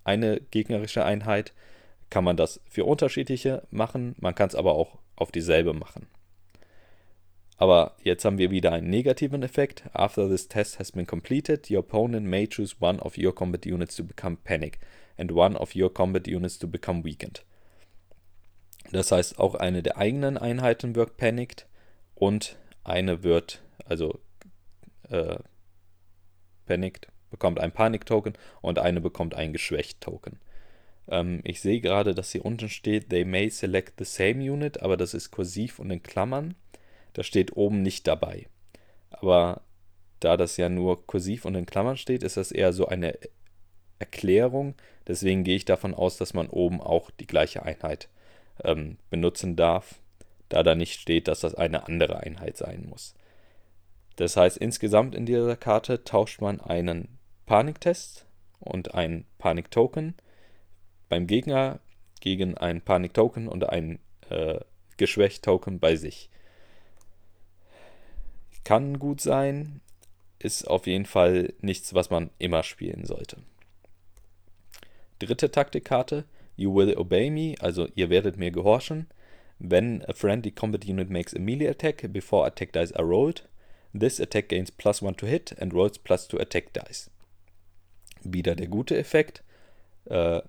eine 0.03 0.41
gegnerische 0.51 1.05
Einheit, 1.05 1.53
kann 2.09 2.23
man 2.23 2.37
das 2.37 2.59
für 2.69 2.85
unterschiedliche 2.85 3.63
machen. 3.71 4.15
Man 4.19 4.35
kann 4.35 4.49
es 4.49 4.55
aber 4.55 4.73
auch 4.73 4.99
auf 5.15 5.31
dieselbe 5.31 5.73
machen. 5.73 6.07
Aber 7.57 7.95
jetzt 8.03 8.25
haben 8.25 8.39
wir 8.39 8.49
wieder 8.49 8.71
einen 8.71 8.89
negativen 8.89 9.43
Effekt. 9.43 9.83
After 9.93 10.27
this 10.27 10.47
test 10.47 10.79
has 10.79 10.91
been 10.91 11.05
completed, 11.05 11.69
your 11.69 11.79
opponent 11.79 12.25
may 12.25 12.47
choose 12.47 12.75
one 12.79 12.99
of 12.99 13.17
your 13.17 13.33
combat 13.33 13.65
units 13.65 13.95
to 13.95 14.03
become 14.03 14.37
panic 14.43 14.79
and 15.17 15.31
one 15.31 15.55
of 15.55 15.75
your 15.75 15.93
combat 15.93 16.27
units 16.27 16.57
to 16.57 16.67
become 16.67 17.03
weakened. 17.03 17.43
Das 18.91 19.11
heißt, 19.11 19.39
auch 19.39 19.55
eine 19.55 19.83
der 19.83 19.97
eigenen 19.97 20.37
Einheiten 20.37 20.95
wird 20.95 21.17
panicked 21.17 21.65
und 22.15 22.57
eine 22.83 23.23
wird, 23.23 23.61
also 23.85 24.19
äh, 25.09 25.37
panicked, 26.65 27.07
bekommt 27.29 27.59
ein 27.59 27.71
Panik-Token 27.71 28.33
und 28.61 28.79
eine 28.79 28.99
bekommt 28.99 29.33
ein 29.33 29.53
Geschwächt-Token. 29.53 30.39
Ähm, 31.07 31.39
ich 31.43 31.61
sehe 31.61 31.79
gerade, 31.79 32.13
dass 32.13 32.31
hier 32.31 32.45
unten 32.45 32.69
steht, 32.69 33.09
they 33.09 33.23
may 33.23 33.49
select 33.49 33.93
the 33.97 34.05
same 34.05 34.43
unit, 34.51 34.81
aber 34.81 34.97
das 34.97 35.13
ist 35.13 35.31
kursiv 35.31 35.79
und 35.79 35.89
in 35.89 36.03
Klammern. 36.03 36.55
Das 37.13 37.25
steht 37.25 37.55
oben 37.55 37.81
nicht 37.81 38.07
dabei. 38.07 38.47
Aber 39.09 39.61
da 40.19 40.37
das 40.37 40.57
ja 40.57 40.69
nur 40.69 41.05
kursiv 41.07 41.45
und 41.45 41.55
in 41.55 41.65
Klammern 41.65 41.97
steht, 41.97 42.23
ist 42.23 42.37
das 42.37 42.51
eher 42.51 42.73
so 42.73 42.87
eine 42.87 43.17
Erklärung. 43.99 44.75
Deswegen 45.07 45.43
gehe 45.43 45.55
ich 45.55 45.65
davon 45.65 45.93
aus, 45.93 46.17
dass 46.17 46.33
man 46.33 46.47
oben 46.47 46.81
auch 46.81 47.11
die 47.11 47.27
gleiche 47.27 47.63
Einheit 47.63 48.09
ähm, 48.63 48.97
benutzen 49.09 49.55
darf, 49.55 49.95
da 50.49 50.63
da 50.63 50.75
nicht 50.75 50.99
steht, 50.99 51.27
dass 51.27 51.41
das 51.41 51.55
eine 51.55 51.87
andere 51.87 52.19
Einheit 52.19 52.57
sein 52.57 52.85
muss. 52.89 53.15
Das 54.15 54.37
heißt, 54.37 54.57
insgesamt 54.57 55.15
in 55.15 55.25
dieser 55.25 55.55
Karte 55.55 56.03
tauscht 56.03 56.41
man 56.41 56.59
einen 56.61 57.17
Paniktest 57.45 58.25
und 58.59 58.93
ein 58.93 59.25
Paniktoken. 59.37 60.15
Beim 61.09 61.27
Gegner 61.27 61.79
gegen 62.19 62.57
ein 62.57 62.81
Paniktoken 62.81 63.47
und 63.47 63.67
ein 63.67 63.99
äh, 64.29 64.59
Geschwächt-Token 64.97 65.79
bei 65.79 65.95
sich. 65.95 66.29
Kann 68.63 68.99
gut 68.99 69.21
sein, 69.21 69.81
ist 70.39 70.67
auf 70.67 70.87
jeden 70.87 71.05
Fall 71.05 71.53
nichts, 71.61 71.93
was 71.93 72.09
man 72.09 72.29
immer 72.37 72.63
spielen 72.63 73.05
sollte. 73.05 73.37
Dritte 75.19 75.51
Taktikkarte, 75.51 76.25
You 76.55 76.73
will 76.73 76.97
obey 76.97 77.29
me, 77.29 77.55
also 77.59 77.87
ihr 77.95 78.09
werdet 78.09 78.37
mir 78.37 78.51
gehorchen. 78.51 79.07
When 79.59 80.03
a 80.07 80.13
friendly 80.13 80.51
combat 80.51 80.85
unit 80.85 81.09
makes 81.09 81.33
a 81.33 81.39
melee 81.39 81.67
attack 81.67 82.11
before 82.11 82.47
attack 82.47 82.71
dice 82.71 82.91
are 82.93 83.05
rolled, 83.05 83.43
this 83.93 84.19
attack 84.19 84.49
gains 84.49 84.71
plus 84.71 85.01
1 85.01 85.15
to 85.17 85.27
hit 85.27 85.53
and 85.59 85.73
rolls 85.73 85.97
plus 85.97 86.27
2 86.27 86.39
attack 86.39 86.73
dice. 86.73 87.09
Wieder 88.23 88.55
der 88.55 88.67
gute 88.67 88.97
Effekt. 88.97 89.43
Äh, 90.05 90.41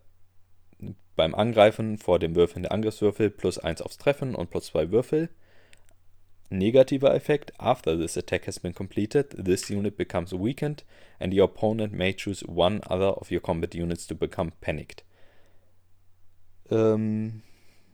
beim 1.15 1.35
Angreifen 1.35 1.99
vor 1.99 2.19
dem 2.19 2.35
Würfeln 2.35 2.63
der 2.63 2.73
Angriffswürfel 2.73 3.31
plus 3.31 3.59
1 3.59 3.83
aufs 3.83 3.99
Treffen 3.99 4.35
und 4.35 4.51
plus 4.51 4.67
2 4.67 4.91
Würfel. 4.91 5.29
Negativer 6.49 7.15
Effekt. 7.15 7.53
After 7.59 7.99
this 7.99 8.17
attack 8.17 8.47
has 8.47 8.61
been 8.61 8.75
completed, 8.75 9.31
this 9.45 9.69
unit 9.69 9.97
becomes 9.97 10.33
weakened 10.33 10.85
and 11.19 11.35
your 11.35 11.45
opponent 11.45 11.93
may 11.93 12.15
choose 12.15 12.43
one 12.47 12.81
other 12.85 13.17
of 13.19 13.31
your 13.31 13.41
combat 13.41 13.75
units 13.75 14.07
to 14.07 14.15
become 14.15 14.53
panicked. 14.61 15.05
Ähm, 16.73 17.43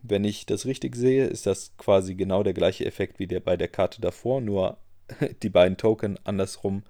wenn 0.01 0.23
ich 0.23 0.45
das 0.45 0.65
richtig 0.65 0.95
sehe, 0.95 1.25
ist 1.25 1.45
das 1.45 1.75
quasi 1.77 2.15
genau 2.15 2.43
der 2.43 2.53
gleiche 2.53 2.85
Effekt 2.85 3.19
wie 3.19 3.27
der 3.27 3.41
bei 3.41 3.57
der 3.57 3.67
Karte 3.67 4.01
davor, 4.01 4.41
nur 4.41 4.77
die 5.43 5.49
beiden 5.49 5.77
Token 5.77 6.17
andersrum. 6.23 6.83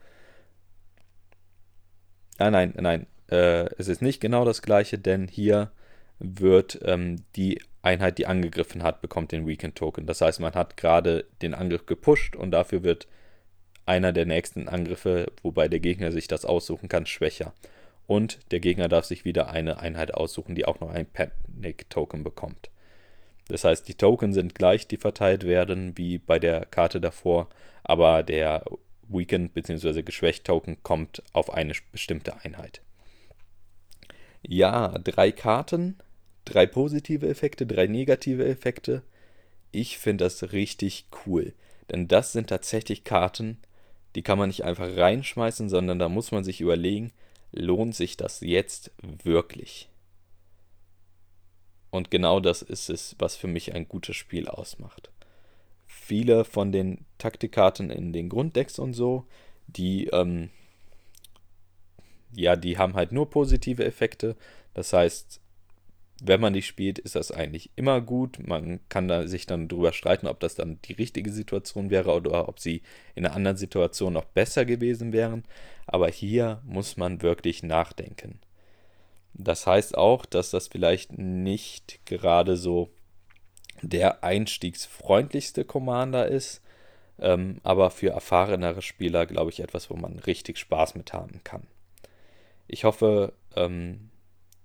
Ah, 2.38 2.52
nein, 2.52 2.74
nein, 2.78 3.08
äh, 3.30 3.66
es 3.78 3.88
ist 3.88 4.02
nicht 4.02 4.22
genau 4.22 4.46
das 4.46 4.62
gleiche, 4.62 4.98
denn 4.98 5.28
hier 5.28 5.72
wird 6.20 6.80
ähm, 6.84 7.24
die 7.36 7.62
Einheit, 7.82 8.18
die 8.18 8.28
angegriffen 8.28 8.84
hat, 8.84 9.02
bekommt 9.02 9.32
den 9.32 9.48
Weekend 9.48 9.76
Token. 9.76 10.06
Das 10.06 10.22
heißt, 10.22 10.40
man 10.40 10.54
hat 10.54 10.78
gerade 10.78 11.26
den 11.42 11.54
Angriff 11.54 11.86
gepusht 11.86 12.36
und 12.36 12.52
dafür 12.52 12.84
wird 12.84 13.08
einer 13.86 14.12
der 14.12 14.26
nächsten 14.26 14.68
Angriffe, 14.68 15.32
wobei 15.42 15.68
der 15.68 15.80
Gegner 15.80 16.12
sich 16.12 16.28
das 16.28 16.46
aussuchen 16.46 16.90
kann, 16.90 17.06
schwächer. 17.06 17.54
Und 18.06 18.40
der 18.52 18.60
Gegner 18.60 18.88
darf 18.88 19.06
sich 19.06 19.24
wieder 19.24 19.50
eine 19.50 19.80
Einheit 19.80 20.14
aussuchen, 20.14 20.56
die 20.56 20.66
auch 20.66 20.80
noch 20.80 20.90
ein 20.90 21.06
Panic 21.60 21.90
Token 21.90 22.24
bekommt. 22.24 22.70
Das 23.48 23.64
heißt, 23.64 23.88
die 23.88 23.96
Token 23.96 24.32
sind 24.32 24.56
gleich, 24.56 24.88
die 24.88 24.98
verteilt 24.98 25.44
werden, 25.44 25.98
wie 25.98 26.20
bei 26.20 26.40
der 26.40 26.66
Karte 26.66 27.02
davor, 27.02 27.50
aber 27.84 28.24
der 28.24 28.64
Weekend 29.08 29.54
bzw. 29.54 30.04
Geschwächt-Token 30.04 30.84
kommt 30.84 31.24
auf 31.34 31.52
eine 31.52 31.74
bestimmte 31.92 32.38
Einheit. 32.44 32.82
Ja, 34.42 34.90
drei 35.00 35.32
Karten, 35.32 35.98
drei 36.46 36.66
positive 36.66 37.28
Effekte, 37.28 37.66
drei 37.66 37.88
negative 37.88 38.46
Effekte. 38.46 39.02
Ich 39.72 39.98
finde 39.98 40.26
das 40.26 40.54
richtig 40.54 41.08
cool. 41.26 41.54
Denn 41.92 42.08
das 42.08 42.32
sind 42.32 42.48
tatsächlich 42.48 43.04
Karten, 43.04 43.58
die 44.16 44.22
kann 44.22 44.38
man 44.38 44.50
nicht 44.50 44.64
einfach 44.64 44.96
reinschmeißen, 44.96 45.70
sondern 45.70 46.00
da 46.00 46.08
muss 46.08 46.32
man 46.32 46.44
sich 46.44 46.62
überlegen, 46.62 47.12
lohnt 47.52 47.96
sich 47.96 48.16
das 48.16 48.42
jetzt 48.42 48.92
wirklich? 49.02 49.89
Und 51.92 52.12
genau 52.12 52.40
das 52.40 52.62
ist 52.62 52.90
es, 52.90 53.16
was 53.20 53.36
für 53.36 53.48
mich 53.48 53.74
ein 53.74 53.88
gutes 53.88 54.16
Spiel 54.16 54.48
ausmacht. 54.48 55.10
Viele 55.88 56.46
von 56.46 56.72
den 56.72 57.06
Taktikkarten 57.18 57.90
in 57.90 58.14
den 58.14 58.30
Grunddecks 58.30 58.78
und 58.80 58.94
so, 58.94 59.26
die, 59.68 60.08
ähm, 60.08 60.50
ja, 62.34 62.56
die 62.56 62.78
haben 62.78 62.94
halt 62.94 63.12
nur 63.12 63.30
positive 63.30 63.84
Effekte. 63.84 64.36
Das 64.74 64.94
heißt, 64.94 65.42
wenn 66.22 66.42
man 66.42 66.54
die 66.54 66.62
spielt, 66.62 67.00
ist 67.00 67.16
das 67.16 67.32
eigentlich 67.32 67.72
immer 67.76 68.02
gut. 68.02 68.46
Man 68.46 68.80
kann 68.90 69.08
da 69.08 69.28
sich 69.28 69.46
dann 69.46 69.68
drüber 69.68 69.94
streiten, 69.94 70.28
ob 70.28 70.40
das 70.40 70.56
dann 70.56 70.80
die 70.84 70.94
richtige 70.94 71.32
Situation 71.32 71.90
wäre 71.90 72.14
oder 72.14 72.50
ob 72.50 72.60
sie 72.60 72.82
in 73.16 73.26
einer 73.26 73.36
anderen 73.36 73.58
Situation 73.58 74.14
noch 74.14 74.26
besser 74.26 74.66
gewesen 74.66 75.14
wären. 75.14 75.44
Aber 75.88 76.10
hier 76.10 76.62
muss 76.66 76.98
man 76.98 77.22
wirklich 77.22 77.64
nachdenken. 77.64 78.40
Das 79.40 79.66
heißt 79.66 79.98
auch, 79.98 80.26
dass 80.26 80.52
das 80.52 80.68
vielleicht 80.68 81.18
nicht 81.18 82.06
gerade 82.06 82.58
so 82.58 82.90
der 83.82 84.22
einstiegsfreundlichste 84.22 85.64
Commander 85.64 86.28
ist, 86.28 86.62
ähm, 87.20 87.62
aber 87.64 87.90
für 87.90 88.10
erfahrenere 88.10 88.82
Spieler, 88.82 89.26
glaube 89.26 89.52
ich, 89.52 89.62
etwas, 89.62 89.90
wo 89.90 89.96
man 89.96 90.20
richtig 90.20 90.58
Spaß 90.58 90.96
mit 90.96 91.14
haben 91.14 91.40
kann. 91.46 91.64
Ich 92.68 92.84
hoffe, 92.84 93.32
ähm, 93.56 94.10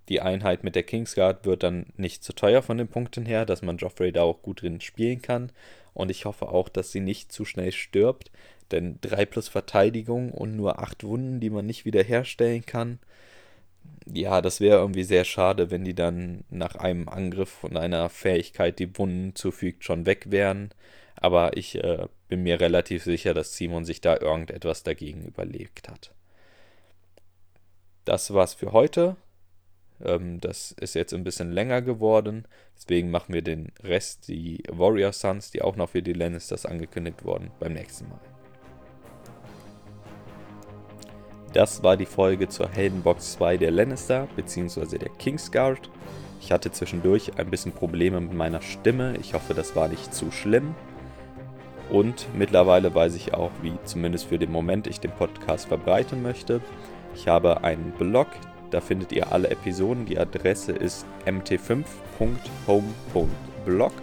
die 0.09 0.19
Einheit 0.19 0.65
mit 0.65 0.75
der 0.75 0.83
Kingsguard 0.83 1.45
wird 1.45 1.63
dann 1.63 1.87
nicht 1.95 2.25
zu 2.25 2.33
teuer 2.33 2.61
von 2.61 2.77
den 2.77 2.89
Punkten 2.89 3.25
her, 3.25 3.45
dass 3.45 3.61
man 3.61 3.77
Joffrey 3.77 4.11
da 4.11 4.23
auch 4.23 4.41
gut 4.41 4.61
drin 4.61 4.81
spielen 4.81 5.21
kann. 5.21 5.53
Und 5.93 6.11
ich 6.11 6.25
hoffe 6.25 6.49
auch, 6.49 6.67
dass 6.67 6.91
sie 6.91 6.99
nicht 6.99 7.31
zu 7.31 7.45
schnell 7.45 7.71
stirbt, 7.71 8.29
denn 8.71 8.99
3 8.99 9.25
plus 9.25 9.47
Verteidigung 9.47 10.31
und 10.31 10.57
nur 10.57 10.79
8 10.79 11.05
Wunden, 11.05 11.39
die 11.39 11.49
man 11.49 11.65
nicht 11.65 11.85
wiederherstellen 11.85 12.65
kann. 12.65 12.99
Ja, 14.07 14.41
das 14.41 14.61
wäre 14.61 14.77
irgendwie 14.79 15.03
sehr 15.03 15.25
schade, 15.25 15.71
wenn 15.71 15.83
die 15.83 15.95
dann 15.95 16.43
nach 16.49 16.75
einem 16.75 17.09
Angriff 17.09 17.63
und 17.63 17.75
einer 17.75 18.09
Fähigkeit, 18.09 18.77
die 18.79 18.97
Wunden 18.97 19.35
zufügt, 19.35 19.83
schon 19.83 20.05
weg 20.05 20.29
wären. 20.29 20.69
Aber 21.15 21.57
ich 21.57 21.75
äh, 21.83 22.07
bin 22.27 22.43
mir 22.43 22.59
relativ 22.59 23.03
sicher, 23.03 23.33
dass 23.33 23.55
Simon 23.55 23.85
sich 23.85 24.01
da 24.01 24.17
irgendetwas 24.17 24.83
dagegen 24.83 25.25
überlegt 25.25 25.89
hat. 25.89 26.11
Das 28.05 28.33
war's 28.33 28.53
für 28.53 28.71
heute. 28.71 29.15
Ähm, 30.03 30.39
das 30.39 30.71
ist 30.71 30.95
jetzt 30.95 31.13
ein 31.13 31.23
bisschen 31.23 31.51
länger 31.51 31.81
geworden. 31.81 32.47
Deswegen 32.75 33.09
machen 33.11 33.33
wir 33.33 33.41
den 33.41 33.71
Rest, 33.83 34.27
die 34.27 34.63
Warrior 34.69 35.13
Sons, 35.13 35.51
die 35.51 35.61
auch 35.61 35.75
noch 35.75 35.89
für 35.89 36.03
die 36.03 36.13
Lannisters 36.13 36.65
angekündigt 36.65 37.23
wurden, 37.23 37.51
beim 37.59 37.73
nächsten 37.73 38.09
Mal. 38.09 38.34
Das 41.55 41.81
war 41.83 41.95
die 41.95 42.05
Folge 42.05 42.49
zur 42.49 42.67
Heldenbox 42.67 43.35
2 43.35 43.55
der 43.55 43.71
Lannister 43.71 44.27
bzw. 44.35 44.97
der 44.97 45.07
Kingsguard. 45.07 45.89
Ich 46.41 46.51
hatte 46.51 46.69
zwischendurch 46.69 47.39
ein 47.39 47.49
bisschen 47.49 47.71
Probleme 47.71 48.19
mit 48.19 48.33
meiner 48.33 48.61
Stimme. 48.61 49.15
Ich 49.21 49.33
hoffe, 49.33 49.53
das 49.53 49.73
war 49.73 49.87
nicht 49.87 50.13
zu 50.13 50.31
schlimm. 50.31 50.75
Und 51.89 52.27
mittlerweile 52.35 52.93
weiß 52.93 53.15
ich 53.15 53.33
auch, 53.33 53.51
wie 53.61 53.71
zumindest 53.85 54.25
für 54.25 54.37
den 54.37 54.51
Moment 54.51 54.85
ich 54.85 54.99
den 54.99 55.11
Podcast 55.11 55.69
verbreiten 55.69 56.21
möchte. 56.21 56.59
Ich 57.15 57.29
habe 57.29 57.63
einen 57.63 57.93
Blog, 57.97 58.27
da 58.69 58.81
findet 58.81 59.13
ihr 59.13 59.31
alle 59.31 59.49
Episoden. 59.49 60.05
Die 60.05 60.19
Adresse 60.19 60.73
ist 60.73 61.05
mt5.home.blog. 61.25 63.93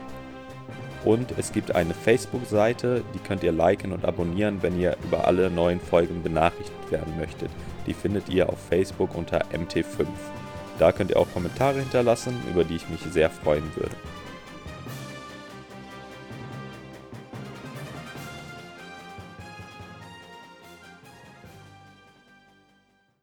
Und 1.05 1.35
es 1.37 1.53
gibt 1.53 1.75
eine 1.75 1.95
Facebook-Seite, 1.95 3.03
die 3.15 3.19
könnt 3.19 3.43
ihr 3.43 3.53
liken 3.53 3.93
und 3.93 4.05
abonnieren, 4.05 4.63
wenn 4.63 4.79
ihr 4.79 4.97
über 5.05 5.27
alle 5.27 5.51
neuen 5.51 5.81
Folgen 5.81 6.23
benachrichtigt 6.23 6.91
werden 6.91 7.17
möchtet. 7.19 7.51
Die 7.87 7.95
findet 7.95 8.29
ihr 8.29 8.49
auf 8.49 8.59
Facebook 8.69 9.17
unter 9.17 9.41
MT5. 9.47 10.07
Da 10.79 10.93
könnt 10.93 11.11
ihr 11.11 11.19
auch 11.19 11.33
Kommentare 11.33 11.81
hinterlassen, 11.81 12.35
über 12.51 12.65
die 12.65 12.77
ich 12.77 12.89
mich 12.89 13.01
sehr 13.11 13.31
freuen 13.31 13.65
würde. 13.75 13.95